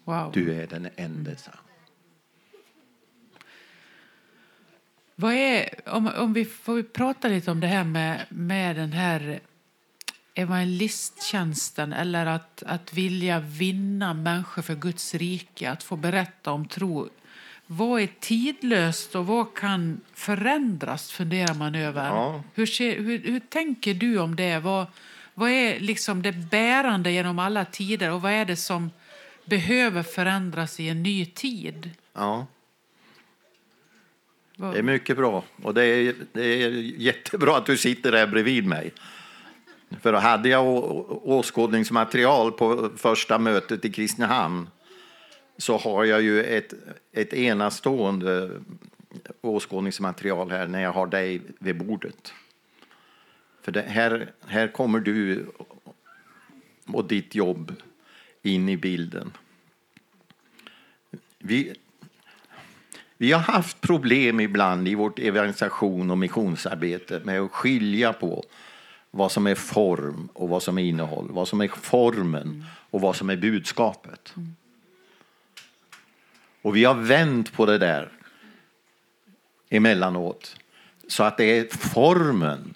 Wow. 0.03 0.31
Du 0.33 0.53
är 0.53 0.67
den 0.67 0.89
enda, 0.95 1.31
Vad 5.15 5.33
är, 5.33 5.69
om, 5.85 6.11
om 6.17 6.33
vi 6.33 6.45
får 6.45 6.83
prata 6.83 7.27
lite 7.27 7.51
om 7.51 7.59
det 7.59 7.67
här 7.67 7.83
med, 7.83 8.25
med 8.29 8.75
den 8.75 8.91
här 8.91 9.39
evangelisttjänsten 10.33 11.93
eller 11.93 12.25
att, 12.25 12.63
att 12.63 12.93
vilja 12.93 13.39
vinna 13.39 14.13
människor 14.13 14.61
för 14.61 14.75
Guds 14.75 15.15
rike, 15.15 15.71
att 15.71 15.83
få 15.83 15.95
berätta 15.95 16.51
om 16.51 16.67
tro. 16.67 17.09
Vad 17.67 18.01
är 18.01 18.09
tidlöst 18.19 19.15
och 19.15 19.25
vad 19.27 19.53
kan 19.53 20.01
förändras, 20.13 21.11
funderar 21.11 21.53
man 21.53 21.75
över. 21.75 22.05
Ja. 22.07 22.43
Hur, 22.53 22.65
ser, 22.65 22.99
hur, 22.99 23.19
hur 23.19 23.39
tänker 23.39 23.93
du 23.93 24.19
om 24.19 24.35
det? 24.35 24.59
Vad, 24.59 24.85
vad 25.33 25.49
är 25.49 25.79
liksom 25.79 26.21
det 26.21 26.31
bärande 26.31 27.11
genom 27.11 27.39
alla 27.39 27.65
tider 27.65 28.11
och 28.11 28.21
vad 28.21 28.31
är 28.31 28.45
det 28.45 28.55
som 28.55 28.91
behöver 29.45 30.03
förändras 30.03 30.79
i 30.79 30.89
en 30.89 31.03
ny 31.03 31.25
tid? 31.25 31.91
Ja. 32.13 32.45
Vad- 34.55 34.73
Det 34.73 34.79
är 34.79 34.83
mycket 34.83 35.17
bra. 35.17 35.43
Och 35.63 35.73
det 35.73 35.85
är, 35.85 36.15
det 36.33 36.63
är 36.63 36.69
jättebra 36.97 37.57
att 37.57 37.65
du 37.65 37.77
sitter 37.77 38.11
där 38.11 38.27
bredvid 38.27 38.65
mig. 38.65 38.93
För 40.01 40.13
då 40.13 40.19
hade 40.19 40.49
jag 40.49 40.65
å- 40.67 40.77
å- 41.09 41.21
åskådningsmaterial 41.37 42.51
på 42.51 42.89
första 42.97 43.37
mötet 43.39 43.85
i 43.85 43.91
Kristinehamn 43.91 44.69
så 45.57 45.77
har 45.77 46.05
jag 46.05 46.21
ju 46.21 46.43
ett, 46.43 46.73
ett 47.11 47.33
enastående 47.33 48.49
åskådningsmaterial 49.41 50.51
här 50.51 50.67
när 50.67 50.81
jag 50.81 50.91
har 50.91 51.07
dig 51.07 51.41
vid 51.59 51.77
bordet. 51.77 52.33
För 53.61 53.71
det, 53.71 53.81
här, 53.81 54.31
här 54.45 54.67
kommer 54.67 54.99
du 54.99 55.45
och 56.87 57.07
ditt 57.07 57.35
jobb 57.35 57.75
in 58.41 58.69
i 58.69 58.77
bilden. 58.77 59.31
Vi, 61.39 61.73
vi 63.17 63.31
har 63.31 63.39
haft 63.39 63.81
problem 63.81 64.39
ibland 64.39 64.87
i 64.87 64.95
vårt 64.95 65.19
evangelisation 65.19 66.11
och 66.11 66.17
missionsarbete 66.17 67.21
med 67.23 67.41
att 67.41 67.51
skilja 67.51 68.13
på 68.13 68.43
vad 69.11 69.31
som 69.31 69.47
är 69.47 69.55
form 69.55 70.29
och 70.33 70.49
vad 70.49 70.63
som 70.63 70.77
är 70.77 70.83
innehåll, 70.83 71.27
vad 71.29 71.47
som 71.47 71.61
är 71.61 71.67
formen 71.67 72.65
och 72.89 73.01
vad 73.01 73.15
som 73.15 73.29
är 73.29 73.37
budskapet. 73.37 74.33
Mm. 74.35 74.55
Och 76.67 76.75
vi 76.75 76.83
har 76.83 76.93
vänt 76.93 77.53
på 77.53 77.65
det 77.65 77.77
där 77.77 78.09
emellanåt 79.69 80.55
så 81.07 81.23
att 81.23 81.37
det 81.37 81.43
är 81.43 81.67
formen 81.77 82.73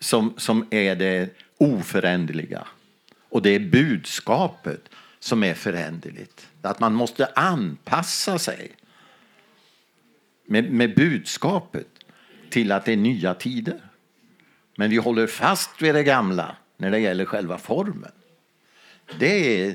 som, 0.00 0.34
som 0.36 0.66
är 0.70 0.96
det 0.96 1.30
oföränderliga 1.58 2.66
och 3.28 3.42
det 3.42 3.50
är 3.50 3.60
budskapet 3.60 4.88
som 5.18 5.44
är 5.44 5.54
föränderligt. 5.54 6.48
Att 6.62 6.80
man 6.80 6.94
måste 6.94 7.26
anpassa 7.26 8.38
sig 8.38 8.72
med, 10.44 10.72
med 10.72 10.94
budskapet 10.94 11.88
till 12.50 12.72
att 12.72 12.84
det 12.84 12.92
är 12.92 12.96
nya 12.96 13.34
tider. 13.34 13.80
Men 14.76 14.90
vi 14.90 14.96
håller 14.96 15.26
fast 15.26 15.82
vid 15.82 15.94
det 15.94 16.04
gamla 16.04 16.56
när 16.76 16.90
det 16.90 16.98
gäller 16.98 17.24
själva 17.24 17.58
formen. 17.58 18.12
Det 19.18 19.62
är, 19.62 19.74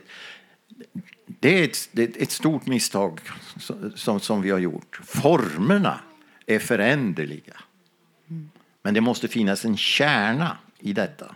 det 1.26 1.60
är, 1.60 1.64
ett, 1.64 1.90
det 1.92 2.04
är 2.04 2.24
ett 2.24 2.32
stort 2.32 2.66
misstag 2.66 3.20
som, 3.96 4.20
som 4.20 4.42
vi 4.42 4.52
har 4.52 4.60
gjort. 4.60 5.00
Formerna 5.04 6.00
är 6.46 6.60
föränderliga. 6.60 7.60
Men 8.82 8.94
det 8.94 9.02
måste 9.02 9.28
finnas 9.28 9.66
en 9.66 9.78
kärna 9.78 10.58
i 10.80 10.94
detta 10.94 11.36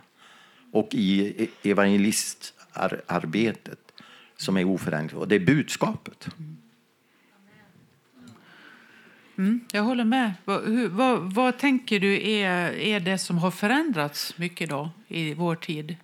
och 0.72 0.88
i 0.90 1.34
e-, 1.44 1.48
evangelistarbetet 1.70 3.78
som 4.36 4.56
är 4.56 4.64
oföränderligt. 4.64 5.20
Och 5.20 5.28
det 5.28 5.34
är 5.34 5.40
budskapet. 5.40 6.28
Mm, 9.38 9.60
jag 9.72 9.82
håller 9.82 10.04
med. 10.04 10.32
Vad, 10.44 10.64
hur, 10.64 10.88
vad, 10.88 11.34
vad 11.34 11.58
tänker 11.58 12.00
du 12.00 12.30
är, 12.30 12.72
är 12.72 13.00
det 13.00 13.18
som 13.18 13.38
har 13.38 13.50
förändrats 13.50 14.38
mycket 14.38 14.70
då 14.70 14.90
i 15.08 15.34
vår 15.34 15.54
tid? 15.54 15.96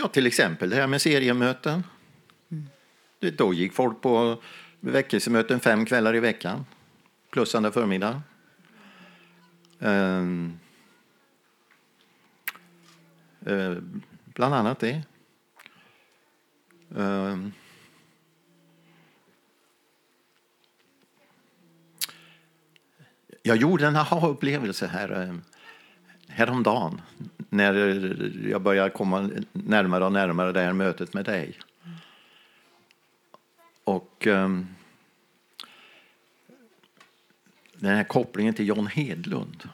Ja, 0.00 0.08
till 0.08 0.26
exempel 0.26 0.70
det 0.70 0.76
här 0.76 0.86
med 0.86 1.02
seriemöten. 1.02 1.84
Det, 3.18 3.30
då 3.30 3.54
gick 3.54 3.72
folk 3.72 4.00
på 4.00 4.42
väckelsemöten 4.80 5.60
fem 5.60 5.86
kvällar 5.86 6.16
i 6.16 6.20
veckan, 6.20 6.66
plus 7.30 7.54
andra 7.54 7.72
förmiddag. 7.72 8.22
Um, 9.78 9.88
ehm, 9.88 10.58
uh, 13.46 13.72
eh, 13.72 13.78
bland 14.24 14.54
annat 14.54 14.80
det. 14.80 15.02
Um, 16.88 17.52
jag 23.42 23.56
gjorde 23.56 23.86
en 23.86 23.96
aha-upplevelse 23.96 24.86
här 24.86 25.10
ehm, 25.22 25.42
häromdagen 26.38 27.00
när 27.48 27.74
jag 28.48 28.62
började 28.62 28.90
komma 28.90 29.30
närmare 29.52 30.04
och 30.04 30.12
närmare 30.12 30.52
det 30.52 30.60
här 30.60 30.72
mötet 30.72 31.14
med 31.14 31.24
dig. 31.24 31.58
Och 33.84 34.26
ehm, 34.26 34.66
den 37.74 37.96
här 37.96 38.04
kopplingen 38.04 38.54
till 38.54 38.68
John 38.68 38.86
Hedlund. 38.86 39.68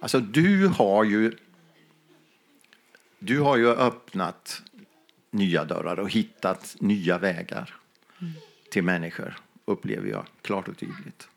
Alltså 0.00 0.20
du 0.20 0.66
har 0.68 1.04
ju 1.04 1.32
du 3.18 3.40
har 3.40 3.56
ju 3.56 3.68
öppnat 3.68 4.62
nya 5.30 5.64
dörrar 5.64 5.98
och 5.98 6.10
hittat 6.10 6.76
nya 6.80 7.18
vägar 7.18 7.74
till 8.70 8.84
människor, 8.84 9.36
upplever 9.64 10.08
jag 10.08 10.26
klart 10.42 10.68
och 10.68 10.76
tydligt. 10.76 11.28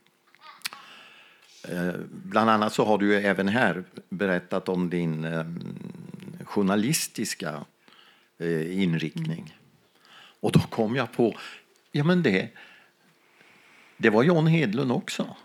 Eh, 1.72 1.94
Bland 2.10 2.50
annat 2.50 2.74
så 2.74 2.86
har 2.86 2.98
du 2.98 3.14
ju 3.14 3.16
även 3.16 3.48
här 3.48 3.84
berättat 4.10 4.70
om 4.70 4.90
din 4.90 5.26
eh, 5.26 5.46
journalistiska 6.44 7.66
eh, 8.38 8.82
inriktning. 8.82 9.58
Och 10.40 10.52
då 10.52 10.60
kom 10.60 10.96
jag 10.96 11.12
på, 11.12 11.38
ja 11.92 12.04
men 12.04 12.24
det, 12.24 12.50
det 13.98 14.10
var 14.10 14.24
John 14.24 14.48
Hedlund 14.48 14.92
också. 14.92 15.36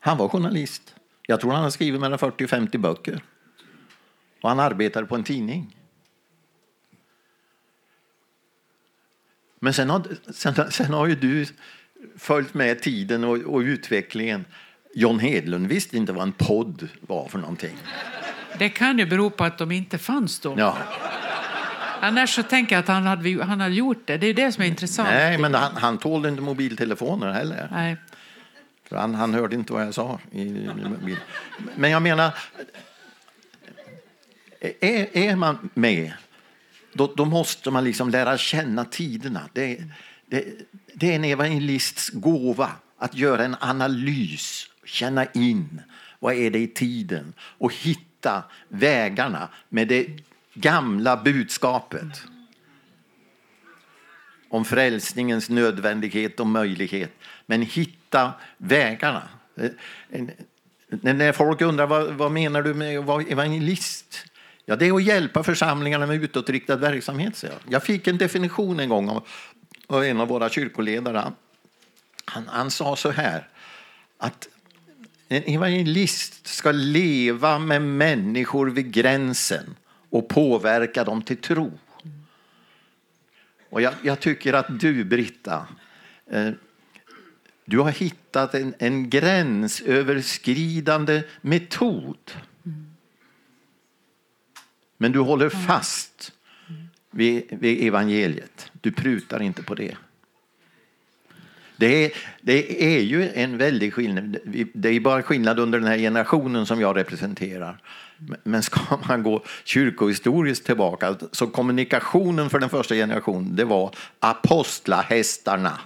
Han 0.00 0.18
var 0.18 0.28
journalist. 0.28 0.94
Jag 1.26 1.40
tror 1.40 1.52
han 1.52 1.62
har 1.62 1.70
skrivit 1.70 2.00
mellan 2.00 2.18
40 2.18 2.44
och 2.44 2.50
50 2.50 2.78
böcker. 2.78 3.22
Och 4.40 4.48
han 4.48 4.60
arbetade 4.60 5.06
på 5.06 5.14
en 5.14 5.24
tidning. 5.24 5.76
Men 9.58 9.74
sen 9.74 9.90
har, 9.90 10.06
sen, 10.32 10.70
sen 10.70 10.92
har 10.92 11.06
ju 11.06 11.14
du 11.14 11.46
följt 12.16 12.54
med 12.54 12.82
tiden 12.82 13.24
och, 13.24 13.36
och 13.36 13.60
utvecklingen. 13.60 14.44
John 14.94 15.18
Hedlund 15.18 15.66
visste 15.66 15.96
inte 15.96 16.12
vad 16.12 16.22
en 16.22 16.32
podd 16.32 16.88
var 17.00 17.28
för 17.28 17.38
någonting. 17.38 17.76
Det 18.58 18.68
kan 18.68 18.98
ju 18.98 19.06
bero 19.06 19.30
på 19.30 19.44
att 19.44 19.58
de 19.58 19.72
inte 19.72 19.98
fanns 19.98 20.40
då. 20.40 20.54
Ja. 20.58 20.78
Annars 22.00 22.34
så 22.34 22.42
tänker 22.42 22.76
jag 22.76 22.80
att 22.80 22.88
han 22.88 23.06
hade, 23.06 23.44
han 23.44 23.60
hade 23.60 23.74
gjort 23.74 24.06
det. 24.06 24.16
Det 24.16 24.26
är 24.26 24.34
det 24.34 24.52
som 24.52 24.62
är 24.62 24.66
intressant. 24.66 25.08
Nej, 25.08 25.38
men 25.38 25.54
han, 25.54 25.76
han 25.76 25.98
tålde 25.98 26.28
inte 26.28 26.42
mobiltelefoner 26.42 27.32
heller. 27.32 27.68
Nej. 27.72 27.96
För 28.88 28.96
han, 28.96 29.14
han 29.14 29.34
hörde 29.34 29.54
inte 29.54 29.72
vad 29.72 29.86
jag 29.86 29.94
sa. 29.94 30.18
I. 30.32 30.68
Men 31.76 31.90
jag 31.90 32.02
menar, 32.02 32.34
är, 34.80 35.16
är 35.16 35.36
man 35.36 35.70
med, 35.74 36.12
då, 36.92 37.14
då 37.16 37.24
måste 37.24 37.70
man 37.70 37.84
liksom 37.84 38.10
lära 38.10 38.38
känna 38.38 38.84
tiderna. 38.84 39.40
Det, 39.52 39.84
det, 40.26 40.44
det 40.94 41.12
är 41.12 41.16
en 41.16 41.24
evangelists 41.24 42.10
gåva 42.10 42.70
att 42.98 43.14
göra 43.14 43.44
en 43.44 43.56
analys, 43.60 44.66
känna 44.84 45.26
in 45.26 45.80
vad 46.18 46.34
är 46.34 46.50
det 46.50 46.58
i 46.58 46.66
tiden 46.66 47.32
och 47.40 47.74
hitta 47.74 48.42
vägarna 48.68 49.48
med 49.68 49.88
det 49.88 50.06
gamla 50.54 51.16
budskapet 51.16 52.22
om 54.48 54.64
frälsningens 54.64 55.48
nödvändighet 55.48 56.40
och 56.40 56.46
möjlighet. 56.46 57.12
Men 57.46 57.62
hitta 57.62 58.32
vägarna. 58.56 59.28
Eh, 59.56 59.70
eh, 60.10 60.24
när 60.88 61.32
folk 61.32 61.60
undrar 61.60 61.86
vad, 61.86 62.12
vad 62.12 62.32
menar 62.32 62.62
du 62.62 62.74
med 62.74 62.98
att 62.98 63.04
vara 63.04 63.22
evangelist? 63.22 64.26
Ja, 64.64 64.76
det 64.76 64.86
är 64.86 64.92
att 64.92 65.04
hjälpa 65.04 65.42
församlingarna 65.42 66.06
med 66.06 66.24
utåtriktad 66.24 66.76
verksamhet. 66.76 67.36
säger 67.36 67.54
jag. 67.54 67.72
jag 67.72 67.82
fick 67.82 68.06
en 68.06 68.18
definition 68.18 68.80
en 68.80 68.88
gång 68.88 69.08
av, 69.08 69.26
av 69.86 70.04
en 70.04 70.20
av 70.20 70.28
våra 70.28 70.48
kyrkoledare. 70.48 71.32
Han, 72.24 72.48
han 72.48 72.70
sa 72.70 72.96
så 72.96 73.10
här 73.10 73.48
att 74.18 74.48
en 75.28 75.42
evangelist 75.42 76.46
ska 76.46 76.72
leva 76.72 77.58
med 77.58 77.82
människor 77.82 78.70
vid 78.70 78.92
gränsen 78.92 79.76
och 80.10 80.28
påverka 80.28 81.04
dem 81.04 81.22
till 81.22 81.36
tro. 81.36 81.78
Och 83.70 83.82
jag, 83.82 83.94
jag 84.02 84.20
tycker 84.20 84.52
att 84.52 84.80
du, 84.80 85.04
Britta, 85.04 85.66
eh, 86.30 86.50
du 87.64 87.78
har 87.78 87.90
hittat 87.90 88.54
en, 88.54 88.74
en 88.78 89.10
gränsöverskridande 89.10 91.22
metod. 91.40 92.32
Men 94.96 95.12
du 95.12 95.18
håller 95.18 95.48
fast 95.48 96.32
vid, 97.10 97.44
vid 97.50 97.86
evangeliet. 97.86 98.70
Du 98.80 98.92
prutar 98.92 99.42
inte 99.42 99.62
på 99.62 99.74
det. 99.74 99.96
Det 101.76 102.04
är, 102.04 102.12
det 102.40 102.94
är 102.96 103.00
ju 103.00 103.30
en 103.30 103.58
väldig 103.58 103.94
skillnad. 103.94 104.36
Det 104.72 104.88
är 104.88 105.00
bara 105.00 105.22
skillnad 105.22 105.58
under 105.58 105.78
den 105.78 105.88
här 105.88 105.98
generationen 105.98 106.66
som 106.66 106.80
jag 106.80 106.96
representerar. 106.96 107.78
Men 108.44 108.62
ska 108.62 108.98
man 109.08 109.22
gå 109.22 109.42
kyrkohistoriskt 109.64 110.66
tillbaka 110.66 111.16
så 111.32 111.46
kommunikationen 111.46 112.50
för 112.50 112.58
den 112.58 112.68
första 112.68 112.94
generationen 112.94 113.56
det 113.56 113.64
var 113.64 113.94
apostlahästarna. 114.20 115.80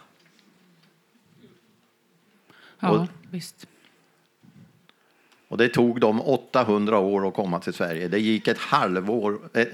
Ja, 2.80 2.90
Och- 2.90 3.06
visst. 3.30 3.66
Och 5.48 5.58
det 5.58 5.68
tog 5.68 6.00
dem 6.00 6.20
800 6.20 6.98
år 6.98 7.28
att 7.28 7.34
komma 7.34 7.60
till 7.60 7.72
Sverige. 7.72 8.08
Det 8.08 8.18
gick 8.18 8.48
ett 8.48 8.58
halvår, 8.58 9.38
eh, 9.54 9.66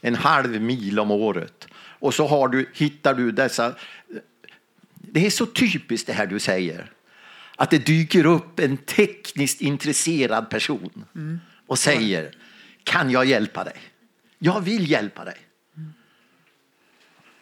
en 0.00 0.14
halv 0.14 0.60
mil 0.60 1.00
om 1.00 1.10
året. 1.10 1.68
Och 1.74 2.14
så 2.14 2.26
har 2.26 2.48
du, 2.48 2.70
hittar 2.74 3.14
du 3.14 3.32
dessa... 3.32 3.74
Det 5.12 5.26
är 5.26 5.30
så 5.30 5.46
typiskt 5.46 6.06
det 6.06 6.12
här 6.12 6.26
du 6.26 6.38
säger. 6.38 6.92
Att 7.56 7.70
det 7.70 7.86
dyker 7.86 8.26
upp 8.26 8.60
en 8.60 8.76
tekniskt 8.76 9.60
intresserad 9.60 10.50
person 10.50 11.04
och 11.66 11.78
säger 11.78 12.30
kan 12.84 13.10
jag 13.10 13.24
hjälpa 13.24 13.64
dig? 13.64 13.76
Jag 14.38 14.60
vill 14.60 14.90
hjälpa 14.90 15.24
dig. 15.24 15.36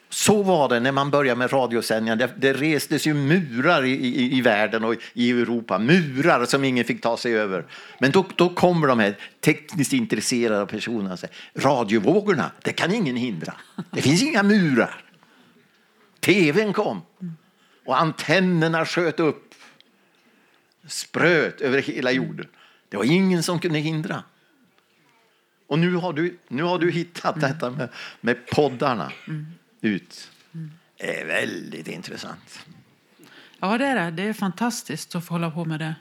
Så 0.09 0.43
var 0.43 0.69
det 0.69 0.79
när 0.79 0.91
man 0.91 1.11
började 1.11 1.39
med 1.39 1.53
radiosändningar. 1.53 2.15
Det, 2.15 2.29
det 2.37 2.53
restes 2.53 3.07
ju 3.07 3.13
murar 3.13 3.83
i, 3.83 3.91
i, 3.91 4.37
i 4.37 4.41
världen 4.41 4.83
och 4.83 4.95
i 5.13 5.31
Europa. 5.31 5.79
Murar 5.79 6.45
som 6.45 6.63
ingen 6.63 6.85
fick 6.85 7.01
ta 7.01 7.17
sig 7.17 7.37
över. 7.37 7.65
Men 7.99 8.11
då, 8.11 8.25
då 8.35 8.49
kommer 8.49 8.87
de 8.87 8.99
här 8.99 9.17
tekniskt 9.39 9.93
intresserade 9.93 10.65
personerna 10.65 11.13
och 11.13 11.19
säger 11.19 11.35
radiovågorna, 11.55 12.51
det 12.61 12.71
kan 12.71 12.93
ingen 12.93 13.15
hindra. 13.15 13.53
Det 13.91 14.01
finns 14.01 14.23
inga 14.23 14.43
murar. 14.43 15.03
TVn 16.19 16.73
kom 16.73 17.01
och 17.87 17.99
antennerna 18.01 18.85
sköt 18.85 19.19
upp. 19.19 19.55
Spröt 20.87 21.61
över 21.61 21.81
hela 21.81 22.11
jorden. 22.11 22.47
Det 22.89 22.97
var 22.97 23.03
ingen 23.03 23.43
som 23.43 23.59
kunde 23.59 23.79
hindra. 23.79 24.23
Och 25.67 25.79
nu 25.79 25.93
har 25.95 26.13
du, 26.13 26.37
nu 26.47 26.63
har 26.63 26.79
du 26.79 26.91
hittat 26.91 27.41
detta 27.41 27.69
med, 27.71 27.89
med 28.21 28.45
poddarna 28.47 29.11
ut. 29.81 30.31
Det 30.97 31.21
är 31.21 31.25
väldigt 31.25 31.87
intressant. 31.87 32.65
Ja, 33.59 33.77
det 33.77 33.85
är 33.85 33.95
det. 34.05 34.11
Det 34.11 34.29
är 34.29 34.33
fantastiskt 34.33 35.15
att 35.15 35.25
få 35.25 35.33
hålla 35.33 35.51
på 35.51 35.65
med 35.65 35.79
det. 35.79 35.95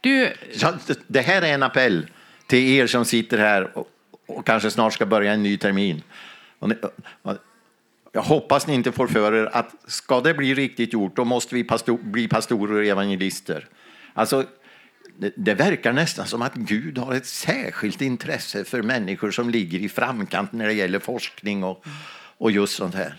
Du, 0.00 0.34
Så 0.54 0.78
det- 1.06 1.20
här 1.20 1.42
är 1.42 1.54
en 1.54 1.62
appell 1.62 2.06
till 2.46 2.68
er 2.68 2.86
som 2.86 3.04
sitter 3.04 3.38
här 3.38 3.78
och, 3.78 3.88
och 4.26 4.46
kanske 4.46 4.70
snart 4.70 4.92
ska 4.92 5.06
börja 5.06 5.32
en 5.32 5.42
ny 5.42 5.56
termin. 5.56 6.02
Och 6.58 6.72
och, 7.22 7.36
jag 8.12 8.22
hoppas 8.22 8.66
ni 8.66 8.74
inte 8.74 8.92
får 8.92 9.06
för 9.06 9.32
er 9.34 9.48
att 9.52 9.74
ska 9.86 10.20
det 10.20 10.34
bli 10.34 10.54
riktigt 10.54 10.92
gjort 10.92 11.16
då 11.16 11.24
måste 11.24 11.54
vi 11.54 11.64
pastor, 11.64 11.98
bli 11.98 12.28
pastorer 12.28 12.74
och 12.74 12.84
evangelister. 12.84 13.68
Alltså, 14.14 14.44
det, 15.18 15.32
det 15.36 15.54
verkar 15.54 15.92
nästan 15.92 16.26
som 16.26 16.42
att 16.42 16.54
Gud 16.54 16.98
har 16.98 17.14
ett 17.14 17.26
särskilt 17.26 18.00
intresse 18.00 18.64
för 18.64 18.82
människor 18.82 19.30
som 19.30 19.50
ligger 19.50 19.78
i 19.78 19.88
framkant 19.88 20.52
när 20.52 20.66
det 20.66 20.72
gäller 20.72 20.98
forskning 20.98 21.64
och, 21.64 21.84
och 22.38 22.50
just 22.50 22.76
sånt 22.76 22.94
här. 22.94 23.14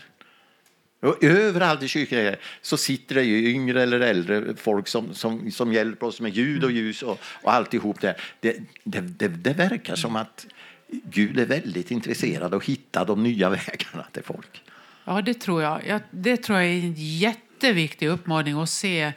Och 1.00 1.24
överallt 1.24 1.82
i 1.82 1.88
kyrkan 1.88 2.34
så 2.60 2.76
sitter 2.76 3.14
det 3.14 3.22
ju 3.22 3.50
yngre 3.50 3.82
eller 3.82 4.00
äldre 4.00 4.56
folk 4.56 4.88
som, 4.88 5.14
som, 5.14 5.50
som 5.50 5.72
hjälper 5.72 6.06
oss 6.06 6.20
med 6.20 6.36
ljud 6.36 6.64
och 6.64 6.72
ljus 6.72 7.02
och, 7.02 7.20
och 7.42 7.52
alltihop 7.52 8.00
det. 8.00 8.16
Det, 8.40 8.56
det, 8.84 9.00
det. 9.00 9.28
det 9.28 9.52
verkar 9.52 9.96
som 9.96 10.16
att 10.16 10.46
Gud 11.04 11.38
är 11.38 11.46
väldigt 11.46 11.90
intresserad 11.90 12.54
av 12.54 12.54
att 12.54 12.64
hitta 12.64 13.04
de 13.04 13.22
nya 13.22 13.48
vägarna 13.66 14.06
till 14.12 14.22
folk. 14.22 14.62
Ja, 15.04 15.22
det 15.22 15.34
tror 15.34 15.62
jag. 15.62 15.86
jag. 15.86 16.00
Det 16.10 16.36
tror 16.36 16.58
jag 16.58 16.68
är 16.68 16.78
en 16.80 16.94
jätteviktig 16.96 18.08
uppmaning 18.08 18.54
att 18.60 18.70
se 18.70 19.12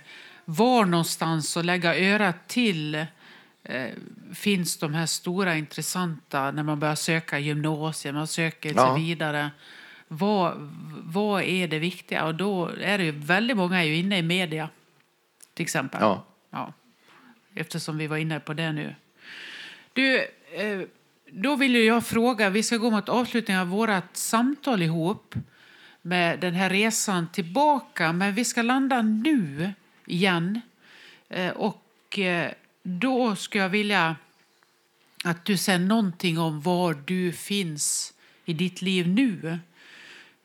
var 0.45 0.85
någonstans 0.85 1.57
och 1.57 1.65
lägga 1.65 1.99
örat 1.99 2.47
till 2.47 2.95
eh, 3.63 3.89
finns 4.33 4.77
de 4.77 4.93
här 4.93 5.05
stora 5.05 5.55
intressanta 5.55 6.51
när 6.51 6.63
man 6.63 6.79
börjar 6.79 6.95
söka 6.95 7.39
gymnasier, 7.39 8.13
man 8.13 8.27
söker 8.27 8.69
sig 8.69 8.77
Ja. 8.83 8.95
vidare. 8.95 9.51
Vad, 10.07 10.53
vad 11.03 11.43
är 11.43 11.67
det 11.67 11.79
viktiga? 11.79 12.25
Och 12.25 12.35
då 12.35 12.67
är 12.81 12.97
det 12.97 13.03
ju 13.03 13.11
väldigt 13.11 13.57
många 13.57 13.79
är 13.79 13.83
ju 13.83 13.95
inne 13.95 14.17
i 14.17 14.21
media, 14.21 14.69
till 15.53 15.63
exempel. 15.63 16.01
Ja. 16.01 16.25
Ja. 16.49 16.73
Eftersom 17.55 17.97
vi 17.97 18.07
var 18.07 18.17
inne 18.17 18.39
på 18.39 18.53
det 18.53 18.71
nu. 18.71 18.95
Du, 19.93 20.17
eh, 20.53 20.81
då 21.31 21.55
vill 21.55 21.75
jag 21.75 22.05
fråga, 22.05 22.49
vi 22.49 22.63
ska 22.63 22.77
gå 22.77 22.91
mot 22.91 23.09
avslutningen 23.09 23.61
av 23.61 23.67
vårt 23.67 24.03
samtal 24.13 24.81
ihop 24.81 25.35
med 26.05 26.39
den 26.39 26.53
här 26.53 26.69
resan 26.69 27.27
tillbaka, 27.31 28.13
men 28.13 28.33
vi 28.33 28.45
ska 28.45 28.61
landa 28.61 29.01
nu 29.01 29.73
igen. 30.05 30.61
Eh, 31.29 31.51
och 31.51 32.19
eh, 32.19 32.51
då 32.83 33.35
skulle 33.35 33.63
jag 33.63 33.69
vilja 33.69 34.15
att 35.23 35.45
du 35.45 35.57
säger 35.57 35.79
någonting 35.79 36.39
om 36.39 36.61
var 36.61 36.93
du 37.05 37.31
finns 37.31 38.13
i 38.45 38.53
ditt 38.53 38.81
liv 38.81 39.07
nu. 39.07 39.59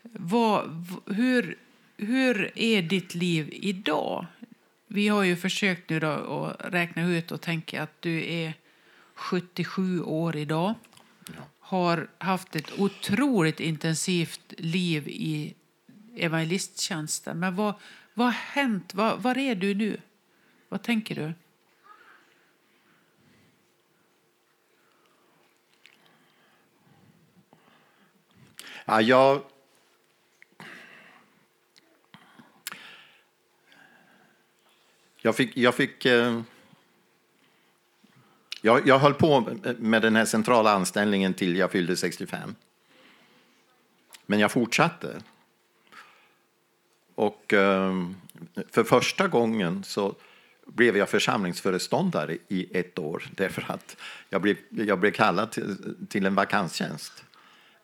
Vad, 0.02 0.86
hur, 1.06 1.56
hur 1.96 2.58
är 2.58 2.82
ditt 2.82 3.14
liv 3.14 3.48
idag? 3.52 4.26
Vi 4.86 5.08
har 5.08 5.22
ju 5.22 5.36
försökt 5.36 5.90
nu 5.90 6.00
då 6.00 6.08
att 6.08 6.72
räkna 6.72 7.06
ut 7.06 7.32
och 7.32 7.40
tänka 7.40 7.82
att 7.82 8.02
du 8.02 8.32
är 8.32 8.54
77 9.14 10.02
år 10.02 10.36
idag. 10.36 10.74
Har 11.70 12.10
haft 12.18 12.56
ett 12.56 12.78
otroligt 12.78 13.60
intensivt 13.60 14.54
liv 14.58 15.08
i 15.08 15.54
evangelisttjänsten. 16.16 17.38
Men 17.38 17.56
vad, 17.56 17.74
vad 18.14 18.26
har 18.26 18.32
hänt? 18.32 18.94
Var, 18.94 19.16
var 19.16 19.38
är 19.38 19.54
du 19.54 19.74
nu? 19.74 20.00
Vad 20.68 20.82
tänker 20.82 21.14
du? 21.14 21.32
Ja, 28.84 29.00
jag... 29.00 29.42
Jag 35.16 35.36
fick... 35.36 35.56
Jag, 35.56 35.74
fick 35.74 36.04
eh, 36.04 36.42
jag, 38.60 38.86
jag 38.86 38.98
höll 38.98 39.14
på 39.14 39.56
med 39.78 40.02
den 40.02 40.16
här 40.16 40.24
centrala 40.24 40.72
anställningen 40.72 41.34
till 41.34 41.56
jag 41.56 41.70
fyllde 41.70 41.96
65. 41.96 42.54
Men 44.26 44.40
jag 44.40 44.52
fortsatte. 44.52 45.20
Och 47.14 47.52
eh, 47.52 48.08
för 48.70 48.84
första 48.84 49.28
gången 49.28 49.84
så 49.84 50.14
blev 50.66 50.96
jag 50.96 51.08
församlingsföreståndare 51.08 52.38
i 52.48 52.78
ett 52.78 52.98
år 52.98 53.28
därför 53.36 53.64
att 53.68 53.96
jag 54.28 54.42
blev, 54.42 54.56
jag 54.70 55.00
blev 55.00 55.10
kallad 55.10 55.50
till, 55.50 55.96
till 56.08 56.26
en 56.26 56.34
vakanstjänst. 56.34 57.24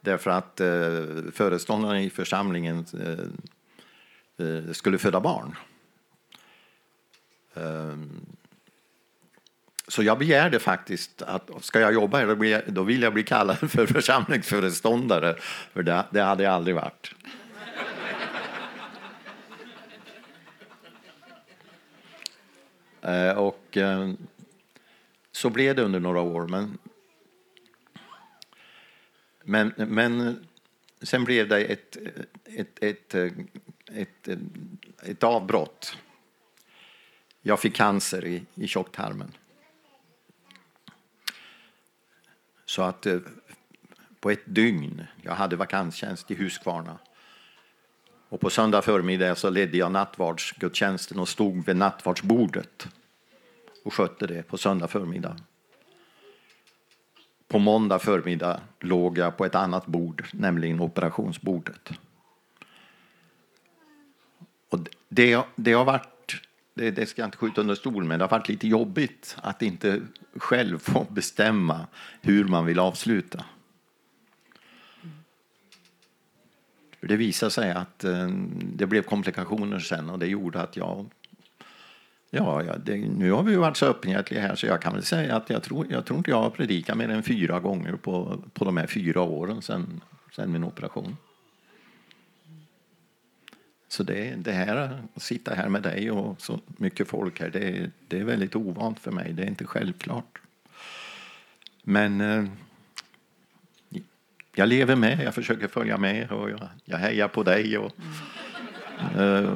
Därför 0.00 0.30
att 0.30 0.60
eh, 0.60 1.32
föreståndaren 1.32 2.00
i 2.00 2.10
församlingen 2.10 2.86
eh, 3.00 4.46
eh 4.46 4.72
skulle 4.72 4.98
föda 4.98 5.20
barn. 5.20 5.56
Ehm, 7.54 8.26
så 9.88 10.02
jag 10.02 10.18
begärde 10.18 10.58
faktiskt 10.58 11.22
att 11.22 11.50
ska 11.60 11.80
jag 11.80 11.94
jobba 11.94 12.18
här 12.18 12.62
då, 12.66 12.82
vill 12.82 13.02
jag 13.02 13.12
bli 13.12 13.22
kallad 13.22 13.58
för 13.70 13.86
församlingsföreståndare. 13.86 15.36
För 15.72 15.82
det, 15.82 16.04
det 16.10 16.20
hade 16.20 16.42
jag 16.42 16.52
aldrig 16.52 16.76
varit. 16.76 17.14
Eh, 23.02 23.38
och 23.38 23.76
eh, 23.76 24.12
så 25.32 25.50
blev 25.50 25.76
det 25.76 25.82
under 25.82 26.00
några 26.00 26.20
år. 26.20 26.48
Men, 26.48 26.78
men, 29.44 29.72
men 29.76 30.20
eh, 30.20 30.34
sen 31.02 31.24
blev 31.24 31.48
det 31.48 31.64
ett, 31.64 31.96
ett, 32.44 32.82
ett, 32.82 33.14
ett, 33.14 33.38
ett, 33.92 34.38
ett 35.02 35.22
avbrott. 35.22 35.96
Jag 37.42 37.60
fick 37.60 37.74
cancer 37.74 38.24
i, 38.24 38.42
i 38.54 38.66
tjocktarmen. 38.68 39.32
Så 42.66 42.82
att 42.82 43.06
eh, 43.06 43.18
på 44.20 44.30
ett 44.30 44.42
dygn, 44.44 45.06
jag 45.22 45.32
hade 45.32 45.56
vakanstjänst 45.56 46.30
i 46.30 46.34
Huskvarna. 46.34 46.98
Och 48.28 48.40
på 48.40 48.50
söndag 48.50 48.82
förmiddag 48.82 49.34
så 49.34 49.50
ledde 49.50 49.76
jag 49.76 49.92
nattvardsgudstjänsten 49.92 51.18
och 51.18 51.28
stod 51.28 51.66
vid 51.66 51.76
nattvardsbordet 51.76 52.88
och 53.84 53.94
skötte 53.94 54.26
det 54.26 54.42
på 54.42 54.58
söndag 54.58 54.88
förmiddag. 54.88 55.36
På 57.48 57.58
måndag 57.58 57.98
förmiddag 57.98 58.60
låg 58.80 59.18
jag 59.18 59.36
på 59.36 59.44
ett 59.44 59.54
annat 59.54 59.86
bord, 59.86 60.26
nämligen 60.32 60.80
operationsbordet. 60.80 61.90
Och 64.68 64.78
det, 65.08 65.44
det 65.56 65.72
har 65.72 65.84
varit, 65.84 66.08
det, 66.76 66.90
det 66.90 67.06
ska 67.06 67.22
jag 67.22 67.26
inte 67.26 67.36
skjuta 67.36 67.60
under 67.60 67.74
stol 67.74 68.04
med, 68.04 68.18
det 68.18 68.24
har 68.24 68.30
varit 68.30 68.48
lite 68.48 68.68
jobbigt 68.68 69.36
att 69.42 69.62
inte 69.62 70.00
själv 70.36 70.78
få 70.78 71.06
bestämma 71.10 71.86
hur 72.20 72.44
man 72.44 72.66
vill 72.66 72.78
avsluta. 72.78 73.44
För 77.00 77.06
det 77.06 77.16
visade 77.16 77.50
sig 77.50 77.70
att 77.70 78.04
eh, 78.04 78.28
det 78.74 78.86
blev 78.86 79.02
komplikationer 79.02 79.78
sen 79.78 80.10
och 80.10 80.18
det 80.18 80.26
gjorde 80.26 80.60
att 80.60 80.76
jag 80.76 81.06
Ja, 82.30 82.62
ja 82.62 82.76
det, 82.76 82.96
nu 82.96 83.32
har 83.32 83.42
vi 83.42 83.52
ju 83.52 83.58
varit 83.58 83.76
så 83.76 83.86
öppenhjärtiga 83.86 84.40
här 84.40 84.54
så 84.54 84.66
jag 84.66 84.82
kan 84.82 84.94
väl 84.94 85.02
säga 85.02 85.36
att 85.36 85.50
jag 85.50 85.62
tror, 85.62 85.86
jag 85.90 86.06
tror 86.06 86.18
inte 86.18 86.30
jag 86.30 86.42
har 86.42 86.50
predikat 86.50 86.96
mer 86.96 87.08
än 87.08 87.22
fyra 87.22 87.60
gånger 87.60 87.96
på, 87.96 88.42
på 88.52 88.64
de 88.64 88.76
här 88.76 88.86
fyra 88.86 89.22
åren 89.22 89.62
sen, 89.62 90.00
sen 90.36 90.52
min 90.52 90.64
operation. 90.64 91.16
Så 93.96 94.02
det, 94.02 94.34
det 94.36 94.52
här, 94.52 95.00
att 95.14 95.22
sitta 95.22 95.54
här 95.54 95.68
med 95.68 95.82
dig 95.82 96.10
och 96.10 96.40
så 96.40 96.60
mycket 96.66 97.08
folk 97.08 97.40
här, 97.40 97.50
det, 97.50 97.90
det 98.08 98.18
är 98.18 98.24
väldigt 98.24 98.56
ovant 98.56 99.00
för 99.00 99.10
mig. 99.10 99.32
Det 99.32 99.42
är 99.42 99.46
inte 99.46 99.64
självklart. 99.64 100.38
Men 101.82 102.20
eh, 102.20 102.44
jag 104.54 104.68
lever 104.68 104.96
med, 104.96 105.24
jag 105.24 105.34
försöker 105.34 105.68
följa 105.68 105.98
med 105.98 106.32
och 106.32 106.50
jag, 106.50 106.68
jag 106.84 106.98
hejar 106.98 107.28
på 107.28 107.42
dig. 107.42 107.78
Och, 107.78 107.92
eh, 109.18 109.54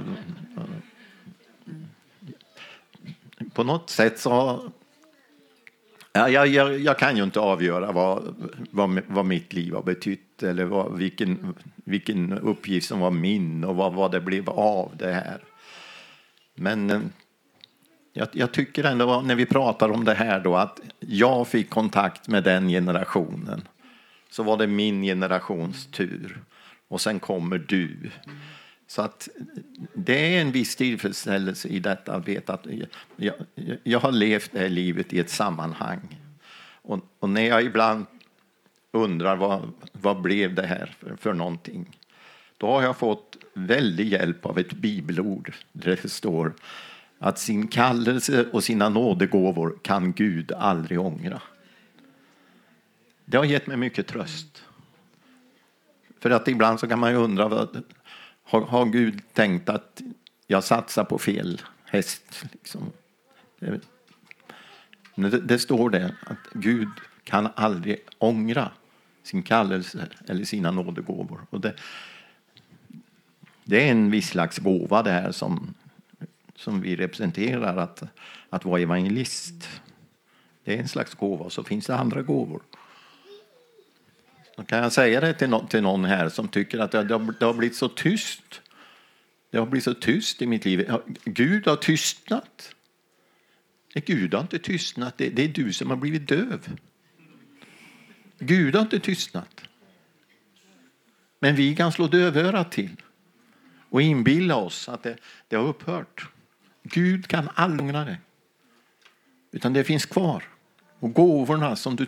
på 3.55 3.65
något 3.65 3.91
sätt 3.91 4.19
så... 4.19 4.63
Ja, 6.13 6.29
jag, 6.29 6.47
jag, 6.47 6.79
jag, 6.79 6.99
kan 6.99 7.17
ju 7.17 7.23
inte 7.23 7.41
avgöra 7.41 7.93
vad, 7.93 8.35
vad, 8.71 9.01
vad 9.07 9.27
mitt 9.27 9.53
liv 9.53 9.75
har 9.75 9.83
betytt 9.83 10.43
eller 10.43 10.65
vad, 10.65 10.99
vilken, 10.99 11.55
vilken 11.75 12.33
uppgift 12.33 12.89
som 12.89 13.01
var 13.01 13.11
min 13.11 13.65
och 13.65 13.77
vad, 13.77 13.95
vad 13.95 14.13
det 14.13 14.21
blev 14.21 14.51
av 14.51 14.93
det 14.99 15.13
här. 15.13 15.39
Men 16.55 16.91
eh, 16.91 17.01
jag, 18.13 18.29
jag, 18.33 18.53
tycker 18.53 18.85
ändå 18.85 19.21
när 19.21 19.35
vi 19.35 19.47
pratar 19.47 19.89
om 19.89 20.05
det 20.05 20.15
här 20.15 20.41
då 20.41 20.57
att 20.57 20.81
jag 21.01 21.49
fick 21.49 21.71
kontakt 21.71 22.29
med 22.29 22.45
den 22.45 22.69
generationen. 22.69 23.63
Så 24.31 24.43
var 24.43 24.57
det 24.57 24.67
min 24.67 25.03
generations 25.03 25.87
tur. 25.87 26.43
Och 26.89 27.01
sen 27.01 27.21
kommer 27.21 27.59
du. 27.59 28.11
Så 28.91 29.03
att 29.03 29.29
det 29.95 30.37
är 30.37 30.41
en 30.41 30.53
viss 30.53 30.77
tillfredsställelse 30.77 31.69
i 31.69 31.79
detta 31.79 32.15
att 32.15 32.29
veta 32.29 32.53
att 32.53 32.67
jag, 32.67 33.35
jag, 33.55 33.79
jag 33.83 34.01
har 34.01 34.13
levt 34.13 34.53
det 34.53 34.59
här 34.59 34.69
livet 34.69 35.13
i 35.13 35.19
ett 35.19 35.31
sammanhang. 35.31 36.19
Och, 36.83 37.01
och 37.19 37.29
när 37.29 37.49
jag 37.49 37.63
ibland 37.63 38.07
undrar 38.93 39.37
vad, 39.37 39.73
vad 39.93 40.21
blev 40.21 40.55
det 40.55 40.67
här 40.67 40.95
för, 40.99 41.17
för 41.17 41.35
någonting? 41.35 41.99
Då 42.57 42.67
har 42.67 42.83
jag 42.83 42.97
fått 42.97 43.37
väldig 43.55 44.09
hjälp 44.09 44.47
av 44.47 44.59
ett 44.59 44.73
bibelord 44.73 45.53
där 45.73 45.99
det 46.03 46.09
står 46.09 46.55
att 47.19 47.39
sin 47.39 47.69
kallelse 47.69 48.47
och 48.53 48.65
sina 48.65 48.89
nådegåvor 48.89 49.79
kan 49.83 50.13
Gud 50.13 50.53
aldrig 50.53 51.01
ångra. 51.01 51.43
Det 53.25 53.37
har 53.37 53.45
gett 53.45 53.67
mig 53.67 53.77
mycket 53.77 54.07
tröst. 54.07 54.65
För 56.21 56.31
att 56.31 56.49
ibland 56.49 56.81
så 56.81 56.89
kan 56.89 56.99
man 56.99 57.11
ju 57.11 57.17
undra 57.17 57.49
vad, 57.49 57.83
har, 58.51 58.61
har 58.61 58.87
Gud 58.87 59.23
tänkt 59.33 59.69
att 59.69 60.03
jag 60.47 60.65
satsar 60.65 61.05
på 61.05 61.19
fel 61.19 61.63
häst? 61.85 62.45
Liksom? 62.53 62.93
Det, 63.59 63.81
det, 65.15 65.41
det 65.41 65.59
står 65.59 65.91
det 65.91 66.15
att 66.27 66.53
Gud 66.53 66.89
kan 67.25 67.49
aldrig 67.55 67.99
ångra 68.19 68.71
sin 69.23 69.43
kallelse 69.43 70.09
eller 70.29 70.45
sina 70.45 70.71
nådegåvor. 70.71 71.41
Och 71.51 71.61
det, 71.61 71.75
det 73.65 73.89
är 73.89 73.91
en 73.91 74.11
viss 74.11 74.29
slags 74.29 74.59
gåva 74.59 75.03
det 75.03 75.11
här 75.11 75.33
som, 75.33 75.75
som 76.57 76.81
vi 76.81 76.97
representerar, 76.97 77.77
att, 77.77 78.03
att 78.51 78.65
vara 78.65 78.81
evangelist. 78.81 79.69
Det 80.65 80.75
är 80.75 80.79
en 80.79 80.89
slags 80.89 81.15
gåva, 81.15 81.51
så 81.51 81.65
finns 81.65 81.87
det 81.87 81.97
andra 81.97 82.23
gåvor. 82.23 82.63
Då 84.61 84.67
kan 84.67 84.79
jag 84.79 84.93
säga 84.93 85.21
det 85.21 85.35
till, 85.35 85.51
no 85.51 85.67
till 85.67 85.83
någon 85.83 86.05
här 86.05 86.29
som 86.29 86.49
tycker 86.49 86.79
att 86.79 86.91
det, 86.91 87.05
det, 87.05 87.15
har, 87.15 87.35
det 87.39 87.45
har 87.45 87.55
blivit 87.55 87.77
så 87.77 87.89
tyst. 87.89 88.61
Det 89.51 89.59
har 89.59 89.67
blivit 89.67 89.85
så 89.85 89.95
tyst 89.95 90.43
i 90.43 90.47
mitt 90.47 90.65
liv. 90.65 90.93
Gud 91.25 91.67
har 91.67 91.77
tystnat. 91.77 92.75
Nej, 93.95 94.05
Gud 94.07 94.35
har 94.35 94.41
inte 94.41 94.59
tystnat, 94.59 95.19
det, 95.19 95.29
det 95.29 95.45
är 95.45 95.49
du 95.49 95.73
som 95.73 95.91
har 95.91 95.97
blivit 95.97 96.29
döv. 96.29 96.77
Gud 98.39 98.75
har 98.75 98.83
inte 98.83 99.01
tystnat. 99.01 99.61
Men 101.39 101.57
vi 101.57 101.77
kan 101.77 101.93
slå 101.93 102.07
dövörat 102.07 102.73
till 102.73 102.97
och 103.91 104.03
inbilla 104.03 104.57
oss 104.57 104.89
att 104.89 105.03
det, 105.03 105.17
det 105.49 105.57
har 105.57 105.65
upphört. 105.65 106.29
Gud 106.83 107.27
kan 107.27 107.49
aldrig 107.55 107.81
ångra 107.81 108.05
det. 108.05 108.19
Utan 109.53 109.73
det 109.73 109.85
finns 109.85 110.07
kvar. 110.07 110.45
Och 110.99 111.13
gåvorna 111.13 111.77
som 111.77 111.97
du 111.97 112.07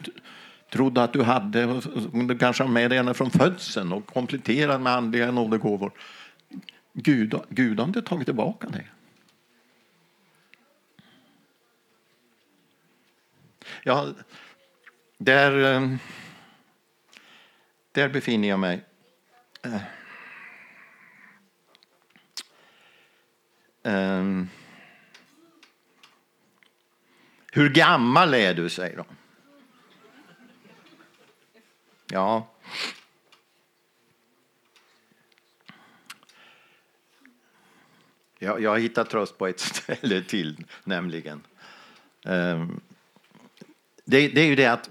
trodde 0.73 1.03
att 1.03 1.13
du 1.13 1.23
hade, 1.23 1.67
och 1.67 2.25
du 2.25 2.39
kanske 2.39 2.63
har 2.63 2.71
med 2.71 2.91
dig 2.91 2.99
ända 2.99 3.15
från 3.15 3.31
födseln 3.31 3.93
och 3.93 4.07
kompletterat 4.07 4.81
med 4.81 4.93
andliga 4.93 5.31
nådegåvor. 5.31 5.93
Gud, 6.93 7.35
Gud 7.49 7.79
har 7.79 7.87
inte 7.87 8.03
tagit 8.03 8.27
tillbaka 8.27 8.69
det. 8.69 8.85
Ja, 13.83 14.09
där, 15.19 15.75
eh, 15.75 15.97
där 17.93 18.09
befinner 18.09 18.49
jag 18.49 18.61
mig. 18.61 18.85
Eh, 19.63 19.83
eh, 23.93 24.45
hur 27.53 27.69
gammal 27.71 28.35
är 28.35 28.55
du, 28.55 28.69
säger 28.69 28.97
de. 28.97 29.05
Ja. 32.13 32.47
Jag, 38.39 38.63
jag 38.63 38.71
har 38.71 38.79
hittat 38.79 39.11
tröst 39.11 39.39
på 39.39 39.47
ett 39.47 39.61
ställe 39.61 40.23
till, 40.23 40.65
nämligen. 40.85 41.43
Um, 42.25 42.81
det, 44.05 44.29
det, 44.29 44.41
är 44.41 44.47
ju 44.47 44.57
det 44.57 44.67
att 44.67 44.91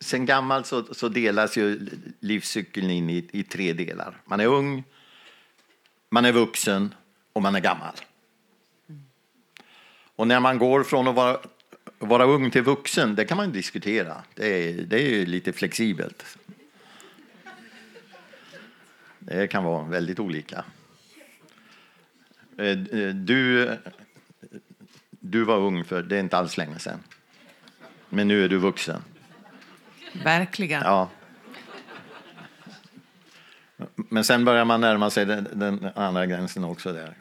sen 0.00 0.26
gammalt 0.26 0.66
så, 0.66 0.94
så, 0.94 1.08
delas 1.08 1.56
ju 1.56 1.88
livscykeln 2.20 2.90
in 2.90 3.10
i, 3.10 3.28
i, 3.32 3.42
tre 3.42 3.72
delar. 3.72 4.20
Man 4.24 4.40
är 4.40 4.46
ung, 4.46 4.84
man 6.10 6.24
är 6.24 6.32
vuxen 6.32 6.94
och 7.32 7.42
man 7.42 7.54
är 7.54 7.60
gammal. 7.60 7.94
Och 10.16 10.26
när 10.26 10.40
man 10.40 10.58
går 10.58 10.82
från 10.82 11.08
att 11.08 11.14
vara 11.14 11.40
vara 12.06 12.24
ung 12.24 12.50
till 12.50 12.62
vuxen, 12.62 13.14
det 13.14 13.24
kan 13.24 13.36
man 13.36 13.52
diskutera. 13.52 14.22
Det 14.34 14.46
är, 14.46 14.72
det 14.82 15.02
är 15.02 15.26
lite 15.26 15.52
flexibelt. 15.52 16.38
Det 19.18 19.46
kan 19.46 19.64
vara 19.64 19.84
väldigt 19.84 20.20
olika. 20.20 20.64
Eh, 22.58 22.76
du, 23.14 23.70
du 25.10 25.44
var 25.44 25.56
ung 25.56 25.84
för 25.84 26.02
det 26.02 26.16
är 26.16 26.20
inte 26.20 26.38
alls 26.38 26.56
länge 26.56 26.78
sedan. 26.78 27.00
Men 28.08 28.28
nu 28.28 28.44
är 28.44 28.48
du 28.48 28.58
vuxen. 28.58 29.02
Verkligen. 30.24 30.82
Ja. 30.82 31.10
Men 33.96 34.24
sen 34.24 34.44
börjar 34.44 34.64
man 34.64 34.80
närma 34.80 35.10
sig 35.10 35.26
den, 35.26 35.48
den 35.52 35.88
andra 35.94 36.26
gränsen 36.26 36.64
också. 36.64 36.92
där. 36.92 37.14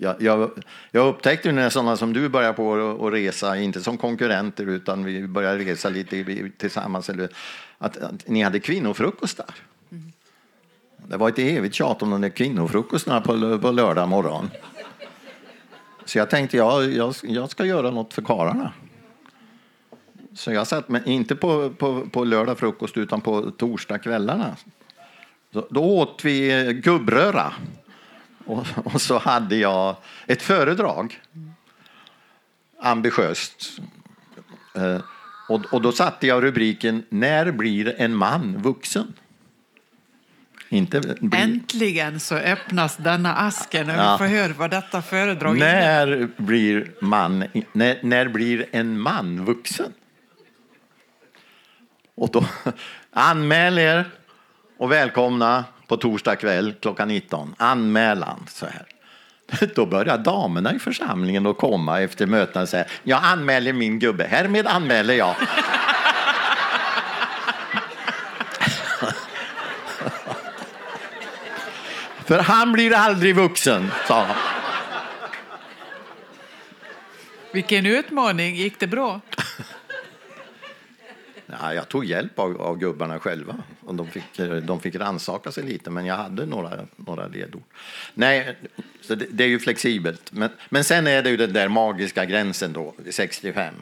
Jag, 0.00 0.22
jag, 0.22 0.50
jag 0.90 1.06
upptäckte 1.06 1.52
när 1.52 1.70
sådana 1.70 1.96
som 1.96 2.12
du 2.12 2.28
börjar 2.28 2.52
på 2.52 2.96
att 3.06 3.12
resa, 3.12 3.56
inte 3.56 3.80
som 3.80 3.96
konkurrenter 3.96 4.66
utan 4.66 5.04
vi 5.04 5.28
började 5.28 5.64
resa 5.64 5.88
lite 5.88 6.50
tillsammans, 6.58 7.08
eller, 7.08 7.28
att, 7.78 7.96
att 7.96 8.28
ni 8.28 8.42
hade 8.42 8.60
kvinnofrukostar. 8.60 9.54
Mm. 9.90 10.12
Det 11.06 11.16
var 11.16 11.28
ett 11.28 11.38
evigt 11.38 11.74
tjat 11.74 12.02
om 12.02 12.10
de 12.10 12.20
där 12.20 12.28
kvinnofrukostarna 12.28 13.20
på, 13.20 13.58
på 13.58 13.70
lördag 13.70 14.08
morgon. 14.08 14.50
Så 16.04 16.18
jag 16.18 16.30
tänkte 16.30 16.56
ja, 16.56 16.82
jag, 16.82 17.14
jag 17.22 17.50
ska 17.50 17.64
göra 17.64 17.90
något 17.90 18.14
för 18.14 18.22
karlarna. 18.22 18.72
Så 20.34 20.52
jag 20.52 20.66
satt 20.66 20.88
med, 20.88 21.06
inte 21.06 21.36
på, 21.36 21.70
på, 21.70 22.06
på 22.12 22.24
lördag 22.24 22.58
frukost 22.58 22.96
utan 22.96 23.20
på 23.20 23.50
torsdag 23.50 23.98
kvällarna. 23.98 24.56
Så, 25.52 25.66
då 25.70 25.84
åt 25.84 26.20
vi 26.24 26.72
gubbröra. 26.84 27.52
Och, 28.48 28.66
och, 28.84 29.00
så 29.00 29.18
hade 29.18 29.56
jag 29.56 29.96
ett 30.26 30.42
föredrag. 30.42 31.20
Ambitiöst. 32.80 33.80
Eh, 34.76 35.00
och, 35.48 35.72
och 35.72 35.82
då 35.82 35.92
satte 35.92 36.26
jag 36.26 36.42
rubriken 36.42 37.02
När 37.08 37.50
blir 37.50 37.94
en 38.00 38.14
man 38.14 38.62
vuxen? 38.62 39.14
Inte 40.68 41.00
blir... 41.00 41.40
Äntligen 41.40 42.20
så 42.20 42.34
öppnas 42.34 42.96
denna 42.96 43.34
asken 43.34 43.90
och 43.90 43.96
ja. 43.96 44.12
vi 44.12 44.18
får 44.18 44.36
höra 44.36 44.52
vad 44.52 44.70
detta 44.70 45.02
föredrag 45.02 45.58
när 45.58 46.28
blir 46.36 46.92
man, 47.00 47.44
när, 47.72 47.98
när 48.02 48.28
blir 48.28 48.66
en 48.70 49.00
man 49.00 49.44
vuxen? 49.44 49.92
Och 52.14 52.30
då 52.32 52.44
anmäl 53.12 53.78
er 53.78 54.10
och 54.78 54.92
välkomna 54.92 55.64
på 55.88 55.96
torsdag 55.96 56.36
kväll 56.36 56.74
klockan 56.80 57.08
19. 57.08 57.54
Anmälan. 57.58 58.46
Så 58.48 58.66
här. 58.66 58.86
Då 59.74 59.86
börjar 59.86 60.18
damerna 60.18 60.74
i 60.74 60.78
församlingen 60.78 61.46
att 61.46 61.58
komma 61.58 62.00
efter 62.00 62.26
mötena 62.26 62.62
och 62.62 62.68
säga 62.68 62.84
jag 63.02 63.20
anmäler 63.22 63.72
min 63.72 63.98
gubbe. 63.98 64.24
Härmed 64.24 64.66
anmäler 64.66 65.14
jag. 65.14 65.36
För 72.26 72.38
han 72.38 72.72
blir 72.72 72.94
aldrig 72.94 73.34
vuxen, 73.34 73.90
sa 74.08 74.24
han. 74.24 74.36
Vilken 77.52 77.86
utmaning. 77.86 78.54
Gick 78.54 78.80
det 78.80 78.86
bra? 78.86 79.20
Ja, 81.50 81.74
jag 81.74 81.88
tog 81.88 82.04
hjälp 82.04 82.38
av, 82.38 82.62
av 82.62 82.78
gubbarna 82.78 83.18
själva. 83.18 83.56
Och 83.80 83.94
de, 83.94 84.06
fick, 84.06 84.24
de 84.62 84.80
fick 84.80 84.94
rannsaka 84.94 85.52
sig 85.52 85.64
lite, 85.64 85.90
men 85.90 86.06
jag 86.06 86.14
hade 86.14 86.46
några, 86.46 86.70
några 86.96 87.26
ledord. 87.26 87.62
Nej, 88.14 88.56
så 89.00 89.14
det, 89.14 89.26
det 89.30 89.44
är 89.44 89.48
ju 89.48 89.58
flexibelt. 89.58 90.32
Men, 90.32 90.50
men 90.68 90.84
sen 90.84 91.06
är 91.06 91.22
det 91.22 91.30
ju 91.30 91.36
den 91.36 91.52
där 91.52 91.68
magiska 91.68 92.24
gränsen 92.24 92.72
då, 92.72 92.94
65. 93.10 93.74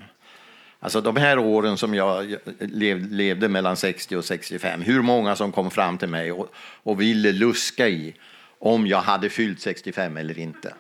Alltså 0.80 1.00
de 1.00 1.16
här 1.16 1.38
åren 1.38 1.76
som 1.76 1.94
jag 1.94 2.36
lev, 2.58 3.12
levde 3.12 3.48
mellan 3.48 3.76
60 3.76 4.16
och 4.16 4.24
65, 4.24 4.82
hur 4.82 5.02
många 5.02 5.36
som 5.36 5.52
kom 5.52 5.70
fram 5.70 5.98
till 5.98 6.08
mig 6.08 6.32
och, 6.32 6.54
och 6.82 7.00
ville 7.00 7.32
luska 7.32 7.88
i 7.88 8.14
om 8.58 8.86
jag 8.86 9.00
hade 9.00 9.30
fyllt 9.30 9.60
65 9.60 10.16
eller 10.16 10.38
inte. 10.38 10.74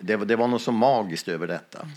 Det, 0.00 0.16
det 0.16 0.36
var 0.36 0.48
något 0.48 0.62
så 0.62 0.72
magiskt 0.72 1.28
över 1.28 1.46
detta. 1.46 1.88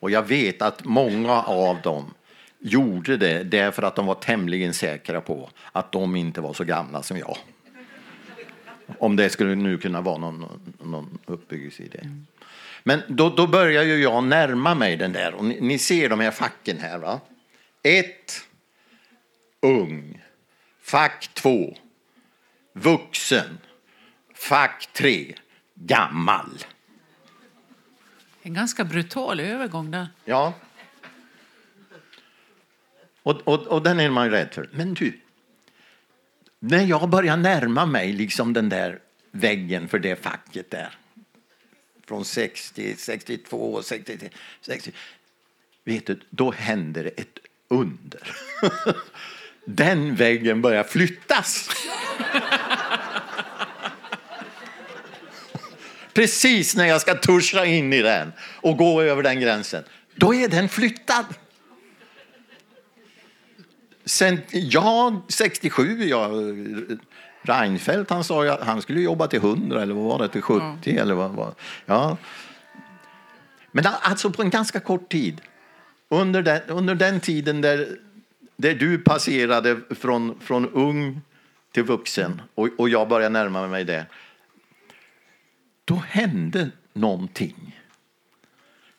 Och 0.00 0.10
jag 0.10 0.22
vet 0.22 0.62
att 0.62 0.84
många 0.84 1.42
av 1.42 1.80
dem 1.82 2.14
gjorde 2.58 3.16
det 3.16 3.42
därför 3.42 3.82
att 3.82 3.96
de 3.96 4.06
var 4.06 4.14
tämligen 4.14 4.74
säkra 4.74 5.20
på 5.20 5.50
att 5.72 5.92
de 5.92 6.16
inte 6.16 6.40
var 6.40 6.52
så 6.52 6.64
gamla 6.64 7.02
som 7.02 7.18
jag. 7.18 7.36
Om 8.98 9.16
det 9.16 9.30
skulle 9.30 9.54
nu 9.54 9.78
kunna 9.78 10.00
vara 10.00 10.18
någon, 10.18 10.72
någon 10.82 11.18
uppbyggelse 11.26 11.82
det. 11.92 12.08
Men 12.82 13.02
då, 13.08 13.30
då 13.30 13.46
börjar 13.46 13.82
ju 13.82 14.02
jag 14.02 14.24
närma 14.24 14.74
mig 14.74 14.96
den 14.96 15.12
där. 15.12 15.34
Och 15.34 15.44
ni, 15.44 15.60
ni 15.60 15.78
ser 15.78 16.08
de 16.08 16.20
här 16.20 16.30
facken 16.30 16.78
här. 16.78 16.98
va? 16.98 17.20
Ett, 17.82 18.46
ung. 19.60 20.22
Fack 20.82 21.30
två, 21.34 21.76
vuxen. 22.72 23.58
Fack 24.34 24.88
tre, 24.92 25.34
gammal. 25.74 26.50
En 28.42 28.54
ganska 28.54 28.84
brutal 28.84 29.40
övergång 29.40 29.90
där. 29.90 30.08
Ja. 30.24 30.54
Och, 33.26 33.40
och, 33.44 33.66
och 33.66 33.82
den 33.82 34.00
är 34.00 34.10
man 34.10 34.26
ju 34.26 34.30
rädd 34.30 34.48
för. 34.52 34.68
Men 34.72 34.94
du, 34.94 35.20
när 36.58 36.84
jag 36.84 37.08
börjar 37.08 37.36
närma 37.36 37.86
mig 37.86 38.12
liksom 38.12 38.52
den 38.52 38.68
där 38.68 38.98
väggen 39.30 39.88
för 39.88 39.98
det 39.98 40.22
facket 40.22 40.70
där. 40.70 40.94
Från 42.08 42.24
60, 42.24 42.94
62, 42.96 43.82
63, 43.82 44.28
60. 44.60 44.92
Vet 45.84 46.06
du, 46.06 46.20
då 46.30 46.50
händer 46.50 47.04
det 47.04 47.10
ett 47.10 47.38
under. 47.68 48.36
Den 49.64 50.14
väggen 50.14 50.62
börjar 50.62 50.84
flyttas. 50.84 51.70
Precis 56.12 56.76
när 56.76 56.86
jag 56.86 57.00
ska 57.00 57.14
tuscha 57.14 57.64
in 57.64 57.92
i 57.92 58.02
den 58.02 58.32
och 58.40 58.76
gå 58.76 59.02
över 59.02 59.22
den 59.22 59.40
gränsen, 59.40 59.84
då 60.14 60.34
är 60.34 60.48
den 60.48 60.68
flyttad. 60.68 61.26
Sen, 64.06 64.40
ja, 64.50 65.22
67, 65.28 66.04
ja, 66.04 66.30
Reinfeldt 67.42 68.10
han 68.10 68.24
sa 68.24 68.46
att 68.46 68.66
han 68.66 68.82
skulle 68.82 69.00
jobba 69.00 69.26
till 69.26 69.38
100 69.38 69.82
eller 69.82 69.94
vad 69.94 70.04
var 70.04 70.18
det, 70.18 70.28
till 70.28 70.42
70 70.42 70.64
ja. 70.84 71.02
eller 71.02 71.14
vad 71.14 71.30
var 71.30 71.54
ja. 71.86 72.16
Men 73.72 73.84
alltså 73.86 74.30
på 74.30 74.42
en 74.42 74.50
ganska 74.50 74.80
kort 74.80 75.08
tid, 75.08 75.40
under 76.08 76.42
den, 76.42 76.62
under 76.68 76.94
den 76.94 77.20
tiden 77.20 77.60
där, 77.60 77.98
där 78.56 78.74
du 78.74 78.98
passerade 78.98 79.80
från, 79.90 80.40
från 80.40 80.68
ung 80.68 81.20
till 81.72 81.82
vuxen 81.82 82.42
och, 82.54 82.68
och 82.78 82.88
jag 82.88 83.08
började 83.08 83.32
närma 83.32 83.66
mig 83.66 83.84
det, 83.84 84.06
då 85.84 85.94
hände 85.94 86.70
någonting 86.92 87.80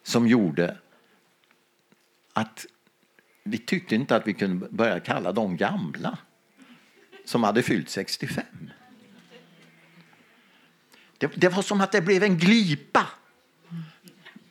som 0.04 0.28
gjorde 0.28 0.78
att 2.34 2.66
vi 3.48 3.58
tyckte 3.58 3.96
inte 3.96 4.16
att 4.16 4.28
vi 4.28 4.34
kunde 4.34 4.68
börja 4.70 5.00
kalla 5.00 5.32
dem 5.32 5.58
gamla 5.58 6.18
som 7.26 7.44
hade 7.44 7.64
fyllt 7.64 7.90
65. 7.90 8.46
Det, 11.18 11.32
det, 11.36 11.50
var 11.50 11.62
som 11.62 11.82
att 11.82 11.92
det 11.92 12.02
blev 12.02 12.24
en 12.24 12.38
glipa 12.38 13.08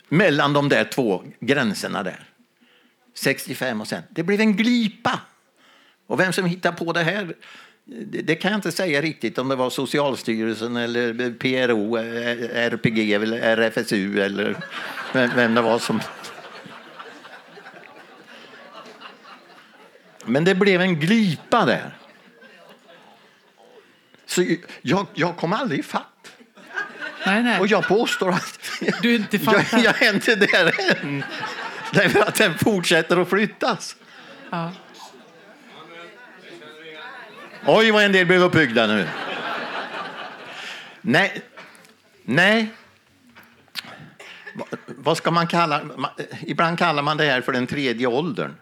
mellan 0.09 0.53
de 0.53 0.69
där 0.69 0.85
två 0.85 1.25
gränserna 1.41 2.03
där. 2.03 2.25
65 3.15 3.81
och 3.81 3.89
sen. 3.89 4.03
Det 4.11 4.23
blev 4.23 4.41
en 4.41 4.57
glipa. 4.57 5.21
Och 6.07 6.21
vem 6.21 6.33
som 6.33 6.45
hittade 6.45 6.77
på 6.77 6.93
det 6.93 7.03
här, 7.03 7.35
det, 7.85 8.23
det 8.23 8.35
kan 8.35 8.51
jag 8.51 8.59
inte 8.59 8.73
säga 8.73 9.03
riktigt 9.03 9.39
om 9.39 9.49
det 9.49 9.57
var 9.57 9.71
Socialstyrelsen 9.71 10.77
eller 10.77 11.33
PRO, 11.33 11.99
eh, 11.99 12.67
RPG 12.67 13.13
eller 13.13 13.57
RFSU 13.57 14.21
eller 14.21 14.57
vem 15.13 15.55
det 15.55 15.63
var 15.63 15.79
som 15.79 16.01
Men 20.27 20.45
det 20.45 20.55
blev 20.55 20.81
en 20.81 21.01
glipa 21.01 21.65
där. 21.65 21.97
Så 24.27 24.45
jag, 24.83 25.07
jag 25.15 25.37
kom 25.37 25.53
aldrig 25.53 25.85
fatt. 25.85 26.33
Nej, 27.27 27.43
nej. 27.43 27.61
Och 27.61 27.67
jag 27.67 27.89
påstår 27.89 28.31
att 28.31 28.71
du 29.03 29.15
inte 29.15 29.37
jag, 29.37 29.65
jag 29.85 30.03
är 30.03 30.15
inte 30.15 30.35
där 30.35 30.75
än. 31.03 31.25
Därför 31.93 32.21
att 32.21 32.35
den 32.35 32.59
fortsätter 32.59 33.17
att 33.17 33.29
flyttas. 33.29 33.97
Ja. 34.51 34.73
Oj, 37.67 37.91
vad 37.91 38.05
en 38.05 38.13
del 38.13 38.27
blev 38.27 38.43
uppbyggda 38.43 38.87
nu. 38.87 39.09
Nej. 41.01 41.43
Nej. 42.23 42.69
Vad 44.87 45.17
ska 45.17 45.31
man 45.31 45.47
kalla... 45.47 45.83
Ibland 46.41 46.79
kallar 46.79 47.03
man 47.03 47.17
det 47.17 47.25
här 47.25 47.41
för 47.41 47.53
den 47.53 47.67
tredje 47.67 48.07
åldern. 48.07 48.55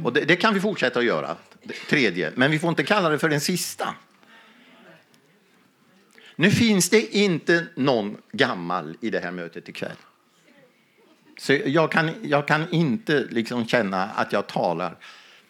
Mm. 0.00 0.06
Och 0.06 0.12
det, 0.12 0.24
det, 0.24 0.36
kan 0.36 0.54
vi 0.54 0.60
fortsätta 0.60 0.98
att 0.98 1.04
göra, 1.04 1.36
tredje. 1.88 2.32
Men 2.34 2.50
vi 2.50 2.58
får 2.58 2.70
inte 2.70 2.84
kalla 2.84 3.08
det 3.08 3.18
för 3.18 3.28
den 3.28 3.40
sista. 3.40 3.94
Nu 6.36 6.50
finns 6.50 6.90
det 6.90 7.16
inte 7.16 7.66
någon 7.74 8.16
gammal 8.32 8.96
i 9.00 9.10
det 9.10 9.20
här 9.20 9.30
mötet 9.30 9.68
ikväll. 9.68 9.96
Så 11.38 11.52
jag 11.52 11.92
kan, 11.92 12.10
jag 12.22 12.48
kan 12.48 12.72
inte 12.72 13.26
liksom 13.30 13.66
känna 13.66 14.04
att 14.04 14.32
jag 14.32 14.46
talar 14.46 14.96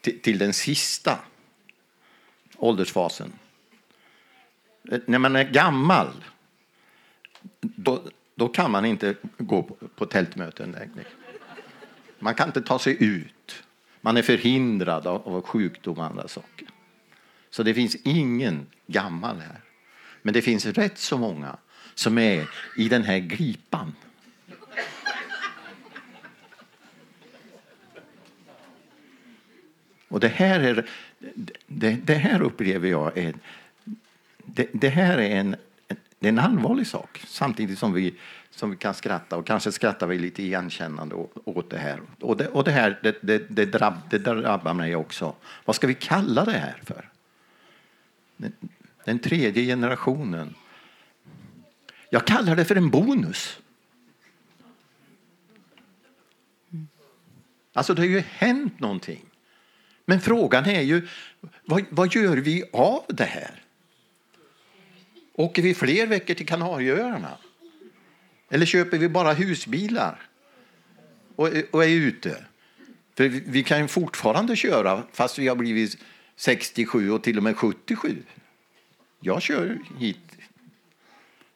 till, 0.01 0.20
till 0.20 0.38
den 0.38 0.53
sista 0.53 1.18
åldersfasen. 2.57 3.32
När 4.82 5.18
man 5.18 5.36
är 5.36 5.44
gammal, 5.44 6.24
då, 7.61 8.03
då 8.34 8.48
kan 8.48 8.70
man 8.70 8.84
inte 8.84 9.14
gå 9.38 9.62
på, 9.62 9.74
på 9.74 10.07
tältmöten 10.07 10.72
längre. 10.72 11.05
Man 12.18 12.34
kan 12.34 12.48
inte 12.48 12.62
ta 12.62 12.78
sig 12.78 13.05
ut. 13.05 13.34
Man 14.01 14.16
är 14.16 14.22
förhindrad 14.22 15.07
av 15.07 15.42
sjukdom 15.42 15.98
och 15.98 16.05
andra 16.05 16.28
saker. 16.28 16.68
Så 17.51 17.62
det 17.62 17.74
finns 17.74 17.96
ingen 18.05 18.66
gammal 18.86 19.36
här. 19.36 19.61
Men 20.22 20.34
det 20.34 20.42
finns 20.42 20.66
rätt 20.66 20.98
så 20.98 21.18
många 21.18 21.57
som 21.94 22.18
är 22.18 22.48
i 22.76 22.88
den 22.88 23.03
här 23.03 23.18
glipan. 23.18 23.94
Och 30.09 30.20
det 30.20 30.28
här, 30.28 30.61
är, 30.61 30.88
det, 31.66 31.90
det 31.90 32.14
här 32.14 32.42
upplever 32.42 32.88
jag 32.88 33.18
är, 33.18 33.34
det, 34.44 34.68
det 34.72 34.88
här 34.88 35.18
är 35.18 35.30
en, 35.30 35.57
det 36.21 36.29
är 36.29 36.33
en 36.33 36.39
allvarlig 36.39 36.87
sak 36.87 37.23
samtidigt 37.27 37.79
som 37.79 37.93
vi 37.93 38.14
som 38.51 38.71
vi 38.71 38.77
kan 38.77 38.95
skratta 38.95 39.37
och 39.37 39.47
kanske 39.47 39.73
skrattar 39.73 40.07
vi 40.07 40.18
lite 40.18 40.43
igenkännande 40.43 41.14
åt 41.45 41.71
det 41.71 41.79
här. 41.79 42.01
Och 42.21 42.37
det, 42.37 42.49
och 42.49 42.64
det 42.64 42.71
här 42.71 42.99
det, 43.03 43.18
det, 43.23 43.39
det, 43.49 43.64
drabb, 43.64 43.95
det 44.11 44.18
drabbar 44.18 44.75
mig 44.75 44.97
också. 44.97 45.35
Vad 45.64 45.77
ska 45.77 45.87
vi 45.87 45.95
kalla 45.95 46.45
det 46.45 46.53
här 46.53 46.81
för? 46.85 47.09
Den, 48.37 48.53
den 49.05 49.18
tredje 49.18 49.64
generationen. 49.64 50.55
Jag 52.11 52.27
kallar 52.27 52.57
det 52.57 52.64
för 52.64 52.77
en 52.77 52.91
bonus. 52.91 53.61
Alltså 57.73 57.95
det 57.95 58.03
har 58.03 58.07
ju 58.07 58.21
hänt 58.21 58.81
någonting. 58.81 59.25
Men 60.05 60.21
frågan 60.21 60.66
är 60.66 60.81
ju, 60.81 61.09
vad, 61.64 61.85
vad 61.91 62.14
gör 62.14 62.37
vi 62.37 62.64
av 62.73 63.05
det 63.09 63.25
här? 63.25 63.59
Åker 65.33 65.62
vi 65.62 65.74
fler 65.74 66.07
veckor 66.07 66.35
till 66.35 66.47
Kanarieöarna? 66.47 67.39
Eller 68.51 68.66
köper 68.66 68.99
vi 68.99 69.09
bara 69.09 69.33
husbilar 69.33 70.20
och, 71.37 71.49
och 71.70 71.85
är 71.85 71.89
ute? 71.89 72.45
För 73.16 73.28
vi, 73.28 73.43
vi 73.47 73.62
kan 73.62 73.81
ju 73.81 73.89
fortfarande 73.89 74.57
köra 74.57 75.03
fast 75.12 75.39
vi 75.39 75.49
har 75.49 75.57
blivit 75.57 75.99
67 76.37 77.11
och 77.11 77.22
till 77.22 77.37
och 77.37 77.43
med 77.43 77.57
77. 77.57 78.22
Jag 79.20 79.43
kör 79.43 79.78
hit. 79.99 80.18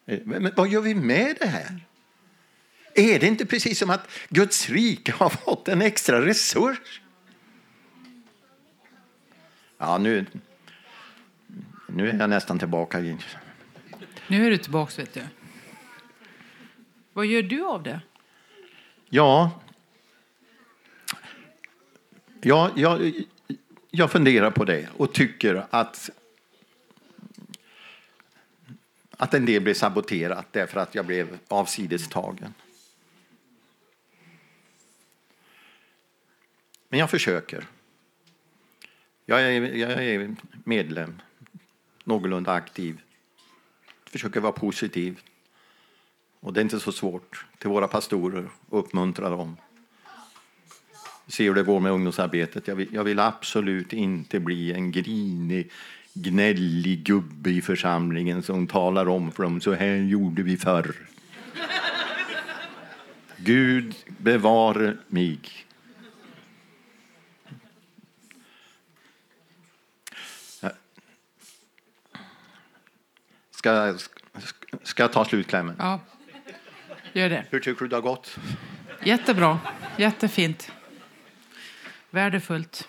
Eh, 0.06 0.18
men, 0.24 0.42
men 0.42 0.52
vad 0.56 0.68
gör 0.68 0.80
vi 0.80 0.94
med 0.94 1.36
det 1.40 1.46
här? 1.46 1.80
Är 2.94 3.18
det 3.18 3.26
inte 3.26 3.46
precis 3.46 3.78
som 3.78 3.90
att 3.90 4.08
Guds 4.28 4.70
rike 4.70 5.12
har 5.12 5.30
fått 5.30 5.68
en 5.68 5.82
extra 5.82 6.26
resurs? 6.26 7.00
Ja, 9.78 9.98
nu, 9.98 10.26
nu 11.88 12.08
är 12.08 12.18
jag 12.18 12.30
nästan 12.30 12.58
tillbaka. 12.58 13.16
Nu 14.28 14.46
är 14.46 14.50
du 14.50 14.58
tillbaka, 14.58 15.02
vet 15.02 15.14
du. 15.14 15.22
Vad 17.12 17.26
gör 17.26 17.42
du 17.42 17.64
av 17.64 17.82
det? 17.82 18.00
Ja, 19.08 19.60
ja 22.42 22.70
jag, 22.76 23.12
jag 23.90 24.12
funderar 24.12 24.50
på 24.50 24.64
det 24.64 24.88
och 24.96 25.12
tycker 25.12 25.66
att 25.70 26.10
att 29.16 29.34
en 29.34 29.46
del 29.46 29.62
blev 29.62 29.74
saboterat 29.74 30.46
därför 30.52 30.80
att 30.80 30.94
jag 30.94 31.06
blev 31.06 31.38
avsidestagen. 31.48 32.54
Men 36.88 37.00
jag 37.00 37.10
försöker. 37.10 37.66
Jag 39.26 39.42
är, 39.42 39.62
jag 39.62 40.04
är 40.04 40.36
medlem, 40.64 41.22
någorlunda 42.04 42.52
aktiv. 42.52 43.03
Försöker 44.14 44.40
vara 44.40 44.52
positiv. 44.52 45.20
Och 46.40 46.52
det 46.52 46.60
är 46.60 46.62
inte 46.62 46.80
så 46.80 46.92
svårt 46.92 47.46
till 47.58 47.70
våra 47.70 47.88
pastorer 47.88 48.48
och 48.68 48.78
uppmuntra 48.78 49.28
dem. 49.28 49.56
Se 51.26 51.44
hur 51.44 51.54
det 51.54 51.62
går 51.62 51.80
med 51.80 51.92
ungdomsarbetet. 51.92 52.68
Jag 52.68 52.76
vill, 52.76 52.88
jag 52.92 53.04
vill 53.04 53.18
absolut 53.18 53.92
inte 53.92 54.40
bli 54.40 54.72
en 54.72 54.92
grinig, 54.92 55.70
gnällig 56.12 57.02
gubbe 57.02 57.50
i 57.50 57.62
församlingen 57.62 58.42
som 58.42 58.66
talar 58.66 59.08
om 59.08 59.32
för 59.32 59.42
dem 59.42 59.60
så 59.60 59.72
här 59.72 59.96
gjorde 59.96 60.42
vi 60.42 60.56
förr. 60.56 60.94
Gud 63.36 63.94
bevare 64.18 64.96
mig. 65.08 65.38
Ska, 73.64 73.94
ska, 74.82 75.02
jag 75.02 75.12
ta 75.12 75.24
slutklämmen? 75.24 75.76
Ja, 75.78 76.00
gör 77.12 77.28
det. 77.28 77.44
Hur 77.50 77.60
tycker 77.60 77.80
du 77.80 77.88
det 77.88 77.96
har 77.96 78.00
gått? 78.02 78.36
Jättebra. 79.04 79.58
Jättefint. 79.96 80.72
Värdefullt. 82.10 82.88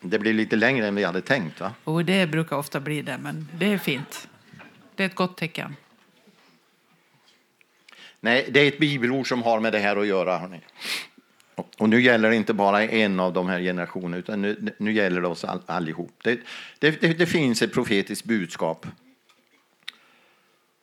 Det 0.00 0.18
blir 0.18 0.34
lite 0.34 0.56
längre 0.56 0.86
än 0.86 0.94
vi 0.94 1.04
hade 1.04 1.20
tänkt, 1.20 1.60
va? 1.60 1.72
Och 1.84 2.04
det 2.04 2.26
brukar 2.26 2.56
ofta 2.56 2.80
bli 2.80 3.02
det, 3.02 3.18
men 3.18 3.48
det 3.58 3.72
är 3.72 3.78
fint. 3.78 4.28
Det 4.94 5.02
är 5.02 5.06
ett 5.06 5.14
gott 5.14 5.36
tecken. 5.36 5.76
Nej, 8.20 8.48
det 8.50 8.60
är 8.60 8.68
ett 8.68 8.78
bibelord 8.78 9.28
som 9.28 9.42
har 9.42 9.60
med 9.60 9.72
det 9.72 9.78
här 9.78 9.96
att 9.96 10.06
göra. 10.06 10.38
Hörrni. 10.38 10.60
Och 11.78 11.88
nu 11.88 12.02
gäller 12.02 12.30
det 12.30 12.36
inte 12.36 12.54
bara 12.54 12.82
en 12.84 13.20
av 13.20 13.32
de 13.32 13.48
här 13.48 13.60
generationerna, 13.60 14.16
utan 14.16 14.42
nu, 14.42 14.74
nu 14.78 14.92
gäller 14.92 15.20
det 15.20 15.28
oss 15.28 15.44
all, 15.44 15.62
allihop. 15.66 16.12
Det, 16.22 16.40
det, 16.78 17.00
det, 17.00 17.18
det 17.18 17.26
finns 17.26 17.62
ett 17.62 17.72
profetiskt 17.72 18.24
budskap 18.24 18.86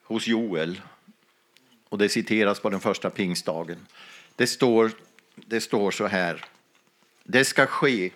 hos 0.04 0.28
Joel. 0.28 0.82
Och 1.90 1.98
det 1.98 2.10
citeras 2.10 2.60
på 2.60 2.70
den 2.70 2.80
första 2.80 3.10
pingstdagen. 3.10 3.88
Det 4.36 4.48
står, 4.48 4.92
det 5.36 5.62
står 5.62 5.92
så 5.92 6.08
här. 6.08 6.46
Det 7.24 7.46
ska 7.46 7.66
ske. 7.66 8.12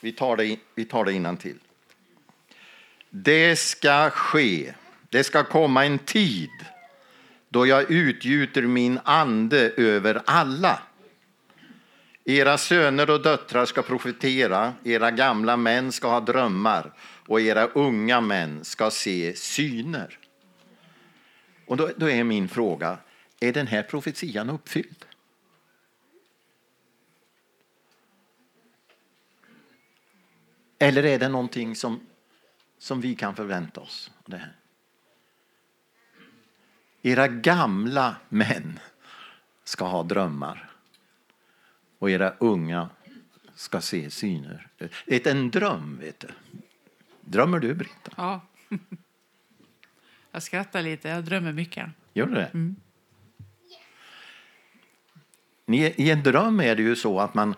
Vi 0.00 0.12
tar 0.12 0.36
det, 0.36 0.58
vi 0.74 0.84
tar 0.84 1.04
det 1.04 1.12
innan 1.12 1.36
till. 1.36 1.58
Det 3.10 3.56
ska 3.56 4.10
ske. 4.10 4.74
Det 5.08 5.24
ska 5.24 5.44
komma 5.44 5.84
en 5.84 5.98
tid 5.98 6.50
då 7.48 7.66
jag 7.66 7.90
utgjuter 7.90 8.62
min 8.62 9.00
ande 9.04 9.72
över 9.76 10.22
alla. 10.24 10.82
Era 12.24 12.58
söner 12.58 13.10
och 13.10 13.22
döttrar 13.22 13.64
ska 13.64 13.82
profetera, 13.82 14.72
era 14.84 15.10
gamla 15.10 15.56
män 15.56 15.92
ska 15.92 16.08
ha 16.08 16.20
drömmar 16.20 16.92
och 17.26 17.40
era 17.40 17.66
unga 17.66 18.20
män 18.20 18.64
ska 18.64 18.90
se 18.90 19.36
syner. 19.36 20.17
Och 21.68 21.76
då, 21.76 21.90
då 21.96 22.10
är 22.10 22.24
min 22.24 22.48
fråga, 22.48 22.98
är 23.40 23.52
den 23.52 23.66
här 23.66 23.82
profetian 23.82 24.50
uppfylld? 24.50 25.04
Eller 30.78 31.04
är 31.04 31.18
det 31.18 31.28
någonting 31.28 31.76
som, 31.76 32.06
som 32.78 33.00
vi 33.00 33.14
kan 33.14 33.36
förvänta 33.36 33.80
oss? 33.80 34.10
Det 34.26 34.36
här? 34.36 34.52
Era 37.02 37.28
gamla 37.28 38.16
män 38.28 38.78
ska 39.64 39.84
ha 39.84 40.02
drömmar 40.02 40.70
och 41.98 42.10
era 42.10 42.34
unga 42.38 42.90
ska 43.54 43.80
se 43.80 44.10
syner. 44.10 44.68
Det 45.06 45.26
är 45.26 45.30
en 45.30 45.50
dröm, 45.50 45.98
vet 46.00 46.20
du. 46.20 46.28
Drömmer 47.20 47.58
du, 47.58 47.74
Britta? 47.74 48.12
Ja. 48.16 48.40
Jag 50.38 50.42
skrattar 50.42 50.82
lite. 50.82 51.08
Jag 51.08 51.24
drömmer 51.24 51.52
mycket. 51.52 51.86
Gör 52.14 52.26
du 52.26 52.34
det? 52.34 52.50
I 55.96 56.10
en 56.10 56.22
dröm 56.22 56.60
är 56.60 56.76
det 56.76 56.82
ju 56.82 56.96
så 56.96 57.20
att 57.20 57.34
man, 57.34 57.54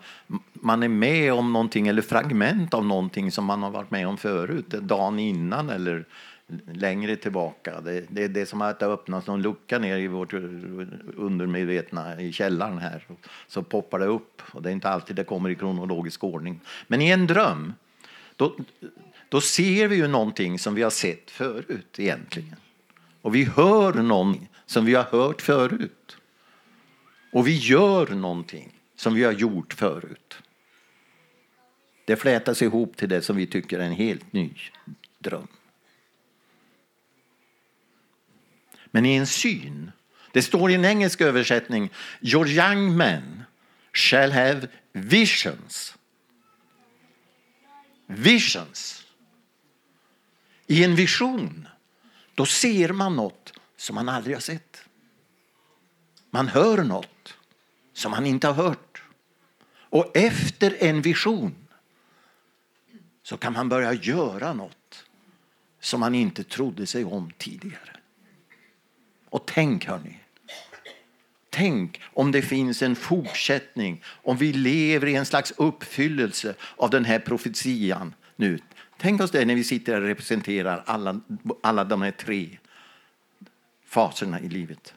man 0.53 0.83
är 0.83 0.87
med 0.87 1.33
om 1.33 1.53
någonting 1.53 1.87
eller 1.87 2.01
fragment 2.01 2.73
av 2.73 2.85
någonting 2.85 3.31
som 3.31 3.45
man 3.45 3.63
har 3.63 3.71
varit 3.71 3.91
med 3.91 4.07
om 4.07 4.17
förut, 4.17 4.69
dagen 4.69 5.19
innan 5.19 5.69
eller 5.69 6.05
längre 6.73 7.15
tillbaka. 7.15 7.81
Det, 7.81 8.05
det 8.09 8.23
är 8.23 8.29
det 8.29 8.45
som 8.45 8.61
att 8.61 8.79
det 8.79 8.85
öppnas 8.85 9.27
någon 9.27 9.41
lucka 9.41 9.79
ner 9.79 9.97
i 9.97 10.07
vårt 10.07 10.33
undermedvetna 11.17 12.21
i 12.21 12.31
källaren 12.31 12.77
här. 12.77 13.07
Så 13.47 13.63
poppar 13.63 13.99
det 13.99 14.05
upp 14.05 14.41
och 14.51 14.61
det 14.61 14.69
är 14.69 14.73
inte 14.73 14.89
alltid 14.89 15.15
det 15.15 15.23
kommer 15.23 15.49
i 15.49 15.55
kronologisk 15.55 16.23
ordning. 16.23 16.59
Men 16.87 17.01
i 17.01 17.09
en 17.09 17.27
dröm, 17.27 17.73
då, 18.35 18.55
då 19.29 19.41
ser 19.41 19.87
vi 19.87 19.95
ju 19.95 20.07
någonting 20.07 20.59
som 20.59 20.75
vi 20.75 20.83
har 20.83 20.89
sett 20.89 21.31
förut 21.31 21.99
egentligen. 21.99 22.55
Och 23.21 23.35
vi 23.35 23.43
hör 23.43 23.93
någonting 23.93 24.49
som 24.65 24.85
vi 24.85 24.93
har 24.93 25.03
hört 25.03 25.41
förut. 25.41 26.17
Och 27.31 27.47
vi 27.47 27.57
gör 27.57 28.07
någonting 28.07 28.79
som 28.95 29.13
vi 29.13 29.23
har 29.23 29.31
gjort 29.31 29.73
förut. 29.73 30.37
Det 32.05 32.15
flätas 32.15 32.61
ihop 32.61 32.97
till 32.97 33.09
det 33.09 33.21
som 33.21 33.35
vi 33.35 33.47
tycker 33.47 33.79
är 33.79 33.83
en 33.83 33.91
helt 33.91 34.33
ny 34.33 34.53
dröm. 35.19 35.47
Men 38.85 39.05
i 39.05 39.15
en 39.15 39.27
syn, 39.27 39.91
det 40.31 40.41
står 40.41 40.71
i 40.71 40.73
en 40.73 40.85
engelsk 40.85 41.21
översättning, 41.21 41.89
your 42.21 42.47
young 42.47 42.97
men 42.97 43.43
shall 43.93 44.31
have 44.31 44.67
visions. 44.93 45.97
Visions. 48.07 49.05
I 50.67 50.83
en 50.83 50.95
vision, 50.95 51.67
då 52.35 52.45
ser 52.45 52.93
man 52.93 53.15
något 53.15 53.53
som 53.77 53.95
man 53.95 54.09
aldrig 54.09 54.35
har 54.35 54.41
sett. 54.41 54.83
Man 56.29 56.47
hör 56.47 56.83
något 56.83 57.33
som 57.93 58.11
man 58.11 58.25
inte 58.25 58.47
har 58.47 58.53
hört. 58.53 59.03
Och 59.73 60.17
efter 60.17 60.77
en 60.79 61.01
vision 61.01 61.55
så 63.23 63.37
kan 63.37 63.53
man 63.53 63.69
börja 63.69 63.93
göra 63.93 64.53
något 64.53 65.05
som 65.79 65.99
man 65.99 66.15
inte 66.15 66.43
trodde 66.43 66.87
sig 66.87 67.05
om 67.05 67.31
tidigare. 67.37 67.97
Och 69.29 69.45
tänk 69.45 69.85
hörni, 69.85 70.19
tänk 71.49 72.01
om 72.13 72.31
det 72.31 72.41
finns 72.41 72.81
en 72.81 72.95
fortsättning, 72.95 74.03
om 74.05 74.37
vi 74.37 74.53
lever 74.53 75.07
i 75.07 75.15
en 75.15 75.25
slags 75.25 75.53
uppfyllelse 75.57 76.55
av 76.77 76.89
den 76.89 77.05
här 77.05 77.19
profetian 77.19 78.13
nu. 78.35 78.59
Tänk 79.01 79.21
oss 79.21 79.31
det 79.31 79.45
när 79.45 79.55
vi 79.55 79.63
sitter 79.63 80.01
och 80.01 80.07
representerar 80.07 80.83
alla, 80.85 81.21
alla 81.63 81.83
de 81.83 82.01
här 82.01 82.11
tre 82.11 82.57
faserna 83.85 84.39
i 84.39 84.49
livet. 84.49 84.93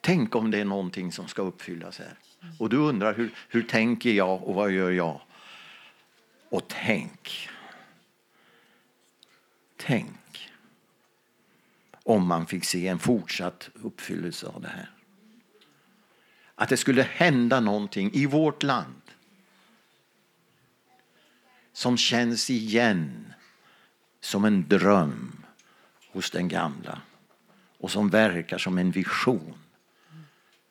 Tänk 0.00 0.34
om 0.34 0.50
det 0.50 0.58
är 0.58 0.64
någonting 0.64 1.12
som 1.12 1.28
ska 1.28 1.42
uppfyllas 1.42 1.98
här. 1.98 2.14
Och 2.58 2.68
du 2.68 2.76
undrar 2.76 3.14
hur, 3.14 3.34
hur 3.48 3.62
tänker 3.62 4.10
jag 4.10 4.42
och 4.42 4.54
vad 4.54 4.70
gör 4.70 4.90
jag? 4.90 5.20
Och 6.48 6.62
tänk. 6.68 7.48
Tänk 9.76 10.50
om 12.02 12.26
man 12.26 12.46
fick 12.46 12.64
se 12.64 12.88
en 12.88 12.98
fortsatt 12.98 13.70
uppfyllelse 13.74 14.46
av 14.46 14.60
det 14.60 14.68
här. 14.68 14.90
Att 16.54 16.68
det 16.68 16.76
skulle 16.76 17.02
hända 17.02 17.60
någonting 17.60 18.10
i 18.12 18.26
vårt 18.26 18.62
land 18.62 18.99
som 21.80 21.96
känns 21.96 22.50
igen 22.50 23.32
som 24.20 24.44
en 24.44 24.68
dröm 24.68 25.44
hos 26.12 26.30
den 26.30 26.48
gamla 26.48 27.00
och 27.78 27.90
som 27.90 28.10
verkar 28.10 28.58
som 28.58 28.78
en 28.78 28.90
vision 28.90 29.54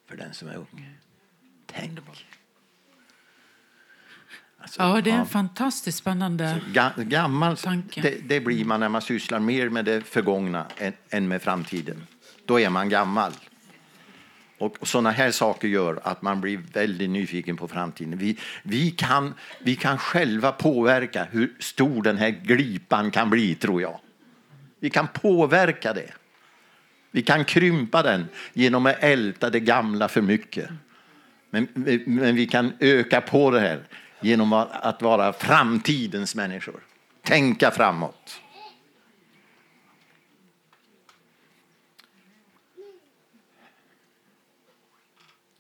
för 0.07 0.17
den 0.17 0.33
som 0.33 0.47
är 0.47 0.55
ung. 0.55 0.97
Tänk. 1.65 1.99
Alltså, 4.57 4.81
ja, 4.81 5.01
det 5.01 5.09
är 5.09 5.13
en 5.13 5.19
ja. 5.19 5.25
fantastiskt 5.25 5.97
spännande 5.97 6.61
Ga 6.73 6.93
gammal, 6.97 7.57
tanke. 7.57 8.01
Det, 8.01 8.17
det, 8.29 8.39
blir 8.39 8.65
man 8.65 8.79
när 8.79 8.89
man 8.89 9.01
sysslar 9.01 9.39
mer 9.39 9.69
med 9.69 9.85
det 9.85 10.01
förgångna 10.01 10.65
än, 10.77 10.93
än 11.09 11.27
med 11.27 11.41
framtiden. 11.41 12.07
Då 12.45 12.59
är 12.59 12.69
man 12.69 12.89
gammal. 12.89 13.33
Och, 14.59 14.87
sådana 14.87 15.11
här 15.11 15.31
saker 15.31 15.67
gör 15.67 15.99
att 16.03 16.21
man 16.21 16.41
blir 16.41 16.59
väldigt 16.73 17.09
nyfiken 17.09 17.57
på 17.57 17.67
framtiden. 17.67 18.17
Vi, 18.17 18.37
vi, 18.63 18.91
kan, 18.91 19.33
vi 19.59 19.75
kan 19.75 19.97
själva 19.97 20.51
påverka 20.51 21.27
hur 21.31 21.53
stor 21.59 22.03
den 22.03 22.17
här 22.17 22.29
glipan 22.29 23.11
kan 23.11 23.29
bli, 23.29 23.55
tror 23.55 23.81
jag. 23.81 23.99
Vi 24.79 24.89
kan 24.89 25.07
påverka 25.07 25.93
det. 25.93 26.13
Vi 27.11 27.21
kan 27.21 27.45
krympa 27.45 28.03
den 28.03 28.27
genom 28.53 28.85
att 28.85 28.95
älta 28.99 29.49
det 29.49 29.59
gamla 29.59 30.07
för 30.07 30.21
mycket. 30.21 30.69
Men, 31.49 31.67
men 32.05 32.35
vi 32.35 32.47
kan 32.47 32.73
öka 32.79 33.21
på 33.21 33.51
det 33.51 33.59
här 33.59 33.79
genom 34.21 34.53
att 34.53 35.01
vara 35.01 35.33
framtidens 35.33 36.35
människor. 36.35 36.79
Tänka 37.23 37.71
framåt. 37.71 38.41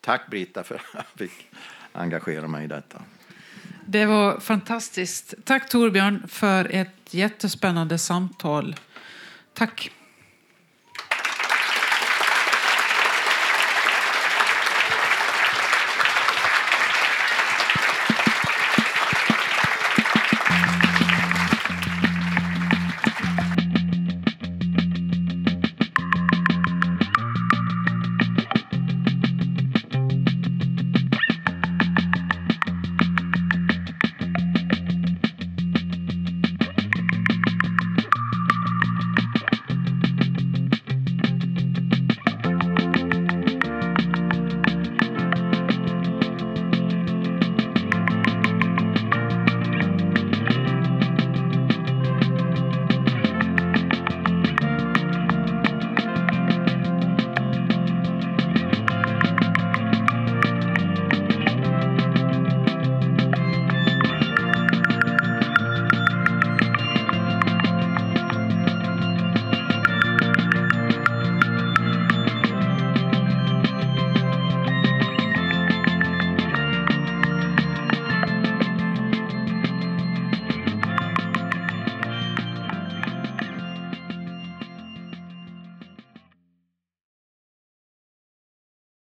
Tack 0.01 0.29
Brita, 0.29 0.63
för 0.63 0.75
att 0.75 0.81
jag 0.93 1.05
fick 1.15 1.47
engagera 1.91 2.47
mig 2.47 2.63
i 2.63 2.67
detta. 2.67 3.01
Det 3.85 4.05
var 4.05 4.39
fantastiskt. 4.39 5.33
Tack 5.43 5.69
Torbjörn 5.69 6.27
för 6.27 6.75
ett 6.75 7.13
jättespännande 7.13 7.97
samtal. 7.97 8.75
Tack. 9.53 9.91